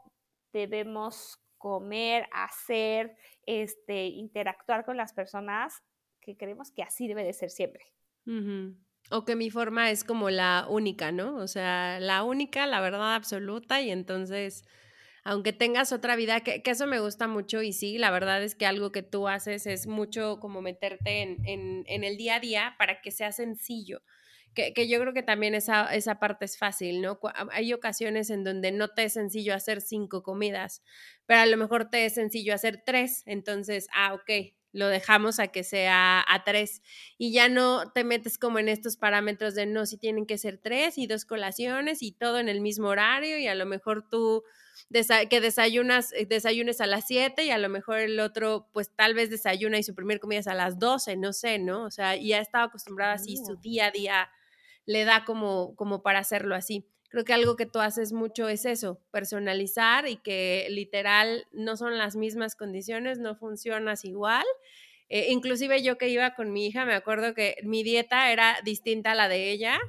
debemos 0.52 1.40
comer, 1.58 2.28
hacer, 2.34 3.16
este, 3.46 4.08
interactuar 4.08 4.84
con 4.84 4.98
las 4.98 5.14
personas, 5.14 5.82
que 6.20 6.36
creemos 6.36 6.72
que 6.72 6.84
así 6.84 7.08
debe 7.08 7.24
de 7.24 7.32
ser 7.32 7.50
siempre. 7.50 7.86
O 9.10 9.24
que 9.24 9.38
mi 9.38 9.50
forma 9.50 9.90
es 9.90 10.04
como 10.04 10.30
la 10.30 10.68
única, 10.70 11.14
¿no? 11.14 11.36
O 11.38 11.48
sea, 11.48 12.00
la 12.02 12.24
única, 12.24 12.68
la 12.68 12.82
verdad 12.82 13.16
absoluta, 13.16 13.82
y 13.82 13.92
entonces, 13.92 14.66
aunque 15.24 15.54
tengas 15.54 15.94
otra 15.94 16.18
vida, 16.18 16.42
que, 16.42 16.62
eso 16.66 16.86
me 16.86 17.00
gusta 17.00 17.28
mucho, 17.28 17.62
y 17.62 17.72
sí, 17.72 17.98
la 17.98 18.12
verdad 18.12 18.44
es 18.44 18.56
que 18.56 18.66
algo 18.66 18.92
que 18.92 19.02
tú 19.04 19.30
haces 19.30 19.66
es 19.66 19.88
mucho 19.88 20.42
como 20.42 20.62
meterte 20.62 21.22
en, 21.22 21.86
en 21.88 22.04
el 22.04 22.18
día 22.18 22.36
a 22.36 22.40
día 22.42 22.76
para 22.78 23.00
que 23.02 23.12
sea 23.12 23.32
sencillo 23.32 24.02
que, 24.54 24.88
yo 24.88 25.00
creo 25.00 25.14
que 25.14 25.24
también 25.24 25.56
esa, 25.56 25.94
esa 25.94 26.20
parte 26.20 26.46
es 26.46 26.58
fácil, 26.58 27.02
¿no? 27.02 27.20
Hay 27.52 27.74
ocasiones 27.74 28.30
en 28.30 28.44
donde 28.44 28.72
no 28.72 28.90
te 28.90 29.06
es 29.06 29.14
sencillo 29.14 29.54
hacer 29.56 29.82
cinco 29.82 30.24
comidas, 30.24 30.84
pero 31.26 31.42
a 31.42 31.46
lo 31.46 31.58
mejor 31.58 31.90
te 31.90 32.06
es 32.06 32.16
sencillo 32.16 32.54
hacer 32.54 32.84
tres, 32.86 33.24
entonces, 33.26 33.88
ah, 33.94 34.14
ok, 34.14 34.54
lo 34.74 34.88
dejamos 34.88 35.40
a 35.40 35.48
que 35.48 35.64
sea 35.64 36.26
a 36.28 36.44
tres 36.44 36.82
y 37.18 37.32
ya 37.32 37.48
no 37.48 37.92
te 37.92 38.04
metes 38.04 38.38
como 38.38 38.60
en 38.60 38.70
estos 38.70 38.98
parámetros 38.98 39.54
de 39.56 39.68
no, 39.68 39.86
si 39.86 39.98
tienen 39.98 40.26
que 40.26 40.38
ser 40.38 40.58
tres 40.58 40.98
y 40.98 41.08
dos 41.08 41.26
colaciones 41.26 42.02
y 42.02 42.12
todo 42.12 42.40
en 42.40 42.50
el 42.50 42.60
mismo 42.60 42.88
horario 42.88 43.38
y 43.38 43.48
a 43.48 43.56
lo 43.56 43.66
mejor 43.66 44.10
tú 44.10 44.44
que 45.30 45.42
desayunas, 45.42 46.12
eh, 46.14 46.26
desayunes 46.26 46.82
a 46.82 46.88
las 46.88 47.06
siete 47.06 47.46
y 47.46 47.52
a 47.52 47.58
lo 47.60 47.70
mejor 47.70 48.00
el 48.00 48.20
otro 48.20 48.68
pues 48.74 48.92
tal 48.96 49.14
vez 49.14 49.30
desayuna 49.30 49.78
y 49.78 49.84
su 49.84 49.94
primer 49.96 50.20
comida 50.20 50.40
es 50.40 50.48
a 50.48 50.56
las 50.56 50.80
doce, 50.80 51.16
no 51.16 51.34
sé, 51.34 51.60
¿no? 51.60 51.86
O 51.86 51.92
sea, 51.92 52.16
y 52.16 52.34
ha 52.34 52.40
estado 52.40 52.66
acostumbrada 52.66 53.14
así 53.14 53.38
su 53.38 53.56
día 53.56 53.88
a 53.88 53.92
día 53.92 54.30
le 54.86 55.06
da 55.06 55.26
como, 55.26 55.76
como 55.76 56.02
para 56.04 56.20
hacerlo 56.20 56.56
así. 56.56 56.90
Creo 57.10 57.26
que 57.26 57.34
algo 57.34 57.56
que 57.56 57.66
tú 57.68 57.80
haces 57.80 58.12
mucho 58.12 58.50
es 58.50 58.66
eso, 58.66 59.00
personalizar 59.12 60.08
y 60.08 60.18
que 60.18 60.68
literal 60.70 61.46
no 61.52 61.78
son 61.78 61.98
las 61.98 62.16
mismas 62.16 62.56
condiciones, 62.56 63.20
no 63.20 63.36
funcionas 63.36 64.04
igual. 64.04 64.46
Eh, 65.10 65.28
inclusive 65.32 65.84
yo 65.84 65.98
que 65.98 66.10
iba 66.10 66.34
con 66.34 66.52
mi 66.52 66.66
hija, 66.68 66.86
me 66.86 66.96
acuerdo 66.96 67.36
que 67.36 67.58
mi 67.64 67.84
dieta 67.84 68.32
era 68.32 68.58
distinta 68.64 69.12
a 69.12 69.16
la 69.16 69.28
de 69.28 69.52
ella, 69.52 69.80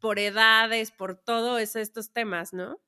por 0.00 0.18
edades, 0.20 0.92
por 0.92 1.16
todos 1.16 1.74
estos 1.76 2.12
temas, 2.12 2.52
¿no? 2.52 2.78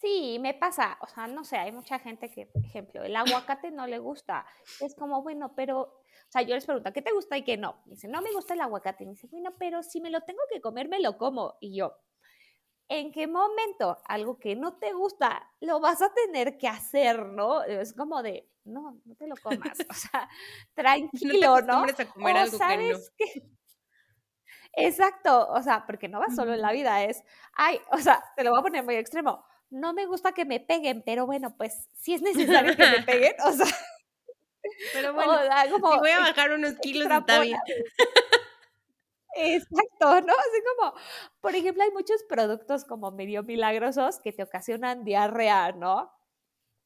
Sí, 0.00 0.38
me 0.40 0.54
pasa, 0.54 0.96
o 1.02 1.06
sea, 1.06 1.26
no 1.26 1.44
sé, 1.44 1.58
hay 1.58 1.72
mucha 1.72 1.98
gente 1.98 2.30
que, 2.30 2.46
por 2.46 2.64
ejemplo, 2.64 3.04
el 3.04 3.14
aguacate 3.14 3.70
no 3.70 3.86
le 3.86 3.98
gusta. 3.98 4.46
Es 4.80 4.94
como, 4.94 5.22
bueno, 5.22 5.54
pero 5.54 5.99
o 6.30 6.32
sea, 6.32 6.42
yo 6.42 6.54
les 6.54 6.64
pregunto, 6.64 6.92
¿qué 6.92 7.02
te 7.02 7.10
gusta 7.10 7.36
y 7.36 7.42
qué 7.42 7.56
no? 7.56 7.82
Me 7.86 7.94
dice, 7.94 8.06
no 8.06 8.22
me 8.22 8.30
gusta 8.30 8.54
el 8.54 8.60
aguacate. 8.60 9.04
Me 9.04 9.10
dice, 9.10 9.26
bueno, 9.26 9.52
pero 9.58 9.82
si 9.82 10.00
me 10.00 10.10
lo 10.10 10.20
tengo 10.20 10.38
que 10.48 10.60
comer, 10.60 10.88
me 10.88 11.00
lo 11.00 11.18
como. 11.18 11.56
Y 11.58 11.74
yo, 11.74 11.96
¿en 12.88 13.10
qué 13.10 13.26
momento 13.26 13.98
algo 14.04 14.38
que 14.38 14.54
no 14.54 14.78
te 14.78 14.92
gusta 14.92 15.50
lo 15.60 15.80
vas 15.80 16.00
a 16.02 16.14
tener 16.14 16.56
que 16.56 16.68
hacer, 16.68 17.26
no? 17.26 17.64
Es 17.64 17.94
como 17.94 18.22
de, 18.22 18.48
no, 18.62 19.00
no 19.04 19.16
te 19.16 19.26
lo 19.26 19.34
comas. 19.42 19.76
O 19.90 19.92
sea, 19.92 20.28
tranquilo, 20.76 21.62
¿no? 21.62 21.82
A 21.82 22.04
comer 22.14 22.36
algo 22.36 22.56
sabes 22.56 23.12
que, 23.18 23.50
Exacto, 24.74 25.48
o 25.48 25.60
sea, 25.64 25.84
porque 25.84 26.06
no 26.06 26.20
va 26.20 26.28
solo 26.28 26.54
en 26.54 26.60
la 26.60 26.70
vida, 26.70 27.02
es, 27.02 27.24
ay, 27.54 27.80
o 27.90 27.98
sea, 27.98 28.22
te 28.36 28.44
lo 28.44 28.50
voy 28.50 28.60
a 28.60 28.62
poner 28.62 28.84
muy 28.84 28.94
extremo. 28.94 29.44
No 29.68 29.92
me 29.94 30.06
gusta 30.06 30.30
que 30.30 30.44
me 30.44 30.60
peguen, 30.60 31.02
pero 31.04 31.26
bueno, 31.26 31.56
pues 31.56 31.88
si 31.94 32.14
es 32.14 32.22
necesario 32.22 32.76
que 32.76 32.86
me 32.88 33.02
peguen, 33.02 33.34
o 33.44 33.50
sea, 33.50 33.66
pero 34.92 35.14
bueno, 35.14 35.32
voy 35.80 36.10
a 36.10 36.20
bajar 36.20 36.52
unos 36.52 36.74
kilos 36.80 37.10
está 37.10 37.40
bien. 37.40 37.58
Exacto, 39.36 40.20
¿no? 40.22 40.32
Así 40.32 40.62
como, 40.76 40.94
por 41.40 41.54
ejemplo, 41.54 41.82
hay 41.82 41.90
muchos 41.92 42.22
productos 42.28 42.84
como 42.84 43.12
medio 43.12 43.42
milagrosos 43.42 44.18
que 44.20 44.32
te 44.32 44.42
ocasionan 44.42 45.04
diarrea, 45.04 45.72
¿no? 45.72 46.10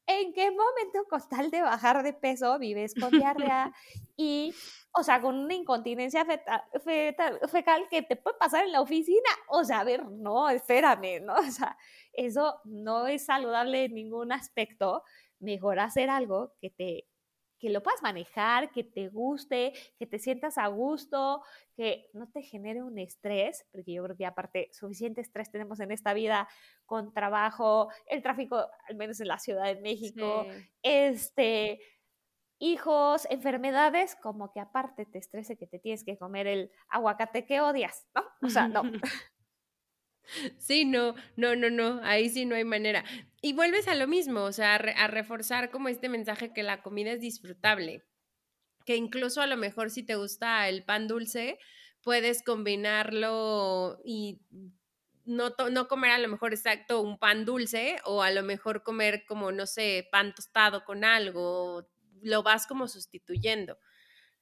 ¿En 0.07 0.33
qué 0.33 0.51
momento 0.51 1.05
con 1.09 1.21
tal 1.27 1.49
de 1.49 1.61
bajar 1.61 2.03
de 2.03 2.13
peso 2.13 2.59
vives 2.59 2.93
con 2.93 3.09
diarrea 3.09 3.73
y, 4.15 4.53
o 4.93 5.01
sea, 5.03 5.19
con 5.19 5.35
una 5.35 5.55
incontinencia 5.55 6.25
fecal 6.25 7.87
que 7.89 8.03
te 8.03 8.15
puede 8.15 8.37
pasar 8.37 8.65
en 8.65 8.71
la 8.71 8.81
oficina? 8.81 9.29
O 9.49 9.63
sea, 9.63 9.79
a 9.79 9.83
ver, 9.83 10.05
no, 10.05 10.49
espérame, 10.49 11.21
¿no? 11.23 11.33
O 11.35 11.51
sea, 11.51 11.75
eso 12.13 12.61
no 12.65 13.07
es 13.07 13.25
saludable 13.25 13.85
en 13.85 13.95
ningún 13.95 14.31
aspecto. 14.31 15.03
Mejor 15.39 15.79
hacer 15.79 16.09
algo 16.11 16.53
que 16.61 16.69
te 16.69 17.07
que 17.59 17.69
lo 17.69 17.81
puedas 17.81 18.01
manejar, 18.01 18.71
que 18.71 18.83
te 18.83 19.07
guste, 19.09 19.73
que 19.97 20.05
te 20.05 20.19
sientas 20.19 20.57
a 20.57 20.67
gusto, 20.67 21.41
que 21.75 22.09
no 22.13 22.29
te 22.29 22.41
genere 22.41 22.83
un 22.83 22.99
estrés, 22.99 23.65
porque 23.71 23.93
yo 23.93 24.03
creo 24.03 24.17
que 24.17 24.25
aparte 24.25 24.69
suficiente 24.71 25.21
estrés 25.21 25.51
tenemos 25.51 25.79
en 25.79 25.91
esta 25.91 26.13
vida 26.13 26.47
con 26.85 27.13
trabajo, 27.13 27.89
el 28.07 28.21
tráfico, 28.21 28.67
al 28.87 28.95
menos 28.95 29.19
en 29.19 29.27
la 29.27 29.39
Ciudad 29.39 29.65
de 29.65 29.81
México, 29.81 30.45
este, 30.81 31.79
hijos, 32.59 33.27
enfermedades, 33.29 34.15
como 34.15 34.51
que 34.51 34.59
aparte 34.59 35.05
te 35.05 35.19
estrese 35.19 35.57
que 35.57 35.67
te 35.67 35.79
tienes 35.79 36.03
que 36.03 36.17
comer 36.17 36.47
el 36.47 36.71
aguacate 36.89 37.45
que 37.45 37.61
odias, 37.61 38.07
¿no? 38.15 38.23
O 38.41 38.49
sea, 38.49 38.67
no. 38.67 38.83
Sí, 40.57 40.85
no, 40.85 41.15
no, 41.35 41.55
no, 41.55 41.69
no, 41.69 42.01
ahí 42.03 42.29
sí 42.29 42.45
no 42.45 42.55
hay 42.55 42.63
manera. 42.63 43.03
Y 43.41 43.53
vuelves 43.53 43.87
a 43.87 43.95
lo 43.95 44.07
mismo, 44.07 44.41
o 44.43 44.51
sea, 44.51 44.75
a, 44.75 45.07
reforzar 45.07 45.71
como 45.71 45.89
este 45.89 46.09
mensaje 46.09 46.53
que 46.53 46.63
la 46.63 46.81
comida 46.81 47.11
es 47.11 47.21
disfrutable, 47.21 48.03
que 48.85 48.95
incluso 48.95 49.41
a 49.41 49.47
lo 49.47 49.57
mejor 49.57 49.89
si 49.91 50.03
te 50.03 50.15
gusta 50.15 50.67
el 50.69 50.83
pan 50.83 51.07
dulce, 51.07 51.59
puedes 52.01 52.43
combinarlo 52.43 53.99
y 54.03 54.41
no, 55.25 55.55
no 55.71 55.87
comer 55.87 56.11
a 56.11 56.19
lo 56.19 56.27
mejor 56.27 56.53
exacto 56.53 57.01
un 57.01 57.17
pan 57.17 57.45
dulce 57.45 57.97
o 58.05 58.21
a 58.21 58.31
lo 58.31 58.43
mejor 58.43 58.83
comer 58.83 59.25
como, 59.27 59.51
no 59.51 59.65
sé, 59.65 60.07
pan 60.11 60.33
tostado 60.35 60.85
con 60.85 61.03
algo, 61.03 61.87
lo 62.21 62.43
vas 62.43 62.67
como 62.67 62.87
sustituyendo 62.87 63.77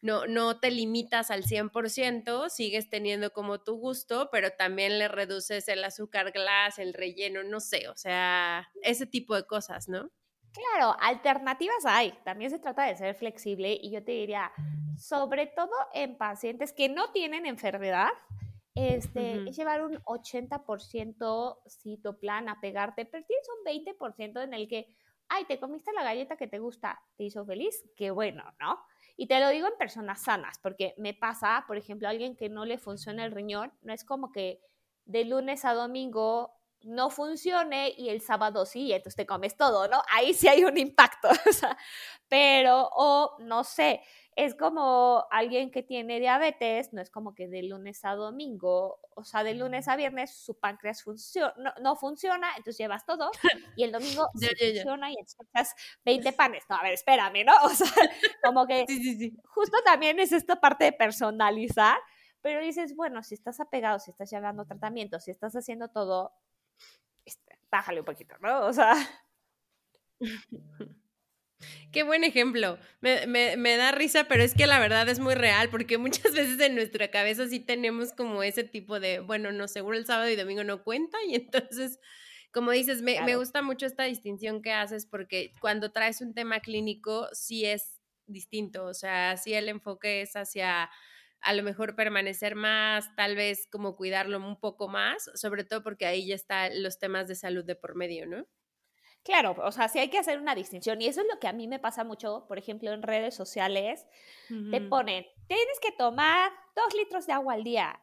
no, 0.03 0.27
no 0.27 0.59
te 0.59 0.69
limitas 0.69 1.31
al 1.31 1.43
100%, 1.43 2.49
sigues 2.49 2.89
teniendo 2.89 3.31
como 3.31 3.61
tu 3.61 3.77
gusto, 3.77 4.27
pero 4.33 4.51
también 4.51 4.99
le 4.99 5.07
reduces 5.07 5.69
el 5.69 5.81
azúcar 5.81 6.33
glass, 6.33 6.77
el 6.77 6.93
relleno, 6.93 7.41
no 7.43 7.61
sé, 7.61 7.87
o 7.87 7.95
sea, 7.95 8.69
ese 8.81 9.05
tipo 9.05 9.33
de 9.33 9.45
cosas, 9.45 9.87
¿no? 9.87 10.11
Claro, 10.51 10.97
alternativas 10.99 11.85
hay. 11.85 12.13
También 12.25 12.51
se 12.51 12.59
trata 12.59 12.83
de 12.83 12.97
ser 12.97 13.15
flexible 13.15 13.79
y 13.81 13.91
yo 13.91 14.03
te 14.03 14.11
diría, 14.11 14.51
sobre 14.97 15.47
todo 15.47 15.71
en 15.93 16.17
pacientes 16.17 16.73
que 16.73 16.89
no 16.89 17.11
tienen 17.13 17.45
enfermedad, 17.45 18.09
este, 18.75 19.47
es 19.47 19.55
llevar 19.55 19.85
un 19.85 19.95
80% 20.03 21.59
citoplan 21.69 22.49
a 22.49 22.59
pegarte, 22.59 23.05
pero 23.05 23.23
tienes 23.25 23.47
un 23.57 23.63
20% 23.63 24.43
en 24.43 24.53
el 24.53 24.67
que, 24.67 24.97
ay, 25.29 25.45
te 25.45 25.61
comiste 25.61 25.93
la 25.93 26.03
galleta 26.03 26.35
que 26.35 26.47
te 26.47 26.59
gusta, 26.59 27.01
te 27.15 27.23
hizo 27.23 27.45
feliz, 27.45 27.89
qué 27.95 28.11
bueno, 28.11 28.43
¿no? 28.59 28.83
Y 29.15 29.27
te 29.27 29.39
lo 29.39 29.49
digo 29.49 29.67
en 29.67 29.77
personas 29.77 30.21
sanas, 30.23 30.57
porque 30.61 30.93
me 30.97 31.13
pasa, 31.13 31.63
por 31.67 31.77
ejemplo, 31.77 32.07
a 32.07 32.11
alguien 32.11 32.35
que 32.35 32.49
no 32.49 32.65
le 32.65 32.77
funciona 32.77 33.25
el 33.25 33.31
riñón, 33.31 33.71
no 33.81 33.93
es 33.93 34.03
como 34.03 34.31
que 34.31 34.59
de 35.05 35.25
lunes 35.25 35.65
a 35.65 35.73
domingo 35.73 36.53
no 36.81 37.09
funcione 37.09 37.93
y 37.97 38.09
el 38.09 38.21
sábado 38.21 38.65
sí, 38.65 38.91
entonces 38.91 39.15
te 39.15 39.25
comes 39.25 39.55
todo, 39.55 39.87
¿no? 39.87 40.01
Ahí 40.11 40.33
sí 40.33 40.47
hay 40.47 40.65
un 40.65 40.77
impacto, 40.77 41.29
pero, 42.27 42.89
o 42.93 43.37
no 43.39 43.63
sé, 43.63 44.01
es 44.35 44.55
como 44.55 45.25
alguien 45.31 45.71
que 45.71 45.83
tiene 45.83 46.19
diabetes, 46.19 46.93
no 46.93 47.01
es 47.01 47.09
como 47.09 47.35
que 47.35 47.47
de 47.47 47.63
lunes 47.63 48.03
a 48.05 48.15
domingo, 48.15 48.99
o 49.15 49.23
sea, 49.23 49.43
de 49.43 49.53
lunes 49.53 49.87
a 49.87 49.95
viernes 49.95 50.35
su 50.35 50.59
páncreas 50.59 51.03
no, 51.81 51.95
funciona, 51.95 52.49
entonces 52.57 52.77
llevas 52.77 53.05
todo, 53.05 53.31
y 53.75 53.83
el 53.83 53.91
domingo 53.91 54.29
funciona 54.33 55.11
y 55.11 55.15
entonces 55.19 55.75
20 56.05 56.33
panes. 56.33 56.63
No, 56.69 56.75
a 56.77 56.83
ver, 56.83 56.93
espérame, 56.93 57.45
¿no? 57.45 57.53
O 57.63 57.69
sea, 57.69 57.87
como 58.43 58.67
que 58.67 58.85
justo 59.45 59.77
también 59.83 60.19
es 60.19 60.31
esta 60.31 60.59
parte 60.59 60.85
de 60.85 60.91
personalizar, 60.91 61.97
pero 62.41 62.61
dices, 62.61 62.95
bueno, 62.95 63.23
si 63.23 63.35
estás 63.35 63.59
apegado, 63.59 63.99
si 63.99 64.11
estás 64.11 64.29
llevando 64.29 64.65
tratamiento, 64.65 65.19
si 65.19 65.31
estás 65.31 65.55
haciendo 65.55 65.89
todo, 65.89 66.33
este, 67.25 67.59
bájale 67.71 67.99
un 67.99 68.05
poquito, 68.05 68.35
¿no? 68.39 68.65
O 68.65 68.73
sea... 68.73 68.93
Qué 71.91 72.03
buen 72.03 72.23
ejemplo. 72.23 72.77
Me, 73.01 73.27
me, 73.27 73.57
me, 73.57 73.77
da 73.77 73.91
risa, 73.91 74.25
pero 74.27 74.43
es 74.43 74.53
que 74.53 74.67
la 74.67 74.79
verdad 74.79 75.07
es 75.09 75.19
muy 75.19 75.35
real, 75.35 75.69
porque 75.69 75.97
muchas 75.97 76.33
veces 76.33 76.59
en 76.59 76.75
nuestra 76.75 77.09
cabeza 77.09 77.47
sí 77.47 77.59
tenemos 77.59 78.13
como 78.13 78.43
ese 78.43 78.63
tipo 78.63 78.99
de, 78.99 79.19
bueno, 79.19 79.51
no, 79.51 79.67
seguro 79.67 79.97
el 79.97 80.05
sábado 80.05 80.29
y 80.29 80.35
domingo 80.35 80.63
no 80.63 80.83
cuenta, 80.83 81.17
y 81.27 81.35
entonces, 81.35 81.99
como 82.51 82.71
dices, 82.71 83.01
me, 83.01 83.21
me 83.21 83.35
gusta 83.35 83.61
mucho 83.61 83.85
esta 83.85 84.03
distinción 84.03 84.61
que 84.61 84.71
haces, 84.71 85.05
porque 85.05 85.53
cuando 85.61 85.91
traes 85.91 86.21
un 86.21 86.33
tema 86.33 86.59
clínico 86.59 87.27
sí 87.33 87.65
es 87.65 87.99
distinto, 88.25 88.85
o 88.85 88.93
sea, 88.93 89.37
sí 89.37 89.53
el 89.53 89.69
enfoque 89.69 90.21
es 90.21 90.35
hacia 90.35 90.89
a 91.43 91.53
lo 91.53 91.61
mejor 91.61 91.95
permanecer 91.95 92.55
más, 92.55 93.13
tal 93.15 93.35
vez 93.35 93.67
como 93.69 93.95
cuidarlo 93.95 94.37
un 94.37 94.59
poco 94.59 94.87
más, 94.87 95.29
sobre 95.35 95.65
todo 95.65 95.83
porque 95.83 96.05
ahí 96.05 96.25
ya 96.25 96.35
están 96.35 96.81
los 96.81 96.99
temas 96.99 97.27
de 97.27 97.35
salud 97.35 97.65
de 97.65 97.75
por 97.75 97.95
medio, 97.95 98.25
¿no? 98.25 98.47
Claro, 99.23 99.55
o 99.63 99.71
sea, 99.71 99.87
sí 99.87 99.99
hay 99.99 100.09
que 100.09 100.19
hacer 100.19 100.37
una 100.37 100.53
distinción. 100.53 101.01
Y 101.01 101.07
eso 101.07 101.21
es 101.21 101.27
lo 101.31 101.39
que 101.39 101.47
a 101.47 101.53
mí 101.53 101.67
me 101.67 101.79
pasa 101.79 102.03
mucho, 102.03 102.45
por 102.47 102.57
ejemplo, 102.57 102.91
en 102.91 103.01
redes 103.01 103.33
sociales. 103.33 104.05
Te 104.69 104.81
ponen, 104.81 105.25
tienes 105.47 105.79
que 105.81 105.93
tomar 105.93 106.51
dos 106.75 106.93
litros 106.93 107.25
de 107.25 107.33
agua 107.33 107.53
al 107.53 107.63
día. 107.63 108.01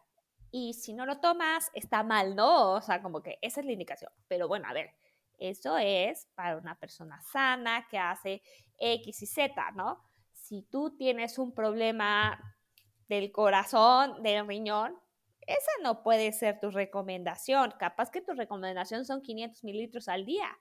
Y 0.50 0.72
si 0.74 0.94
no 0.94 1.04
lo 1.04 1.20
tomas, 1.20 1.70
está 1.74 2.02
mal, 2.02 2.34
¿no? 2.34 2.72
O 2.72 2.80
sea, 2.80 3.02
como 3.02 3.22
que 3.22 3.38
esa 3.42 3.60
es 3.60 3.66
la 3.66 3.72
indicación. 3.72 4.10
Pero 4.28 4.48
bueno, 4.48 4.66
a 4.66 4.72
ver, 4.72 4.94
eso 5.38 5.76
es 5.76 6.26
para 6.34 6.56
una 6.56 6.78
persona 6.78 7.20
sana 7.20 7.86
que 7.88 7.98
hace 7.98 8.42
X 8.78 9.22
y 9.22 9.26
Z, 9.26 9.70
¿no? 9.72 10.02
Si 10.32 10.62
tú 10.62 10.96
tienes 10.96 11.38
un 11.38 11.52
problema 11.54 12.56
del 13.08 13.30
corazón, 13.30 14.22
del 14.22 14.46
riñón, 14.46 14.98
esa 15.46 15.70
no 15.82 16.02
puede 16.02 16.32
ser 16.32 16.60
tu 16.60 16.70
recomendación. 16.70 17.74
Capaz 17.78 18.10
que 18.10 18.22
tu 18.22 18.32
recomendación 18.32 19.04
son 19.04 19.20
500 19.20 19.64
mililitros 19.64 20.08
al 20.08 20.24
día. 20.24 20.58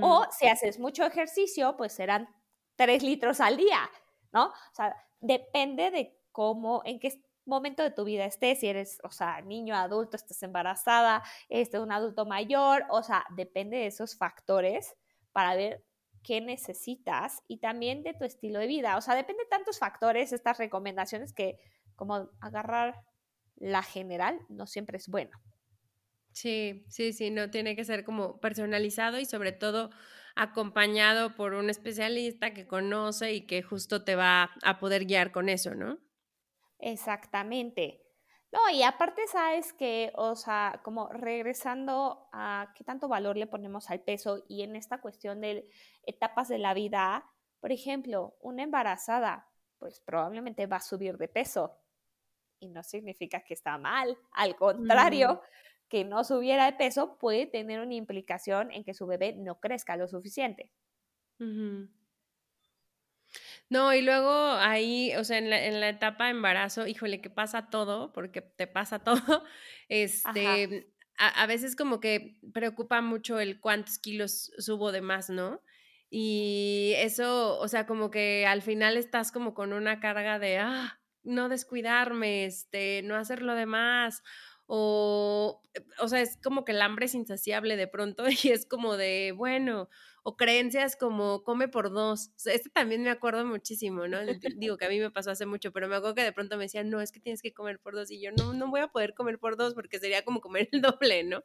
O 0.00 0.26
si 0.30 0.46
haces 0.46 0.78
mucho 0.78 1.04
ejercicio, 1.04 1.76
pues 1.76 1.92
serán 1.92 2.28
3 2.76 3.02
litros 3.02 3.40
al 3.40 3.56
día, 3.56 3.90
¿no? 4.32 4.46
O 4.46 4.74
sea, 4.74 4.94
depende 5.20 5.90
de 5.90 6.18
cómo, 6.32 6.82
en 6.84 6.98
qué 6.98 7.22
momento 7.46 7.82
de 7.82 7.90
tu 7.90 8.04
vida 8.04 8.24
estés, 8.24 8.60
si 8.60 8.68
eres, 8.68 8.98
o 9.04 9.10
sea, 9.10 9.40
niño, 9.42 9.76
adulto, 9.76 10.16
estás 10.16 10.42
embarazada, 10.42 11.22
este, 11.48 11.78
un 11.78 11.92
adulto 11.92 12.24
mayor, 12.26 12.84
o 12.90 13.02
sea, 13.02 13.24
depende 13.30 13.76
de 13.76 13.86
esos 13.86 14.16
factores 14.16 14.96
para 15.32 15.54
ver 15.54 15.84
qué 16.22 16.40
necesitas 16.40 17.42
y 17.46 17.58
también 17.58 18.02
de 18.02 18.14
tu 18.14 18.24
estilo 18.24 18.58
de 18.58 18.66
vida. 18.66 18.96
O 18.96 19.00
sea, 19.00 19.14
depende 19.14 19.42
de 19.44 19.48
tantos 19.48 19.78
factores, 19.78 20.32
estas 20.32 20.58
recomendaciones 20.58 21.32
que 21.32 21.58
como 21.96 22.30
agarrar 22.40 23.02
la 23.56 23.82
general 23.82 24.40
no 24.48 24.66
siempre 24.66 24.96
es 24.96 25.08
bueno. 25.08 25.38
Sí, 26.34 26.84
sí, 26.88 27.12
sí, 27.12 27.30
no 27.30 27.48
tiene 27.48 27.76
que 27.76 27.84
ser 27.84 28.04
como 28.04 28.40
personalizado 28.40 29.20
y 29.20 29.24
sobre 29.24 29.52
todo 29.52 29.90
acompañado 30.34 31.36
por 31.36 31.54
un 31.54 31.70
especialista 31.70 32.52
que 32.52 32.66
conoce 32.66 33.32
y 33.34 33.46
que 33.46 33.62
justo 33.62 34.02
te 34.02 34.16
va 34.16 34.50
a 34.64 34.80
poder 34.80 35.04
guiar 35.04 35.30
con 35.30 35.48
eso, 35.48 35.76
¿no? 35.76 35.98
Exactamente. 36.80 38.00
No, 38.50 38.58
y 38.72 38.82
aparte 38.82 39.26
sabes 39.28 39.72
que, 39.72 40.12
o 40.16 40.34
sea, 40.34 40.80
como 40.82 41.08
regresando 41.08 42.28
a 42.32 42.72
qué 42.74 42.82
tanto 42.82 43.06
valor 43.06 43.36
le 43.36 43.46
ponemos 43.46 43.88
al 43.90 44.00
peso 44.00 44.44
y 44.48 44.62
en 44.62 44.74
esta 44.74 45.00
cuestión 45.00 45.40
de 45.40 45.68
etapas 46.04 46.48
de 46.48 46.58
la 46.58 46.74
vida, 46.74 47.30
por 47.60 47.70
ejemplo, 47.70 48.36
una 48.40 48.64
embarazada, 48.64 49.48
pues 49.78 50.00
probablemente 50.00 50.66
va 50.66 50.76
a 50.78 50.80
subir 50.80 51.16
de 51.16 51.28
peso 51.28 51.78
y 52.58 52.68
no 52.68 52.82
significa 52.82 53.44
que 53.44 53.54
está 53.54 53.78
mal, 53.78 54.18
al 54.32 54.56
contrario, 54.56 55.42
que 55.94 56.04
no 56.04 56.24
subiera 56.24 56.64
de 56.66 56.72
peso 56.72 57.18
puede 57.18 57.46
tener 57.46 57.78
una 57.78 57.94
implicación 57.94 58.72
en 58.72 58.82
que 58.82 58.94
su 58.94 59.06
bebé 59.06 59.32
no 59.32 59.60
crezca 59.60 59.96
lo 59.96 60.08
suficiente. 60.08 60.72
No, 63.68 63.94
y 63.94 64.02
luego 64.02 64.32
ahí, 64.32 65.14
o 65.14 65.22
sea, 65.22 65.38
en 65.38 65.50
la, 65.50 65.64
en 65.64 65.78
la, 65.78 65.90
etapa 65.90 66.24
de 66.24 66.32
embarazo, 66.32 66.88
híjole, 66.88 67.20
que 67.20 67.30
pasa 67.30 67.70
todo, 67.70 68.12
porque 68.12 68.40
te 68.42 68.66
pasa 68.66 68.98
todo, 69.04 69.44
este, 69.88 70.92
a, 71.16 71.46
veces 71.46 71.76
como 71.76 72.00
que 72.00 72.40
preocupa 72.52 73.00
mucho 73.00 73.38
el 73.38 73.60
cuántos 73.60 74.00
kilos 74.00 74.50
subo 74.58 74.90
de 74.90 75.00
más, 75.00 75.30
¿no? 75.30 75.62
Y 76.10 76.94
eso, 76.96 77.56
o 77.60 77.68
sea, 77.68 77.86
como 77.86 78.10
que 78.10 78.46
al 78.48 78.62
final 78.62 78.96
estás 78.96 79.30
como 79.30 79.54
con 79.54 79.72
una 79.72 80.00
carga 80.00 80.40
de, 80.40 80.58
ah, 80.58 80.98
no 81.22 81.48
descuidarme, 81.48 82.46
este, 82.46 83.02
no 83.04 83.14
hacer 83.14 83.42
lo 83.42 83.54
demás, 83.54 84.24
o, 84.66 85.62
o 86.00 86.08
sea, 86.08 86.20
es 86.20 86.38
como 86.42 86.64
que 86.64 86.72
el 86.72 86.80
hambre 86.82 87.06
es 87.06 87.14
insaciable 87.14 87.76
de 87.76 87.86
pronto 87.86 88.24
y 88.44 88.48
es 88.48 88.66
como 88.66 88.96
de, 88.96 89.32
bueno, 89.36 89.88
o 90.22 90.36
creencias 90.36 90.96
como 90.96 91.42
come 91.44 91.68
por 91.68 91.92
dos. 91.92 92.30
este 92.46 92.70
también 92.70 93.02
me 93.02 93.10
acuerdo 93.10 93.44
muchísimo, 93.44 94.08
¿no? 94.08 94.18
Digo 94.56 94.76
que 94.76 94.86
a 94.86 94.88
mí 94.88 94.98
me 94.98 95.10
pasó 95.10 95.30
hace 95.30 95.46
mucho, 95.46 95.72
pero 95.72 95.88
me 95.88 95.96
acuerdo 95.96 96.14
que 96.14 96.22
de 96.22 96.32
pronto 96.32 96.56
me 96.56 96.64
decían, 96.64 96.88
no, 96.88 97.00
es 97.00 97.12
que 97.12 97.20
tienes 97.20 97.42
que 97.42 97.52
comer 97.52 97.78
por 97.78 97.94
dos 97.94 98.10
y 98.10 98.20
yo 98.20 98.30
no, 98.32 98.54
no 98.54 98.70
voy 98.70 98.80
a 98.80 98.88
poder 98.88 99.14
comer 99.14 99.38
por 99.38 99.56
dos 99.56 99.74
porque 99.74 99.98
sería 99.98 100.24
como 100.24 100.40
comer 100.40 100.68
el 100.72 100.80
doble, 100.80 101.24
¿no? 101.24 101.44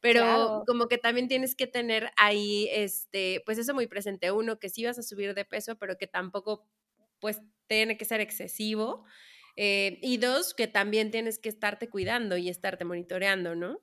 Pero 0.00 0.62
como 0.66 0.86
que 0.86 0.98
también 0.98 1.28
tienes 1.28 1.54
que 1.56 1.66
tener 1.66 2.10
ahí, 2.16 2.68
este, 2.70 3.42
pues 3.44 3.58
eso 3.58 3.74
muy 3.74 3.88
presente. 3.88 4.30
Uno, 4.30 4.58
que 4.58 4.68
sí 4.68 4.84
vas 4.84 4.98
a 4.98 5.02
subir 5.02 5.34
de 5.34 5.44
peso, 5.44 5.76
pero 5.76 5.96
que 5.96 6.06
tampoco, 6.06 6.66
pues, 7.20 7.40
tiene 7.66 7.96
que 7.96 8.04
ser 8.04 8.20
excesivo. 8.20 9.04
Eh, 9.60 9.98
y 10.02 10.18
dos, 10.18 10.54
que 10.54 10.68
también 10.68 11.10
tienes 11.10 11.40
que 11.40 11.48
estarte 11.48 11.90
cuidando 11.90 12.36
y 12.36 12.48
estarte 12.48 12.84
monitoreando, 12.84 13.56
¿no? 13.56 13.80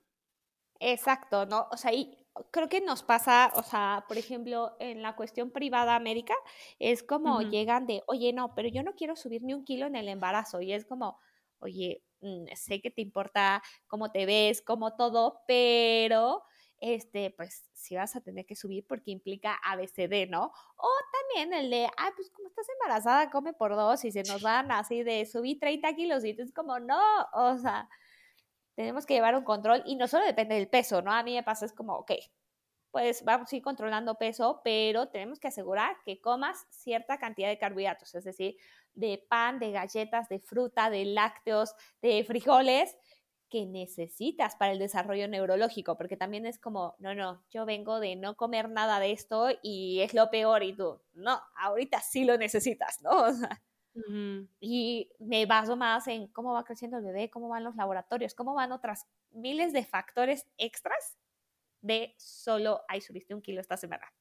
Exacto, 0.80 1.46
¿no? 1.46 1.68
O 1.72 1.78
sea, 1.78 1.94
y 1.94 2.18
creo 2.52 2.68
que 2.70 2.82
nos 2.82 3.04
pasa, 3.04 3.52
o 3.56 3.64
sea, 3.64 4.06
por 4.08 4.18
ejemplo, 4.18 4.76
en 4.80 5.02
la 5.02 5.16
cuestión 5.16 5.52
privada 5.52 6.00
médica, 6.00 6.36
es 6.80 7.02
como 7.04 7.42
llegan 7.42 7.88
de, 7.88 8.04
oye, 8.08 8.34
no, 8.34 8.54
pero 8.56 8.68
yo 8.70 8.84
no 8.84 8.94
quiero 8.94 9.16
subir 9.16 9.42
ni 9.44 9.54
un 9.54 9.64
kilo 9.64 9.86
en 9.88 9.96
el 9.96 10.10
embarazo. 10.10 10.62
Y 10.62 10.74
es 10.74 10.86
como, 10.86 11.18
oye, 11.60 12.04
mm, 12.22 12.46
sé 12.56 12.82
que 12.82 12.92
te 12.92 13.02
importa 13.02 13.62
cómo 13.88 14.12
te 14.12 14.26
ves, 14.26 14.62
cómo 14.62 14.96
todo, 14.96 15.42
pero 15.48 16.44
este, 16.80 17.32
pues 17.32 17.66
sí 17.74 17.96
vas 17.96 18.16
a 18.16 18.22
tener 18.22 18.46
que 18.46 18.56
subir 18.56 18.86
porque 18.88 19.12
implica 19.12 19.60
ABCD, 19.64 20.28
¿no? 20.30 20.52
O 20.78 20.90
también 21.14 21.54
el 21.54 21.70
de, 21.70 21.88
ah, 21.98 22.12
pues 22.16 22.30
como 22.32 22.48
estás 22.48 22.68
embarazada, 22.70 23.30
come 23.30 23.54
por 23.54 23.76
dos 23.76 24.04
y 24.06 24.12
se 24.12 24.24
nos 24.24 24.42
van 24.42 24.72
así 24.72 25.04
de 25.04 25.26
subir 25.26 25.60
30 25.60 25.94
kilos 25.96 26.24
y 26.26 26.32
es 26.32 26.54
como, 26.54 26.80
no, 26.80 27.00
o 27.34 27.58
sea, 27.58 27.90
tenemos 28.76 29.06
que 29.06 29.16
llevar 29.16 29.36
un 29.36 29.44
control 29.44 29.84
y 29.86 29.96
no 29.96 30.08
solo 30.08 30.26
depende 30.26 30.56
del 30.56 30.70
peso, 30.70 31.02
¿no? 31.02 31.12
A 31.12 31.24
mí 31.24 31.34
me 31.36 31.44
pasa, 31.44 31.66
es 31.66 31.74
como, 31.74 31.96
ok, 31.96 32.12
pues 32.92 33.26
vamos 33.26 33.52
a 33.52 33.56
ir 33.56 33.62
controlando 33.62 34.16
peso, 34.16 34.62
pero 34.64 35.10
tenemos 35.10 35.40
que 35.40 35.50
asegurar 35.50 35.98
que 36.06 36.22
comas 36.22 36.66
cierta 36.70 37.18
cantidad 37.18 37.50
de 37.50 37.58
carbohidratos, 37.58 38.16
es 38.16 38.24
decir, 38.24 38.56
de 38.94 39.26
pan, 39.30 39.60
de 39.60 39.72
galletas, 39.72 40.30
de 40.30 40.40
fruta, 40.40 40.90
de 40.90 41.04
lácteos, 41.06 41.76
de 42.02 42.24
frijoles 42.24 42.96
que 43.56 43.66
necesitas 43.66 44.58
para 44.58 44.74
el 44.74 44.80
desarrollo 44.80 45.30
neurológico, 45.30 45.96
porque 45.96 46.18
también 46.18 46.46
es 46.46 46.60
como, 46.60 46.98
no, 47.00 47.16
no, 47.16 47.42
yo 47.52 47.66
vengo 47.66 48.02
de 48.02 48.18
no 48.18 48.36
comer 48.36 48.70
nada 48.70 49.00
de 49.00 49.14
esto 49.14 49.48
y 49.64 50.02
es 50.02 50.14
lo 50.14 50.30
peor 50.30 50.62
y 50.62 50.76
tú, 50.76 51.02
no, 51.14 51.40
ahorita 51.56 52.02
sí 52.02 52.26
lo 52.26 52.38
necesitas, 52.38 53.02
¿no? 53.02 53.12
O 53.26 53.34
sea, 53.34 53.62
y 54.60 55.10
me 55.20 55.46
baso 55.46 55.78
más 55.78 56.06
en 56.08 56.28
cómo 56.28 56.52
va 56.52 56.66
creciendo 56.66 56.98
el 56.98 57.06
bebé, 57.06 57.30
cómo 57.30 57.48
van 57.48 57.64
los 57.64 57.78
laboratorios, 57.78 58.36
cómo 58.36 58.54
van 58.54 58.74
otras 58.74 59.08
miles 59.32 59.72
de 59.72 59.86
factores 59.86 60.46
extras 60.58 61.16
de 61.80 62.14
solo, 62.18 62.82
ay, 62.90 63.00
subiste 63.00 63.34
un 63.34 63.42
kilo 63.42 63.62
esta 63.62 63.78
semana. 63.78 64.12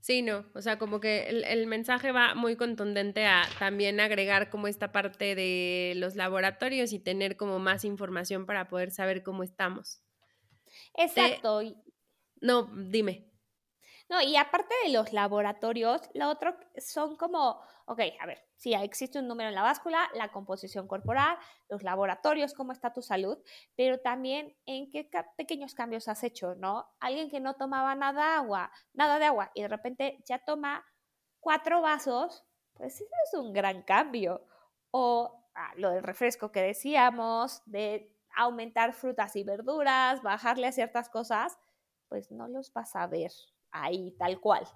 Sí, 0.00 0.22
no, 0.22 0.46
o 0.54 0.62
sea, 0.62 0.78
como 0.78 1.00
que 1.00 1.28
el, 1.28 1.66
mensaje 1.66 2.12
va 2.12 2.34
muy 2.34 2.56
contundente 2.56 3.26
a 3.26 3.42
también 3.58 4.00
agregar 4.00 4.50
como 4.50 4.68
esta 4.68 4.92
parte 4.92 5.34
de 5.34 5.94
los 5.96 6.14
laboratorios 6.14 6.92
y 6.92 6.98
tener 6.98 7.36
como 7.36 7.58
más 7.58 7.84
información 7.84 8.46
para 8.46 8.68
poder 8.68 8.90
saber 8.90 9.22
cómo 9.22 9.42
estamos. 9.42 10.00
Exacto. 10.94 11.60
No, 12.40 12.70
dime. 12.74 13.30
No, 14.08 14.22
y 14.22 14.36
aparte 14.36 14.74
de 14.84 14.92
los 14.92 15.12
laboratorios, 15.12 16.00
lo 16.14 16.30
otro 16.30 16.56
son 16.78 17.16
como, 17.16 17.60
ok, 17.86 18.00
a 18.20 18.26
ver, 18.26 18.44
sí, 18.56 18.74
existe 18.74 19.18
un 19.18 19.28
número 19.28 19.48
en 19.48 19.54
la 19.54 19.62
báscula, 19.62 20.08
la 20.14 20.30
composición 20.32 20.88
corporal, 20.88 21.38
los 21.68 21.82
laboratorios, 21.82 22.52
cómo 22.52 22.72
está 22.72 22.92
tu 22.92 23.00
salud, 23.00 23.38
pero 23.76 23.98
también 23.98 24.56
en 24.66 24.90
qué 24.90 25.08
pequeños 25.36 25.74
cambios 25.74 26.08
has 26.08 26.24
hecho, 26.24 26.54
¿no? 26.56 26.88
Alguien 27.00 27.30
que 27.30 27.40
no 27.40 27.54
tomaba 27.54 27.94
nada 27.94 28.22
de 28.22 28.34
agua, 28.36 28.72
nada 28.92 29.18
de 29.18 29.26
agua, 29.26 29.50
y 29.54 29.62
de 29.62 29.68
repente 29.68 30.18
ya 30.26 30.38
toma 30.40 30.84
cuatro 31.40 31.80
vasos, 31.80 32.44
pues 32.74 32.96
eso 32.96 33.14
es 33.24 33.38
un 33.38 33.52
gran 33.52 33.82
cambio. 33.82 34.44
O 34.90 35.44
ah, 35.54 35.72
lo 35.76 35.90
del 35.90 36.02
refresco 36.02 36.50
que 36.50 36.62
decíamos, 36.62 37.62
de 37.66 38.12
aumentar 38.36 38.94
frutas 38.94 39.36
y 39.36 39.44
verduras, 39.44 40.22
bajarle 40.22 40.66
a 40.66 40.72
ciertas 40.72 41.08
cosas, 41.08 41.56
pues 42.08 42.30
no 42.32 42.48
los 42.48 42.72
vas 42.72 42.96
a 42.96 43.06
ver 43.06 43.30
ahí 43.70 44.10
tal 44.18 44.40
cual. 44.40 44.66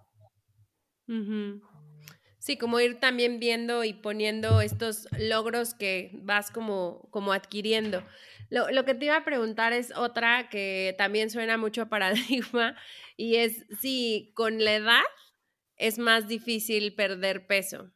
Sí, 2.40 2.56
como 2.56 2.80
ir 2.80 2.98
también 2.98 3.38
viendo 3.38 3.84
y 3.84 3.92
poniendo 3.92 4.62
estos 4.62 5.06
logros 5.18 5.74
que 5.74 6.10
vas 6.14 6.50
como, 6.50 7.06
como 7.10 7.34
adquiriendo. 7.34 8.02
Lo, 8.48 8.70
lo, 8.70 8.86
que 8.86 8.94
te 8.94 9.04
iba 9.04 9.16
a 9.16 9.24
preguntar 9.24 9.74
es 9.74 9.94
otra 9.94 10.48
que 10.48 10.94
también 10.96 11.28
suena 11.28 11.58
mucho 11.58 11.82
a 11.82 11.88
paradigma 11.90 12.76
y 13.16 13.36
es 13.36 13.66
si 13.78 14.32
con 14.34 14.64
la 14.64 14.74
edad 14.74 15.02
es 15.76 15.98
más 15.98 16.28
difícil 16.28 16.94
perder 16.94 17.46
peso. 17.46 17.90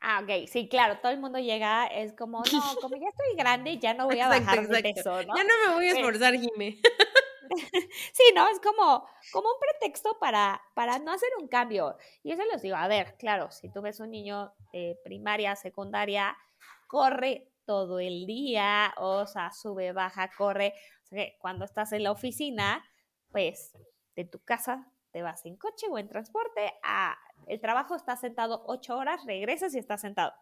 Ah, 0.00 0.20
ok, 0.22 0.48
sí, 0.48 0.68
claro, 0.68 0.98
todo 1.00 1.12
el 1.12 1.20
mundo 1.20 1.38
llega, 1.38 1.86
es 1.86 2.12
como, 2.12 2.42
no, 2.52 2.76
como 2.82 2.96
ya 2.96 3.08
estoy 3.08 3.36
grande, 3.38 3.78
ya 3.78 3.94
no 3.94 4.06
voy 4.06 4.18
a 4.20 4.28
bajar 4.40 4.68
de 4.68 4.82
peso, 4.82 5.22
¿no? 5.22 5.36
Ya 5.36 5.44
no 5.44 5.68
me 5.68 5.74
voy 5.74 5.86
a 5.86 5.92
esforzar, 5.92 6.34
Jime. 6.34 6.78
sí, 8.12 8.24
¿no? 8.34 8.48
Es 8.48 8.60
como, 8.60 9.06
como 9.32 9.48
un 9.48 9.58
pretexto 9.60 10.18
para, 10.18 10.62
para 10.74 10.98
no 10.98 11.12
hacer 11.12 11.30
un 11.40 11.48
cambio. 11.48 11.96
Y 12.22 12.32
eso 12.32 12.42
les 12.50 12.62
digo, 12.62 12.76
a 12.76 12.88
ver, 12.88 13.16
claro, 13.16 13.50
si 13.50 13.68
tú 13.70 13.82
ves 13.82 14.00
un 14.00 14.10
niño 14.10 14.54
de 14.72 14.98
primaria, 15.04 15.56
secundaria, 15.56 16.36
corre 16.86 17.50
todo 17.64 17.98
el 17.98 18.26
día, 18.26 18.94
o 18.98 19.26
sea, 19.26 19.50
sube, 19.52 19.92
baja, 19.92 20.30
corre. 20.36 20.74
O 21.04 21.06
sea, 21.06 21.26
cuando 21.38 21.64
estás 21.64 21.92
en 21.92 22.02
la 22.04 22.12
oficina, 22.12 22.84
pues 23.30 23.72
de 24.14 24.24
tu 24.24 24.42
casa 24.44 24.90
te 25.10 25.22
vas 25.22 25.44
en 25.46 25.56
coche 25.56 25.86
o 25.90 25.98
en 25.98 26.08
transporte 26.08 26.74
a 26.82 27.16
el 27.46 27.60
trabajo, 27.60 27.94
estás 27.94 28.20
sentado 28.20 28.64
ocho 28.66 28.96
horas, 28.96 29.24
regresas 29.26 29.74
y 29.74 29.78
estás 29.78 30.00
sentado. 30.00 30.32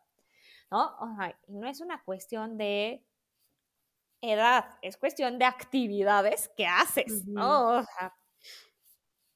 ¿No? 0.71 0.97
O 1.01 1.17
sea, 1.17 1.39
no 1.49 1.69
es 1.69 1.81
una 1.81 2.03
cuestión 2.05 2.57
de 2.57 3.05
edad, 4.23 4.65
es 4.83 4.97
cuestión 4.97 5.39
de 5.39 5.45
actividades 5.45 6.49
que 6.57 6.67
haces, 6.67 7.27
¿no? 7.27 7.85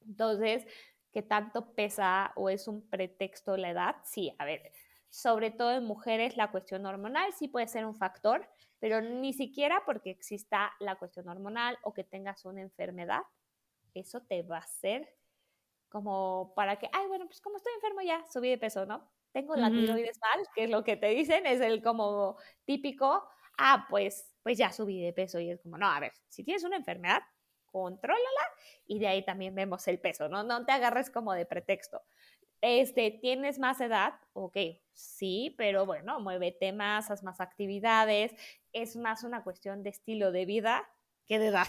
entonces, 0.07 0.65
¿qué 1.11 1.21
tanto 1.21 1.73
pesa 1.75 2.31
o 2.35 2.49
es 2.49 2.67
un 2.67 2.89
pretexto 2.89 3.57
la 3.57 3.69
edad? 3.69 3.95
Sí, 4.03 4.33
a 4.39 4.45
ver, 4.45 4.71
sobre 5.09 5.51
todo 5.51 5.73
en 5.73 5.83
mujeres 5.83 6.37
la 6.37 6.51
cuestión 6.51 6.85
hormonal 6.85 7.33
sí 7.33 7.47
puede 7.47 7.67
ser 7.67 7.85
un 7.85 7.95
factor, 7.95 8.49
pero 8.79 9.01
ni 9.01 9.33
siquiera 9.33 9.83
porque 9.85 10.09
exista 10.09 10.71
la 10.79 10.95
cuestión 10.95 11.27
hormonal 11.27 11.77
o 11.83 11.93
que 11.93 12.03
tengas 12.03 12.45
una 12.45 12.61
enfermedad, 12.61 13.21
eso 13.93 14.21
te 14.21 14.43
va 14.43 14.57
a 14.57 14.61
hacer 14.61 15.13
como 15.89 16.53
para 16.55 16.77
que, 16.77 16.89
ay, 16.91 17.07
bueno, 17.07 17.25
pues 17.25 17.41
como 17.41 17.57
estoy 17.57 17.73
enfermo 17.75 18.01
ya, 18.01 18.25
subí 18.27 18.49
de 18.49 18.57
peso, 18.57 18.85
¿no? 18.85 19.09
Tengo 19.31 19.55
la 19.55 19.69
tiroides 19.69 20.19
mal, 20.19 20.45
que 20.55 20.65
es 20.65 20.69
lo 20.69 20.83
que 20.83 20.97
te 20.97 21.07
dicen, 21.07 21.45
es 21.45 21.61
el 21.61 21.81
como 21.81 22.37
típico, 22.65 23.27
ah, 23.57 23.85
pues, 23.89 24.33
pues 24.47 24.57
ya 24.57 24.71
subí 24.71 25.01
de 25.01 25.11
peso 25.11 25.41
y 25.41 25.49
es 25.49 25.59
como, 25.59 25.77
no, 25.77 25.89
a 25.89 25.99
ver, 25.99 26.13
si 26.29 26.41
tienes 26.41 26.63
una 26.63 26.77
enfermedad, 26.77 27.21
contrólala 27.65 28.23
y 28.85 28.97
de 28.97 29.07
ahí 29.07 29.25
también 29.25 29.53
vemos 29.53 29.85
el 29.89 29.99
peso, 29.99 30.29
¿no? 30.29 30.41
No 30.41 30.65
te 30.65 30.71
agarres 30.71 31.09
como 31.09 31.33
de 31.33 31.45
pretexto. 31.45 32.01
Este, 32.61 33.11
¿tienes 33.11 33.59
más 33.59 33.81
edad? 33.81 34.13
Ok, 34.31 34.55
sí, 34.93 35.53
pero 35.57 35.85
bueno, 35.85 36.21
muévete 36.21 36.71
más, 36.71 37.11
haz 37.11 37.23
más 37.23 37.41
actividades, 37.41 38.33
es 38.71 38.95
más 38.95 39.25
una 39.25 39.43
cuestión 39.43 39.83
de 39.83 39.89
estilo 39.89 40.31
de 40.31 40.45
vida 40.45 40.89
que 41.25 41.39
de 41.39 41.47
edad. 41.47 41.67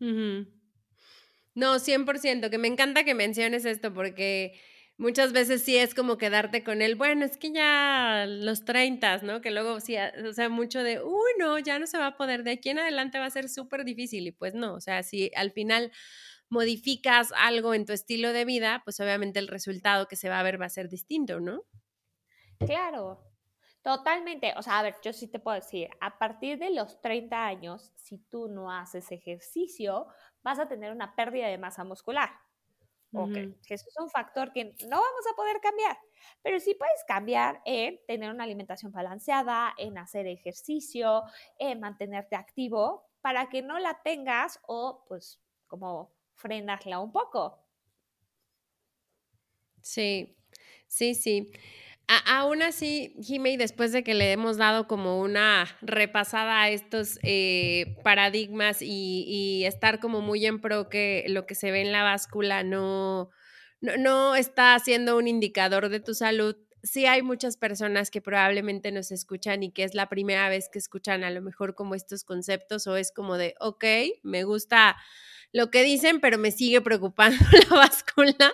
No, 0.00 1.78
100%, 1.78 2.50
que 2.50 2.58
me 2.58 2.66
encanta 2.66 3.04
que 3.04 3.14
menciones 3.14 3.64
esto 3.64 3.94
porque 3.94 4.60
muchas 5.02 5.32
veces 5.32 5.62
sí 5.62 5.76
es 5.76 5.94
como 5.94 6.16
quedarte 6.16 6.62
con 6.62 6.80
él, 6.80 6.94
bueno, 6.94 7.24
es 7.24 7.36
que 7.36 7.52
ya 7.52 8.24
los 8.26 8.64
30, 8.64 9.18
¿no? 9.18 9.40
Que 9.40 9.50
luego 9.50 9.80
sí, 9.80 9.96
o 9.98 10.32
sea, 10.32 10.48
mucho 10.48 10.82
de, 10.82 11.02
uy, 11.02 11.32
no, 11.38 11.58
ya 11.58 11.78
no 11.78 11.86
se 11.86 11.98
va 11.98 12.06
a 12.06 12.16
poder, 12.16 12.44
de 12.44 12.52
aquí 12.52 12.70
en 12.70 12.78
adelante 12.78 13.18
va 13.18 13.26
a 13.26 13.30
ser 13.30 13.48
súper 13.48 13.84
difícil 13.84 14.26
y 14.28 14.30
pues 14.30 14.54
no, 14.54 14.74
o 14.74 14.80
sea, 14.80 15.02
si 15.02 15.30
al 15.34 15.50
final 15.50 15.92
modificas 16.48 17.32
algo 17.36 17.74
en 17.74 17.84
tu 17.84 17.92
estilo 17.92 18.32
de 18.32 18.44
vida, 18.44 18.82
pues 18.84 19.00
obviamente 19.00 19.40
el 19.40 19.48
resultado 19.48 20.06
que 20.06 20.16
se 20.16 20.28
va 20.28 20.38
a 20.38 20.42
ver 20.44 20.60
va 20.60 20.66
a 20.66 20.70
ser 20.70 20.88
distinto, 20.88 21.40
¿no? 21.40 21.64
Claro, 22.58 23.24
totalmente. 23.82 24.54
O 24.56 24.62
sea, 24.62 24.78
a 24.78 24.82
ver, 24.84 24.96
yo 25.02 25.12
sí 25.12 25.26
te 25.26 25.40
puedo 25.40 25.56
decir, 25.56 25.88
a 26.00 26.18
partir 26.18 26.58
de 26.58 26.70
los 26.70 27.00
30 27.00 27.44
años, 27.44 27.90
si 27.96 28.18
tú 28.18 28.48
no 28.48 28.70
haces 28.70 29.10
ejercicio, 29.10 30.06
vas 30.42 30.60
a 30.60 30.68
tener 30.68 30.92
una 30.92 31.16
pérdida 31.16 31.48
de 31.48 31.58
masa 31.58 31.82
muscular. 31.82 32.30
Ok, 33.14 33.36
eso 33.68 33.84
es 33.88 33.96
un 34.00 34.08
factor 34.08 34.52
que 34.52 34.64
no 34.64 34.96
vamos 35.00 35.26
a 35.30 35.36
poder 35.36 35.60
cambiar, 35.60 35.98
pero 36.42 36.58
sí 36.60 36.74
puedes 36.74 37.04
cambiar 37.06 37.60
en 37.66 38.00
tener 38.06 38.30
una 38.30 38.44
alimentación 38.44 38.90
balanceada, 38.92 39.74
en 39.76 39.98
hacer 39.98 40.26
ejercicio, 40.26 41.22
en 41.58 41.80
mantenerte 41.80 42.36
activo 42.36 43.10
para 43.20 43.48
que 43.50 43.60
no 43.62 43.78
la 43.78 44.00
tengas 44.02 44.60
o 44.66 45.04
pues 45.06 45.42
como 45.66 46.14
frenarla 46.34 47.00
un 47.00 47.12
poco. 47.12 47.66
Sí, 49.82 50.36
sí, 50.86 51.14
sí. 51.14 51.52
Aún 52.18 52.62
así, 52.62 53.14
Jimmy, 53.20 53.56
después 53.56 53.92
de 53.92 54.02
que 54.02 54.14
le 54.14 54.32
hemos 54.32 54.56
dado 54.56 54.86
como 54.86 55.20
una 55.20 55.66
repasada 55.80 56.62
a 56.62 56.70
estos 56.70 57.18
eh, 57.22 57.96
paradigmas 58.02 58.78
y, 58.80 59.64
estar 59.64 60.00
como 60.00 60.20
muy 60.20 60.44
en 60.46 60.60
pro 60.60 60.88
que 60.88 61.24
lo 61.28 61.46
que 61.46 61.54
se 61.54 61.70
ve 61.70 61.80
en 61.80 61.92
la 61.92 62.02
báscula 62.02 62.62
no, 62.64 63.30
no, 63.80 63.96
no 63.96 64.34
está 64.34 64.78
siendo 64.78 65.16
un 65.16 65.28
indicador 65.28 65.88
de 65.88 66.00
tu 66.00 66.14
salud, 66.14 66.56
sí 66.82 67.06
hay 67.06 67.22
muchas 67.22 67.56
personas 67.56 68.10
que 68.10 68.20
probablemente 68.20 68.90
nos 68.92 69.12
escuchan 69.12 69.62
y 69.62 69.70
que 69.70 69.84
es 69.84 69.94
la 69.94 70.08
primera 70.08 70.48
vez 70.48 70.68
que 70.68 70.78
escuchan 70.78 71.24
a 71.24 71.30
lo 71.30 71.40
mejor 71.40 71.74
como 71.74 71.94
estos 71.94 72.24
conceptos 72.24 72.86
o 72.86 72.96
es 72.96 73.12
como 73.12 73.38
de, 73.38 73.54
ok, 73.60 73.84
me 74.22 74.44
gusta 74.44 74.96
lo 75.52 75.70
que 75.70 75.82
dicen, 75.82 76.20
pero 76.20 76.38
me 76.38 76.50
sigue 76.50 76.80
preocupando 76.80 77.36
la 77.70 77.76
báscula 77.76 78.52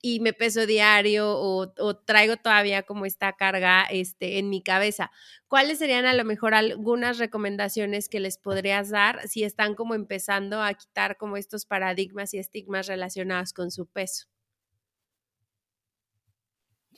y 0.00 0.20
me 0.20 0.32
peso 0.32 0.66
diario 0.66 1.28
o, 1.30 1.96
traigo 2.04 2.36
todavía 2.36 2.84
como 2.84 3.06
esta 3.06 3.32
carga 3.32 3.84
este, 3.90 4.38
en 4.38 4.48
mi 4.48 4.62
cabeza. 4.62 5.10
¿Cuáles 5.48 5.78
serían 5.78 6.06
a 6.06 6.14
lo 6.14 6.24
mejor 6.24 6.54
algunas 6.54 7.18
recomendaciones 7.18 8.08
que 8.08 8.20
les 8.20 8.38
podrías 8.38 8.90
dar 8.90 9.26
si 9.26 9.42
están 9.42 9.74
como 9.74 9.94
empezando 9.94 10.62
a 10.62 10.72
quitar 10.74 11.16
como 11.16 11.36
estos 11.36 11.66
paradigmas 11.66 12.32
y 12.34 12.38
estigmas 12.38 12.86
relacionados 12.86 13.52
con 13.52 13.70
su 13.70 13.86
peso? 13.86 14.28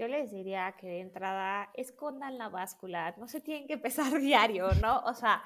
Yo 0.01 0.09
les 0.09 0.30
diría 0.30 0.74
que 0.78 0.86
de 0.86 1.01
entrada 1.01 1.70
escondan 1.74 2.38
la 2.38 2.49
báscula, 2.49 3.14
no 3.18 3.28
se 3.28 3.43
tienen 3.43 3.66
que 3.66 3.76
pesar 3.76 4.11
diario, 4.20 4.70
¿no? 4.80 5.01
O 5.01 5.12
sea, 5.12 5.43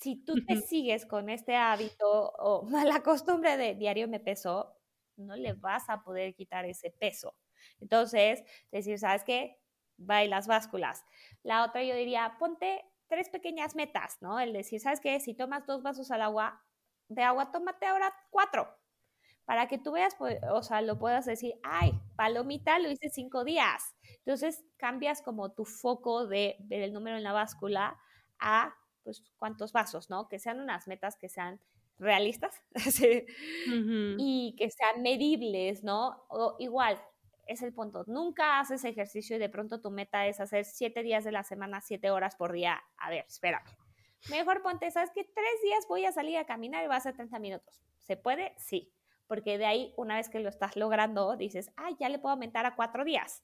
si 0.00 0.16
tú 0.24 0.34
te 0.46 0.56
sigues 0.56 1.04
con 1.06 1.28
este 1.28 1.56
hábito 1.56 2.32
o 2.38 2.62
mala 2.70 3.02
costumbre 3.02 3.56
de 3.56 3.74
diario 3.74 4.08
me 4.08 4.20
peso, 4.20 4.76
no 5.16 5.36
le 5.36 5.52
vas 5.52 5.88
a 5.90 6.02
poder 6.02 6.34
quitar 6.34 6.64
ese 6.64 6.90
peso. 6.90 7.36
Entonces, 7.80 8.42
decir, 8.72 8.98
¿sabes 8.98 9.22
qué? 9.24 9.60
Va 9.98 10.24
las 10.24 10.46
básculas. 10.46 11.04
La 11.42 11.64
otra 11.64 11.84
yo 11.84 11.94
diría, 11.94 12.36
ponte 12.38 12.82
tres 13.08 13.28
pequeñas 13.28 13.74
metas, 13.74 14.16
¿no? 14.22 14.40
El 14.40 14.54
decir, 14.54 14.80
¿sabes 14.80 15.00
qué? 15.00 15.20
Si 15.20 15.34
tomas 15.34 15.66
dos 15.66 15.82
vasos 15.82 16.10
al 16.10 16.22
agua, 16.22 16.64
de 17.08 17.22
agua, 17.22 17.50
tómate 17.52 17.84
ahora 17.86 18.14
cuatro. 18.30 18.74
Para 19.44 19.66
que 19.68 19.78
tú 19.78 19.92
veas, 19.92 20.14
pues, 20.16 20.38
o 20.50 20.62
sea, 20.62 20.80
lo 20.80 20.98
puedas 20.98 21.26
decir, 21.26 21.54
ay, 21.62 21.92
palomita 22.16 22.78
lo 22.78 22.90
hice 22.90 23.10
cinco 23.10 23.44
días. 23.44 23.94
Entonces 24.18 24.64
cambias 24.78 25.20
como 25.22 25.52
tu 25.52 25.64
foco 25.64 26.26
de 26.26 26.56
ver 26.60 26.82
el 26.82 26.92
número 26.92 27.16
en 27.16 27.24
la 27.24 27.32
báscula 27.32 27.98
a 28.38 28.74
pues 29.10 29.24
cuántos 29.38 29.72
vasos, 29.72 30.08
¿no? 30.08 30.28
Que 30.28 30.38
sean 30.38 30.60
unas 30.60 30.86
metas 30.86 31.16
que 31.16 31.28
sean 31.28 31.60
realistas 31.98 32.62
y 33.66 34.54
que 34.56 34.70
sean 34.70 35.02
medibles, 35.02 35.82
¿no? 35.82 36.24
O 36.28 36.54
igual, 36.60 37.00
es 37.46 37.62
el 37.62 37.72
punto. 37.72 38.04
Nunca 38.06 38.60
haces 38.60 38.84
ejercicio 38.84 39.34
y 39.34 39.40
de 39.40 39.48
pronto 39.48 39.80
tu 39.80 39.90
meta 39.90 40.26
es 40.26 40.38
hacer 40.38 40.64
siete 40.64 41.02
días 41.02 41.24
de 41.24 41.32
la 41.32 41.42
semana, 41.42 41.80
siete 41.80 42.10
horas 42.10 42.36
por 42.36 42.52
día. 42.52 42.80
A 42.98 43.10
ver, 43.10 43.24
espérame. 43.28 43.64
Mejor 44.30 44.62
ponte, 44.62 44.90
¿sabes 44.90 45.10
qué? 45.12 45.24
Tres 45.24 45.62
días 45.64 45.86
voy 45.88 46.04
a 46.04 46.12
salir 46.12 46.38
a 46.38 46.44
caminar 46.44 46.84
y 46.84 46.86
va 46.86 46.96
a 46.96 47.00
ser 47.00 47.14
30 47.14 47.38
minutos. 47.40 47.82
¿Se 47.98 48.16
puede? 48.16 48.54
Sí. 48.58 48.92
Porque 49.26 49.58
de 49.58 49.66
ahí, 49.66 49.94
una 49.96 50.16
vez 50.16 50.28
que 50.28 50.40
lo 50.40 50.48
estás 50.48 50.76
logrando, 50.76 51.36
dices, 51.36 51.72
ah, 51.76 51.90
ya 51.98 52.08
le 52.08 52.18
puedo 52.18 52.32
aumentar 52.32 52.66
a 52.66 52.76
cuatro 52.76 53.04
días 53.04 53.42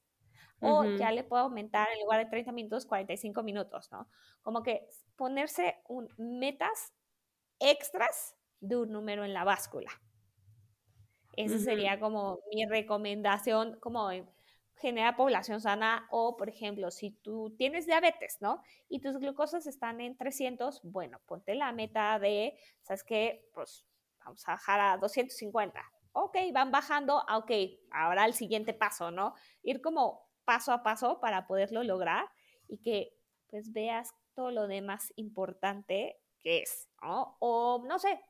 o 0.60 0.84
ya 0.96 1.10
le 1.12 1.24
puedo 1.24 1.42
aumentar 1.42 1.88
en 1.92 2.00
lugar 2.00 2.24
de 2.24 2.30
30 2.30 2.52
minutos, 2.52 2.86
45 2.86 3.42
minutos, 3.42 3.90
¿no? 3.92 4.08
Como 4.42 4.62
que 4.62 4.88
ponerse 5.16 5.76
un, 5.88 6.08
metas 6.16 6.92
extras 7.58 8.36
de 8.60 8.76
un 8.76 8.90
número 8.90 9.24
en 9.24 9.34
la 9.34 9.44
báscula. 9.44 9.90
Esa 11.36 11.58
sería 11.58 12.00
como 12.00 12.40
mi 12.50 12.64
recomendación, 12.64 13.78
como 13.80 14.10
generar 14.76 15.16
población 15.16 15.60
sana 15.60 16.06
o, 16.10 16.36
por 16.36 16.48
ejemplo, 16.48 16.90
si 16.90 17.10
tú 17.10 17.54
tienes 17.56 17.86
diabetes, 17.86 18.38
¿no? 18.40 18.62
Y 18.88 19.00
tus 19.00 19.18
glucosas 19.18 19.66
están 19.66 20.00
en 20.00 20.16
300, 20.16 20.80
bueno, 20.84 21.20
ponte 21.26 21.54
la 21.54 21.72
meta 21.72 22.18
de, 22.18 22.58
¿sabes 22.82 23.04
qué? 23.04 23.48
Pues 23.54 23.86
vamos 24.24 24.46
a 24.48 24.52
bajar 24.52 24.80
a 24.80 24.96
250. 24.98 25.82
Ok, 26.12 26.36
van 26.52 26.70
bajando, 26.70 27.22
ok, 27.34 27.50
ahora 27.90 28.24
el 28.24 28.32
siguiente 28.32 28.72
paso, 28.72 29.10
¿no? 29.10 29.34
Ir 29.62 29.82
como 29.82 30.25
paso 30.46 30.72
a 30.72 30.82
paso 30.82 31.20
para 31.20 31.46
poderlo 31.46 31.82
lograr 31.82 32.26
y 32.68 32.78
que 32.78 33.12
pues 33.48 33.72
veas 33.72 34.14
todo 34.34 34.50
lo 34.50 34.66
demás 34.66 35.12
importante 35.16 36.16
que 36.40 36.62
es, 36.62 36.88
¿no? 37.02 37.36
O 37.40 37.84
no 37.86 37.98
sé, 37.98 38.20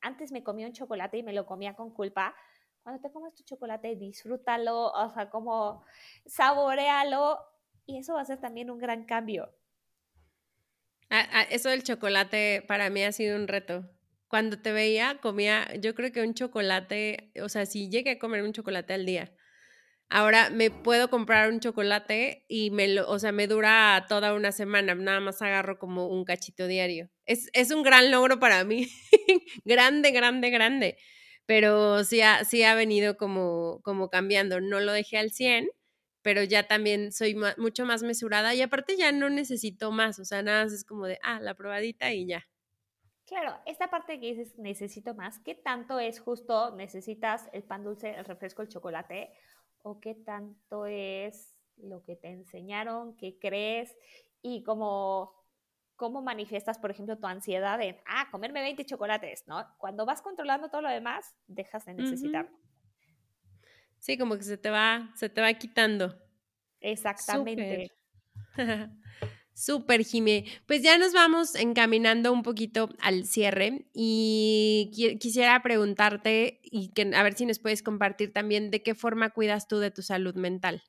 antes 0.00 0.32
me 0.32 0.42
comía 0.42 0.66
un 0.66 0.72
chocolate 0.72 1.18
y 1.18 1.22
me 1.22 1.32
lo 1.32 1.44
comía 1.44 1.74
con 1.74 1.92
culpa. 1.92 2.34
Cuando 2.82 3.02
te 3.02 3.12
comes 3.12 3.34
tu 3.34 3.42
chocolate, 3.42 3.96
disfrútalo, 3.96 4.92
o 4.92 5.10
sea, 5.10 5.28
como 5.28 5.84
saborealo 6.24 7.38
y 7.84 7.98
eso 7.98 8.14
va 8.14 8.22
a 8.22 8.24
ser 8.24 8.40
también 8.40 8.70
un 8.70 8.78
gran 8.78 9.04
cambio. 9.04 9.52
eso 11.50 11.68
del 11.68 11.82
chocolate 11.82 12.64
para 12.66 12.88
mí 12.88 13.02
ha 13.02 13.12
sido 13.12 13.36
un 13.36 13.48
reto. 13.48 13.90
Cuando 14.28 14.60
te 14.60 14.72
veía, 14.72 15.18
comía, 15.20 15.74
yo 15.80 15.94
creo 15.96 16.12
que 16.12 16.22
un 16.22 16.34
chocolate, 16.34 17.32
o 17.42 17.48
sea, 17.48 17.66
si 17.66 17.90
llegué 17.90 18.12
a 18.12 18.18
comer 18.18 18.42
un 18.44 18.52
chocolate 18.52 18.94
al 18.94 19.04
día, 19.04 19.32
Ahora 20.10 20.50
me 20.50 20.72
puedo 20.72 21.08
comprar 21.08 21.52
un 21.52 21.60
chocolate 21.60 22.44
y 22.48 22.72
me 22.72 22.88
lo, 22.88 23.08
o 23.08 23.20
sea, 23.20 23.30
me 23.30 23.46
dura 23.46 24.06
toda 24.08 24.34
una 24.34 24.50
semana, 24.50 24.94
nada 24.96 25.20
más 25.20 25.40
agarro 25.40 25.78
como 25.78 26.08
un 26.08 26.24
cachito 26.24 26.66
diario. 26.66 27.10
Es, 27.26 27.48
es 27.52 27.70
un 27.70 27.84
gran 27.84 28.10
logro 28.10 28.40
para 28.40 28.64
mí, 28.64 28.88
grande, 29.64 30.10
grande, 30.10 30.50
grande, 30.50 30.98
pero 31.46 32.02
sí 32.04 32.22
ha, 32.22 32.44
sí 32.44 32.64
ha 32.64 32.74
venido 32.74 33.16
como, 33.16 33.80
como 33.84 34.08
cambiando. 34.10 34.60
No 34.60 34.80
lo 34.80 34.92
dejé 34.92 35.16
al 35.16 35.30
100, 35.30 35.68
pero 36.22 36.42
ya 36.42 36.64
también 36.66 37.12
soy 37.12 37.36
mucho 37.56 37.86
más 37.86 38.02
mesurada 38.02 38.52
y 38.54 38.62
aparte 38.62 38.96
ya 38.96 39.12
no 39.12 39.30
necesito 39.30 39.92
más, 39.92 40.18
o 40.18 40.24
sea, 40.24 40.42
nada 40.42 40.64
más 40.64 40.72
es 40.72 40.84
como 40.84 41.06
de, 41.06 41.18
ah, 41.22 41.38
la 41.40 41.54
probadita 41.54 42.12
y 42.12 42.26
ya. 42.26 42.46
Claro, 43.26 43.54
esta 43.64 43.88
parte 43.90 44.18
que 44.18 44.34
dices 44.34 44.58
necesito 44.58 45.14
más, 45.14 45.38
¿qué 45.38 45.54
tanto 45.54 46.00
es 46.00 46.18
justo 46.18 46.74
necesitas 46.74 47.48
el 47.52 47.62
pan 47.62 47.84
dulce, 47.84 48.10
el 48.16 48.24
refresco, 48.24 48.62
el 48.62 48.68
chocolate? 48.68 49.30
O 49.82 50.00
qué 50.00 50.14
tanto 50.14 50.86
es 50.86 51.54
lo 51.76 52.02
que 52.02 52.16
te 52.16 52.28
enseñaron, 52.28 53.16
qué 53.16 53.38
crees 53.38 53.96
y 54.42 54.62
cómo, 54.62 55.34
cómo 55.96 56.22
manifiestas, 56.22 56.78
por 56.78 56.90
ejemplo, 56.90 57.18
tu 57.18 57.26
ansiedad 57.26 57.80
en, 57.80 57.96
ah, 58.06 58.28
comerme 58.30 58.62
20 58.62 58.84
chocolates, 58.84 59.46
¿no? 59.46 59.66
Cuando 59.78 60.06
vas 60.06 60.22
controlando 60.22 60.68
todo 60.68 60.82
lo 60.82 60.90
demás, 60.90 61.34
dejas 61.46 61.84
de 61.86 61.94
necesitarlo. 61.94 62.56
Sí, 63.98 64.16
como 64.16 64.36
que 64.36 64.42
se 64.42 64.56
te 64.56 64.70
va, 64.70 65.10
se 65.14 65.28
te 65.28 65.40
va 65.40 65.52
quitando. 65.54 66.18
Exactamente. 66.80 67.90
Súper, 68.54 68.90
Jimé. 70.04 70.44
Pues 70.66 70.82
ya 70.82 70.98
nos 70.98 71.12
vamos 71.12 71.54
encaminando 71.54 72.32
un 72.32 72.42
poquito 72.42 72.88
al 73.00 73.24
cierre 73.24 73.86
y 73.92 74.90
quisiera 75.20 75.60
preguntarte 75.62 76.60
y 76.64 76.92
que 76.92 77.10
a 77.14 77.22
ver 77.22 77.34
si 77.34 77.46
nos 77.46 77.58
puedes 77.58 77.82
compartir 77.82 78.32
también 78.32 78.70
de 78.70 78.82
qué 78.82 78.94
forma 78.94 79.30
cuidas 79.30 79.68
tú 79.68 79.78
de 79.78 79.90
tu 79.90 80.02
salud 80.02 80.34
mental. 80.34 80.82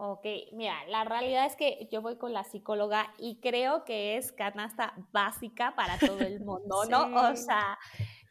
Ok, 0.00 0.24
mira, 0.52 0.76
la 0.86 1.02
realidad 1.02 1.46
es 1.46 1.56
que 1.56 1.88
yo 1.90 2.00
voy 2.02 2.18
con 2.18 2.32
la 2.32 2.44
psicóloga 2.44 3.12
y 3.18 3.40
creo 3.40 3.84
que 3.84 4.16
es 4.16 4.30
canasta 4.30 4.94
básica 5.10 5.74
para 5.74 5.98
todo 5.98 6.20
el 6.20 6.38
mundo, 6.38 6.84
¿no? 6.88 7.30
O 7.30 7.34
sea, 7.34 7.76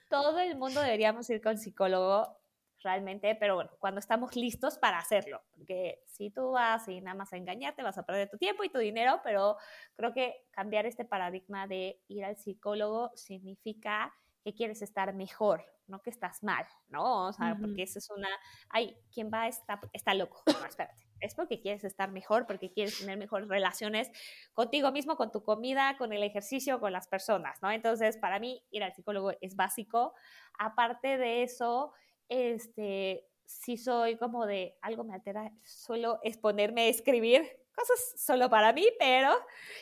todo 0.10 0.40
el 0.40 0.56
mundo 0.56 0.82
deberíamos 0.82 1.30
ir 1.30 1.42
con 1.42 1.58
psicólogo 1.58 2.38
realmente, 2.82 3.36
pero 3.36 3.56
bueno, 3.56 3.72
cuando 3.80 4.00
estamos 4.00 4.36
listos 4.36 4.78
para 4.78 5.00
hacerlo, 5.00 5.42
porque 5.56 6.02
si 6.06 6.30
tú 6.30 6.52
vas 6.52 6.88
y 6.88 7.02
nada 7.02 7.18
más 7.18 7.34
a 7.34 7.38
engañarte, 7.38 7.84
vas 7.84 7.98
a 7.98 8.06
perder 8.06 8.30
tu 8.30 8.38
tiempo 8.38 8.64
y 8.64 8.70
tu 8.70 8.80
dinero, 8.80 9.22
pero 9.24 9.58
creo 9.96 10.14
que 10.14 10.48
cambiar 10.52 10.86
este 10.86 11.06
paradigma 11.06 11.68
de 11.68 12.02
ir 12.08 12.26
al 12.26 12.38
psicólogo 12.38 13.12
significa 13.16 14.14
que 14.44 14.54
quieres 14.54 14.82
estar 14.82 15.14
mejor, 15.14 15.66
no 15.88 16.02
que 16.02 16.10
estás 16.10 16.42
mal, 16.44 16.66
¿no? 16.88 17.28
O 17.28 17.34
sea, 17.34 17.58
porque 17.60 17.84
eso 17.84 18.00
es 18.00 18.10
una, 18.10 18.30
ay, 18.70 18.98
quien 19.14 19.30
va 19.34 19.48
está, 19.48 19.80
está 19.92 20.14
loco, 20.14 20.42
no, 20.46 20.66
espérate. 20.66 21.06
Es 21.20 21.34
porque 21.36 21.60
quieres 21.60 21.84
estar 21.84 22.12
mejor, 22.12 22.46
porque 22.46 22.72
quieres 22.72 23.00
tener 23.00 23.18
mejores 23.18 23.50
relaciones 23.50 24.10
contigo 24.54 24.92
mismo, 24.92 25.18
con 25.18 25.32
tu 25.32 25.44
comida, 25.44 25.98
con 25.98 26.14
el 26.14 26.24
ejercicio, 26.24 26.80
con 26.80 26.94
las 26.94 27.08
personas, 27.08 27.62
¿no? 27.62 27.72
Entonces, 27.72 28.18
para 28.18 28.40
mí, 28.40 28.64
ir 28.72 28.84
al 28.84 28.94
psicólogo 28.94 29.32
es 29.42 29.56
básico. 29.56 30.14
Aparte 30.58 31.18
de 31.18 31.44
eso, 31.44 31.92
este, 32.30 33.28
si 33.46 33.78
soy 33.78 34.18
como 34.18 34.46
de 34.46 34.78
algo 34.82 35.04
me 35.04 35.14
altera, 35.14 35.52
suelo 35.64 36.20
exponerme 36.24 36.82
a 36.82 36.88
escribir 36.88 37.44
cosas 37.78 38.14
solo 38.18 38.50
para 38.50 38.74
mí, 38.74 38.88
pero 38.98 39.32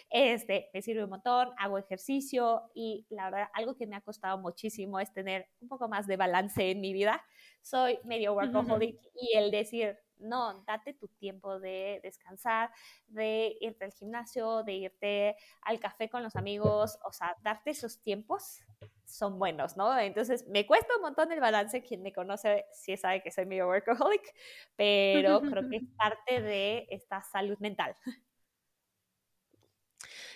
este, 0.10 0.70
me 0.74 0.82
sirve 0.82 1.06
un 1.06 1.10
montón, 1.10 1.50
hago 1.58 1.78
ejercicio 1.78 2.64
y 2.74 3.06
la 3.10 3.30
verdad, 3.30 3.50
algo 3.54 3.76
que 3.76 3.88
me 3.88 3.96
ha 3.96 4.02
costado 4.02 4.38
muchísimo 4.38 5.00
es 5.00 5.14
tener 5.14 5.48
un 5.62 5.70
poco 5.70 5.88
más 5.88 6.06
de 6.06 6.18
balance 6.18 6.72
en 6.72 6.82
mi 6.82 6.92
vida. 6.92 7.24
Soy 7.62 8.00
medio 8.04 8.34
workaholic 8.34 9.00
y 9.14 9.38
el 9.38 9.50
decir, 9.50 9.98
no, 10.20 10.64
date 10.66 10.94
tu 10.94 11.08
tiempo 11.08 11.60
de 11.60 12.00
descansar, 12.04 12.72
de 13.08 13.56
irte 13.60 13.86
al 13.86 13.94
gimnasio, 13.94 14.64
de 14.64 14.74
irte 14.74 15.36
al 15.62 15.80
café 15.80 16.10
con 16.10 16.24
los 16.24 16.36
amigos, 16.36 16.98
o 17.06 17.12
sea, 17.12 17.36
darte 17.44 17.72
esos 17.72 18.02
tiempos 18.02 18.62
son 19.06 19.38
buenos, 19.40 19.78
¿no? 19.78 19.98
Entonces, 20.00 20.48
me 20.48 20.66
cuesta 20.66 20.96
un 20.96 21.02
montón 21.02 21.32
el 21.32 21.40
balance, 21.40 21.84
quien 21.84 22.02
me 22.02 22.12
conoce 22.12 22.66
sí 22.74 22.98
sabe 22.98 23.22
que 23.22 23.32
soy 23.32 23.46
medio 23.46 23.68
workaholic, 23.68 24.34
pero 24.76 25.42
creo 25.42 25.70
que 25.70 25.78
es 25.78 25.84
parte 25.98 26.42
de 26.42 26.88
esta 26.90 27.22
salud 27.22 27.58
mental. 27.60 27.96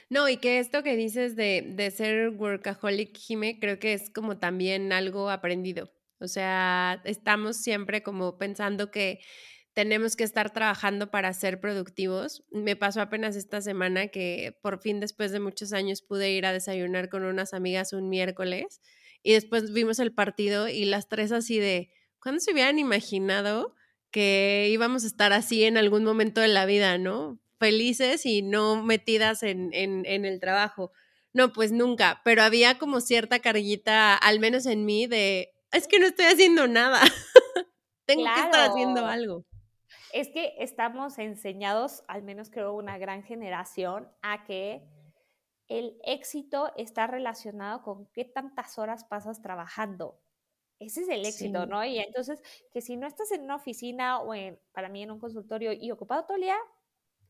No, 0.10 0.28
y 0.28 0.38
que 0.38 0.58
esto 0.58 0.82
que 0.82 0.96
dices 0.96 1.36
de, 1.36 1.64
de 1.76 1.92
ser 1.92 2.30
workaholic, 2.30 3.16
Jime, 3.16 3.60
creo 3.60 3.78
que 3.78 3.94
es 3.94 4.10
como 4.10 4.40
también 4.40 4.92
algo 4.92 5.30
aprendido. 5.30 5.92
O 6.20 6.28
sea, 6.28 7.02
estamos 7.06 7.58
siempre 7.58 8.04
como 8.04 8.38
pensando 8.38 8.92
que 8.92 9.22
tenemos 9.80 10.18
que 10.18 10.26
estar 10.26 10.52
trabajando 10.52 11.10
para 11.10 11.32
ser 11.32 11.62
productivos. 11.62 12.44
Me 12.52 12.76
pasó 12.76 13.00
apenas 13.00 13.38
esta 13.38 13.62
semana 13.62 14.10
que 14.10 14.60
por 14.62 14.82
fin 14.82 15.00
después 15.00 15.32
de 15.32 15.40
muchos 15.40 15.72
años 15.72 16.02
pude 16.02 16.32
ir 16.32 16.46
a 16.46 16.52
desayunar 16.52 17.08
con 17.08 17.24
unas 17.24 17.54
amigas 17.54 17.94
un 17.94 18.10
miércoles 18.10 18.82
y 19.24 19.32
después 19.32 19.72
vimos 19.72 20.00
el 20.00 20.14
partido 20.14 20.68
y 20.68 20.84
las 20.84 21.08
tres 21.08 21.32
así 21.32 21.60
de, 21.60 21.94
¿cuándo 22.22 22.42
se 22.42 22.52
hubieran 22.52 22.78
imaginado 22.78 23.74
que 24.12 24.68
íbamos 24.70 25.06
a 25.06 25.08
estar 25.08 25.32
así 25.32 25.64
en 25.64 25.78
algún 25.78 26.04
momento 26.04 26.42
de 26.42 26.50
la 26.50 26.66
vida, 26.66 26.98
¿no? 26.98 27.40
Felices 27.58 28.26
y 28.26 28.42
no 28.42 28.84
metidas 28.84 29.44
en, 29.44 29.70
en, 29.72 30.06
en 30.06 30.26
el 30.26 30.42
trabajo. 30.42 30.92
No, 31.32 31.54
pues 31.54 31.72
nunca, 31.72 32.20
pero 32.26 32.44
había 32.44 32.78
como 32.78 33.00
cierta 33.00 33.40
carguita, 33.40 34.16
al 34.16 34.42
menos 34.42 34.66
en 34.66 34.84
mí, 34.84 35.08
de, 35.08 35.54
es 35.72 35.88
que 35.88 36.00
no 36.00 36.08
estoy 36.08 36.26
haciendo 36.26 36.68
nada. 36.68 37.00
Tengo 38.06 38.26
que 38.26 38.42
estar 38.42 38.72
haciendo 38.72 39.06
algo. 39.06 39.46
Es 40.14 40.30
que 40.30 40.56
estamos 40.58 41.20
enseñados, 41.20 42.04
al 42.08 42.24
menos 42.24 42.50
creo 42.50 42.74
una 42.74 42.98
gran 42.98 43.24
generación, 43.24 44.12
a 44.22 44.44
que 44.44 44.84
el 45.68 46.00
éxito 46.04 46.72
está 46.76 47.08
relacionado 47.08 47.84
con 47.84 48.08
qué 48.08 48.26
tantas 48.26 48.78
horas 48.80 49.06
pasas 49.06 49.42
trabajando. 49.42 50.20
Ese 50.80 51.02
es 51.02 51.10
el 51.10 51.26
éxito, 51.26 51.66
¿no? 51.66 51.84
Y 51.86 52.00
entonces, 52.00 52.42
que 52.72 52.82
si 52.82 52.96
no 52.96 53.06
estás 53.06 53.32
en 53.32 53.42
una 53.42 53.56
oficina 53.56 54.20
o 54.20 54.34
en, 54.34 54.60
para 54.72 54.90
mí 54.90 55.04
en 55.04 55.12
un 55.12 55.20
consultorio 55.20 55.74
y 55.74 55.92
ocupado 55.92 56.24
todo 56.24 56.38
el 56.38 56.44
día, 56.44 56.58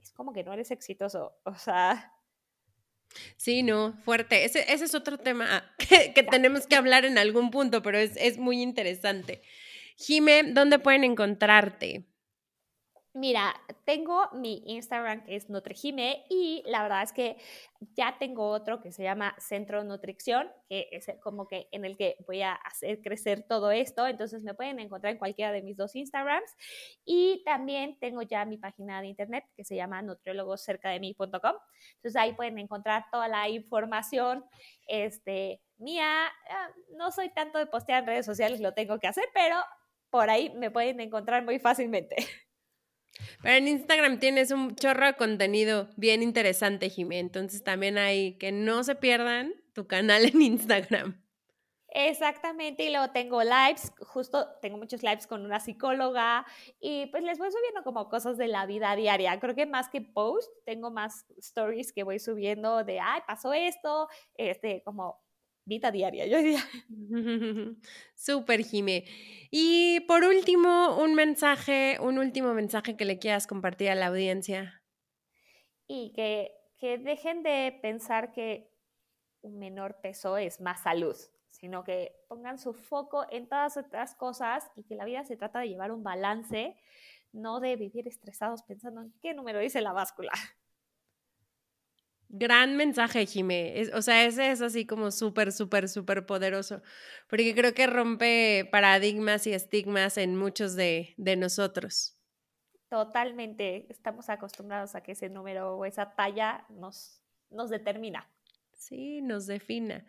es 0.02 0.12
como 0.12 0.34
que 0.34 0.44
no 0.44 0.54
eres 0.54 0.72
exitoso. 0.72 1.36
O 1.44 1.56
sea. 1.56 2.14
Sí, 3.38 3.64
no, 3.64 3.94
fuerte. 4.04 4.46
Ese, 4.46 4.72
ese 4.72 4.86
es 4.86 4.94
otro 4.94 5.18
tema 5.18 5.66
que, 6.14 6.24
tenemos 6.24 6.68
que 6.68 6.76
hablar 6.76 7.06
en 7.06 7.18
algún 7.18 7.50
punto, 7.50 7.82
pero 7.82 7.98
es, 7.98 8.16
es 8.18 8.38
muy 8.38 8.62
interesante. 8.62 9.42
Jime, 9.98 10.44
¿dónde 10.44 10.80
pueden 10.80 11.04
encontrarte? 11.04 12.06
Mira, 13.16 13.56
tengo 13.86 14.30
mi 14.34 14.62
Instagram 14.68 15.24
que 15.24 15.36
es 15.36 15.50
Nutrigime 15.50 16.26
y 16.30 16.62
la 16.68 16.84
verdad 16.84 17.02
es 17.02 17.12
que 17.12 17.38
ya 17.96 18.18
tengo 18.20 18.48
otro 18.50 18.82
que 18.82 18.92
se 18.92 19.02
llama 19.02 19.36
Centro 19.40 19.84
Nutrición, 19.84 20.48
que 20.68 20.90
es 20.92 21.08
como 21.24 21.48
que 21.48 21.68
en 21.72 21.86
el 21.86 21.98
que 21.98 22.18
voy 22.28 22.44
a 22.44 22.54
hacer 22.54 23.02
crecer 23.02 23.48
todo 23.48 23.72
esto. 23.72 24.06
Entonces 24.06 24.44
me 24.44 24.54
pueden 24.54 24.80
encontrar 24.80 25.14
en 25.14 25.18
cualquiera 25.18 25.52
de 25.52 25.64
mis 25.64 25.76
dos 25.76 25.96
Instagrams. 25.96 26.56
Y 27.04 27.42
también 27.46 27.98
tengo 28.00 28.22
ya 28.22 28.46
mi 28.46 28.58
página 28.58 29.02
de 29.02 29.08
internet 29.08 29.44
que 29.56 29.64
se 29.64 29.76
llama 29.76 30.04
nutriólogoscercademí.com. 30.04 31.56
Entonces 31.96 32.16
ahí 32.16 32.34
pueden 32.34 32.60
encontrar 32.60 33.06
toda 33.12 33.28
la 33.28 33.50
información 33.50 34.46
este, 34.88 35.64
mía. 35.78 36.28
Ah, 36.50 36.70
no 36.96 37.12
soy 37.12 37.30
tanto 37.30 37.58
de 37.58 37.66
postear 37.66 38.04
en 38.04 38.08
redes 38.08 38.26
sociales, 38.28 38.62
lo 38.62 38.76
tengo 38.76 39.00
que 39.00 39.08
hacer, 39.08 39.26
pero 39.34 39.56
por 40.12 40.30
ahí 40.30 40.52
me 40.52 40.70
pueden 40.70 41.00
encontrar 41.00 41.44
muy 41.44 41.58
fácilmente. 41.58 42.16
Pero 43.42 43.56
en 43.56 43.68
Instagram 43.68 44.20
tienes 44.20 44.52
un 44.52 44.76
chorro 44.76 45.06
de 45.06 45.14
contenido 45.16 45.90
bien 45.98 46.24
interesante, 46.24 46.90
Jimé. 46.90 47.20
Entonces 47.20 47.64
también 47.64 47.98
hay 47.98 48.38
que 48.38 48.52
no 48.52 48.84
se 48.84 48.96
pierdan 48.96 49.54
tu 49.74 49.88
canal 49.88 50.26
en 50.26 50.42
Instagram. 50.42 51.22
Exactamente, 51.92 52.84
y 52.84 52.92
luego 52.92 53.10
tengo 53.12 53.42
lives, 53.42 53.92
justo 54.00 54.48
tengo 54.62 54.78
muchos 54.78 55.02
lives 55.02 55.26
con 55.26 55.44
una 55.44 55.60
psicóloga 55.60 56.46
y 56.80 57.08
pues 57.08 57.24
les 57.24 57.40
voy 57.40 57.50
subiendo 57.52 57.82
como 57.84 58.10
cosas 58.10 58.38
de 58.38 58.48
la 58.48 58.68
vida 58.68 58.96
diaria. 58.96 59.40
Creo 59.40 59.56
que 59.56 59.66
más 59.66 59.90
que 59.90 60.02
post, 60.02 60.52
tengo 60.66 60.92
más 60.92 61.26
stories 61.38 61.92
que 61.92 62.04
voy 62.04 62.20
subiendo 62.20 62.84
de, 62.84 63.00
ay, 63.00 63.22
pasó 63.26 63.54
esto, 63.54 64.08
este, 64.36 64.84
como 64.84 65.20
vida 65.66 65.92
diaria, 65.92 66.26
yo 66.26 66.38
diría. 66.38 66.64
Súper, 68.16 68.64
Jime. 68.64 69.06
Y 69.52 70.02
por 70.02 70.24
último, 70.24 70.98
un 70.98 71.16
mensaje, 71.16 71.98
un 72.02 72.18
último 72.18 72.54
mensaje 72.54 72.98
que 72.98 73.06
le 73.06 73.20
quieras 73.20 73.48
compartir 73.48 73.90
a 73.90 73.96
la 73.96 74.08
audiencia. 74.08 74.84
Y 75.88 76.14
que, 76.14 76.52
que 76.78 76.98
dejen 76.98 77.44
de 77.44 77.78
pensar 77.82 78.32
que 78.32 78.72
un 79.42 79.58
menor 79.60 80.00
peso 80.02 80.38
es 80.38 80.60
más 80.62 80.84
salud, 80.84 81.16
sino 81.50 81.84
que 81.84 82.16
pongan 82.28 82.60
su 82.60 82.74
foco 82.74 83.26
en 83.30 83.48
todas 83.48 83.78
otras 83.78 84.16
cosas 84.16 84.70
y 84.76 84.84
que 84.84 84.96
la 84.96 85.06
vida 85.06 85.24
se 85.24 85.38
trata 85.38 85.60
de 85.60 85.70
llevar 85.70 85.92
un 85.92 86.04
balance, 86.04 86.76
no 87.32 87.60
de 87.60 87.76
vivir 87.76 88.08
estresados 88.08 88.64
pensando 88.64 89.02
en 89.02 89.14
qué 89.22 89.34
número 89.34 89.60
dice 89.60 89.82
la 89.82 89.94
báscula. 89.94 90.32
Gran 92.32 92.76
mensaje, 92.76 93.26
Jimé. 93.26 93.90
o 93.96 94.04
sea, 94.04 94.26
ese 94.26 94.52
es 94.52 94.62
así 94.62 94.86
como 94.86 95.10
súper, 95.10 95.52
súper, 95.52 95.90
súper 95.90 96.28
poderoso, 96.28 96.84
porque 97.28 97.56
creo 97.56 97.74
que 97.74 97.88
rompe 97.88 98.70
paradigmas 98.72 99.48
y 99.48 99.54
estigmas 99.54 100.18
en 100.18 100.36
muchos 100.36 100.76
de, 100.76 101.16
de 101.18 101.36
nosotros. 101.36 102.16
Totalmente. 102.88 103.92
Estamos 103.92 104.30
acostumbrados 104.30 104.96
a 104.96 105.02
que 105.02 105.14
ese 105.14 105.30
número 105.30 105.76
o 105.76 105.86
esa 105.86 106.16
talla 106.16 106.66
nos, 106.70 107.24
nos 107.50 107.70
determina. 107.70 108.28
Sí, 108.82 109.22
nos 109.22 109.46
defina. 109.46 110.06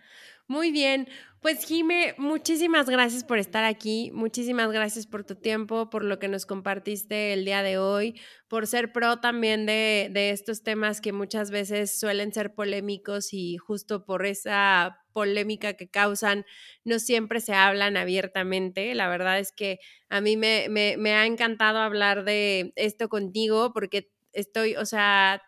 Muy 0.47 0.71
bien, 0.71 1.09
pues 1.41 1.65
Jime, 1.65 2.15
muchísimas 2.19 2.89
gracias 2.89 3.25
por 3.25 3.39
estar 3.39 3.65
aquí, 3.65 4.11
muchísimas 4.15 4.71
gracias 4.71 5.09
por 5.09 5.25
tu 5.25 5.35
tiempo, 5.35 5.91
por 5.91 6.05
lo 6.05 6.21
que 6.21 6.29
nos 6.29 6.47
compartiste 6.47 7.33
el 7.33 7.45
día 7.45 7.65
de 7.65 7.79
hoy, 7.79 8.21
por 8.49 8.69
ser 8.69 8.93
pro 8.93 9.19
también 9.21 9.67
de, 9.67 10.09
de 10.13 10.31
estos 10.31 10.63
temas 10.63 11.01
que 11.01 11.13
muchas 11.13 11.51
veces 11.51 11.99
suelen 11.99 12.33
ser 12.33 12.55
polémicos 12.55 13.33
y 13.35 13.57
justo 13.57 14.05
por 14.05 14.25
esa 14.25 15.01
polémica 15.13 15.75
que 15.75 15.89
causan, 15.89 16.45
no 16.85 17.01
siempre 17.01 17.41
se 17.41 17.55
hablan 17.55 17.97
abiertamente. 17.97 18.95
La 18.95 19.09
verdad 19.09 19.41
es 19.41 19.51
que 19.51 19.81
a 20.09 20.21
mí 20.21 20.37
me, 20.37 20.69
me, 20.69 20.97
me 20.97 21.13
ha 21.15 21.27
encantado 21.27 21.79
hablar 21.79 22.25
de 22.25 22.73
esto 22.77 23.09
contigo 23.09 23.73
porque 23.73 24.11
estoy, 24.33 24.77
o 24.77 24.87
sea, 24.87 25.43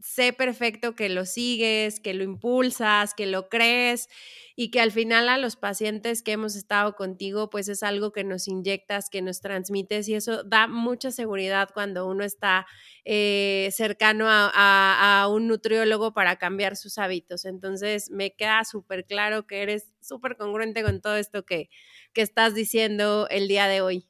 sé 0.00 0.32
perfecto 0.32 0.94
que 0.94 1.08
lo 1.08 1.26
sigues, 1.26 2.00
que 2.00 2.14
lo 2.14 2.22
impulsas, 2.24 3.14
que 3.14 3.26
lo 3.26 3.48
crees 3.48 4.08
y 4.54 4.70
que 4.70 4.80
al 4.80 4.92
final 4.92 5.28
a 5.28 5.38
los 5.38 5.56
pacientes 5.56 6.22
que 6.22 6.32
hemos 6.32 6.56
estado 6.56 6.94
contigo, 6.96 7.50
pues 7.50 7.68
es 7.68 7.82
algo 7.82 8.12
que 8.12 8.24
nos 8.24 8.48
inyectas, 8.48 9.10
que 9.10 9.22
nos 9.22 9.40
transmites 9.40 10.08
y 10.08 10.14
eso 10.14 10.44
da 10.44 10.66
mucha 10.66 11.10
seguridad 11.10 11.68
cuando 11.72 12.06
uno 12.08 12.24
está 12.24 12.66
eh, 13.04 13.68
cercano 13.72 14.26
a, 14.28 15.28
un 15.30 15.46
nutriólogo 15.48 16.12
para 16.12 16.36
cambiar 16.36 16.76
sus 16.76 16.98
hábitos. 16.98 17.44
Entonces 17.44 18.10
me 18.10 18.34
queda 18.34 18.64
súper 18.64 19.04
claro 19.06 19.46
que 19.46 19.62
eres 19.62 19.92
súper 20.00 20.36
congruente 20.36 20.82
con 20.82 21.00
todo 21.00 21.16
esto 21.16 21.44
que, 21.44 21.70
que 22.12 22.22
estás 22.22 22.54
diciendo 22.54 23.28
el 23.30 23.48
día 23.48 23.68
de 23.68 23.80
hoy. 23.80 24.07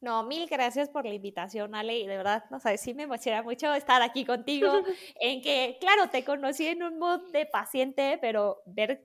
No, 0.00 0.22
mil 0.22 0.48
gracias 0.48 0.88
por 0.88 1.04
la 1.04 1.12
invitación, 1.12 1.74
Ale, 1.74 1.98
y 1.98 2.06
de 2.06 2.16
verdad, 2.16 2.44
no 2.50 2.60
sabes, 2.60 2.80
sí 2.80 2.94
me 2.94 3.02
emociona 3.02 3.42
mucho 3.42 3.74
estar 3.74 4.00
aquí 4.00 4.24
contigo, 4.24 4.70
en 5.20 5.42
que, 5.42 5.76
claro, 5.80 6.08
te 6.08 6.24
conocí 6.24 6.66
en 6.68 6.84
un 6.84 6.98
mood 6.98 7.32
de 7.32 7.46
paciente, 7.46 8.16
pero 8.20 8.62
ver, 8.66 9.02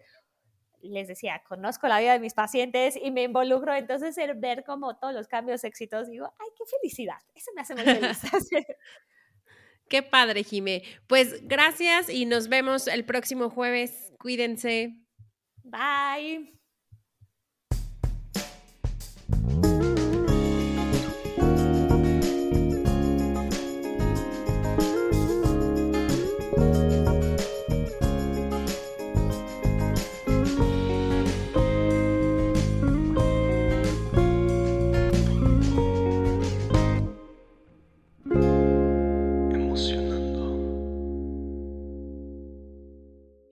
les 0.82 1.08
decía, 1.08 1.42
conozco 1.48 1.88
la 1.88 2.00
vida 2.00 2.14
de 2.14 2.20
mis 2.20 2.36
pacientes 2.36 2.96
y 3.02 3.10
me 3.10 3.24
involucro, 3.24 3.74
entonces 3.74 4.18
el 4.20 4.36
ver 4.36 4.64
como 4.64 4.96
todos 4.98 5.14
los 5.14 5.28
cambios 5.28 5.64
exitosos, 5.64 6.10
digo, 6.10 6.32
ay, 6.40 6.48
qué 6.56 6.64
felicidad, 6.66 7.18
eso 7.34 7.52
me 7.56 7.62
hace 7.62 7.74
muy 7.76 7.84
feliz. 7.86 8.22
Qué 9.90 10.02
padre, 10.02 10.44
Jime. 10.44 10.82
Pues 11.08 11.48
gracias 11.48 12.10
y 12.10 12.26
nos 12.26 12.48
vemos 12.48 12.88
el 12.88 13.06
próximo 13.06 13.50
jueves. 13.50 14.12
Cuídense. 14.18 14.96
Bye. 15.64 16.63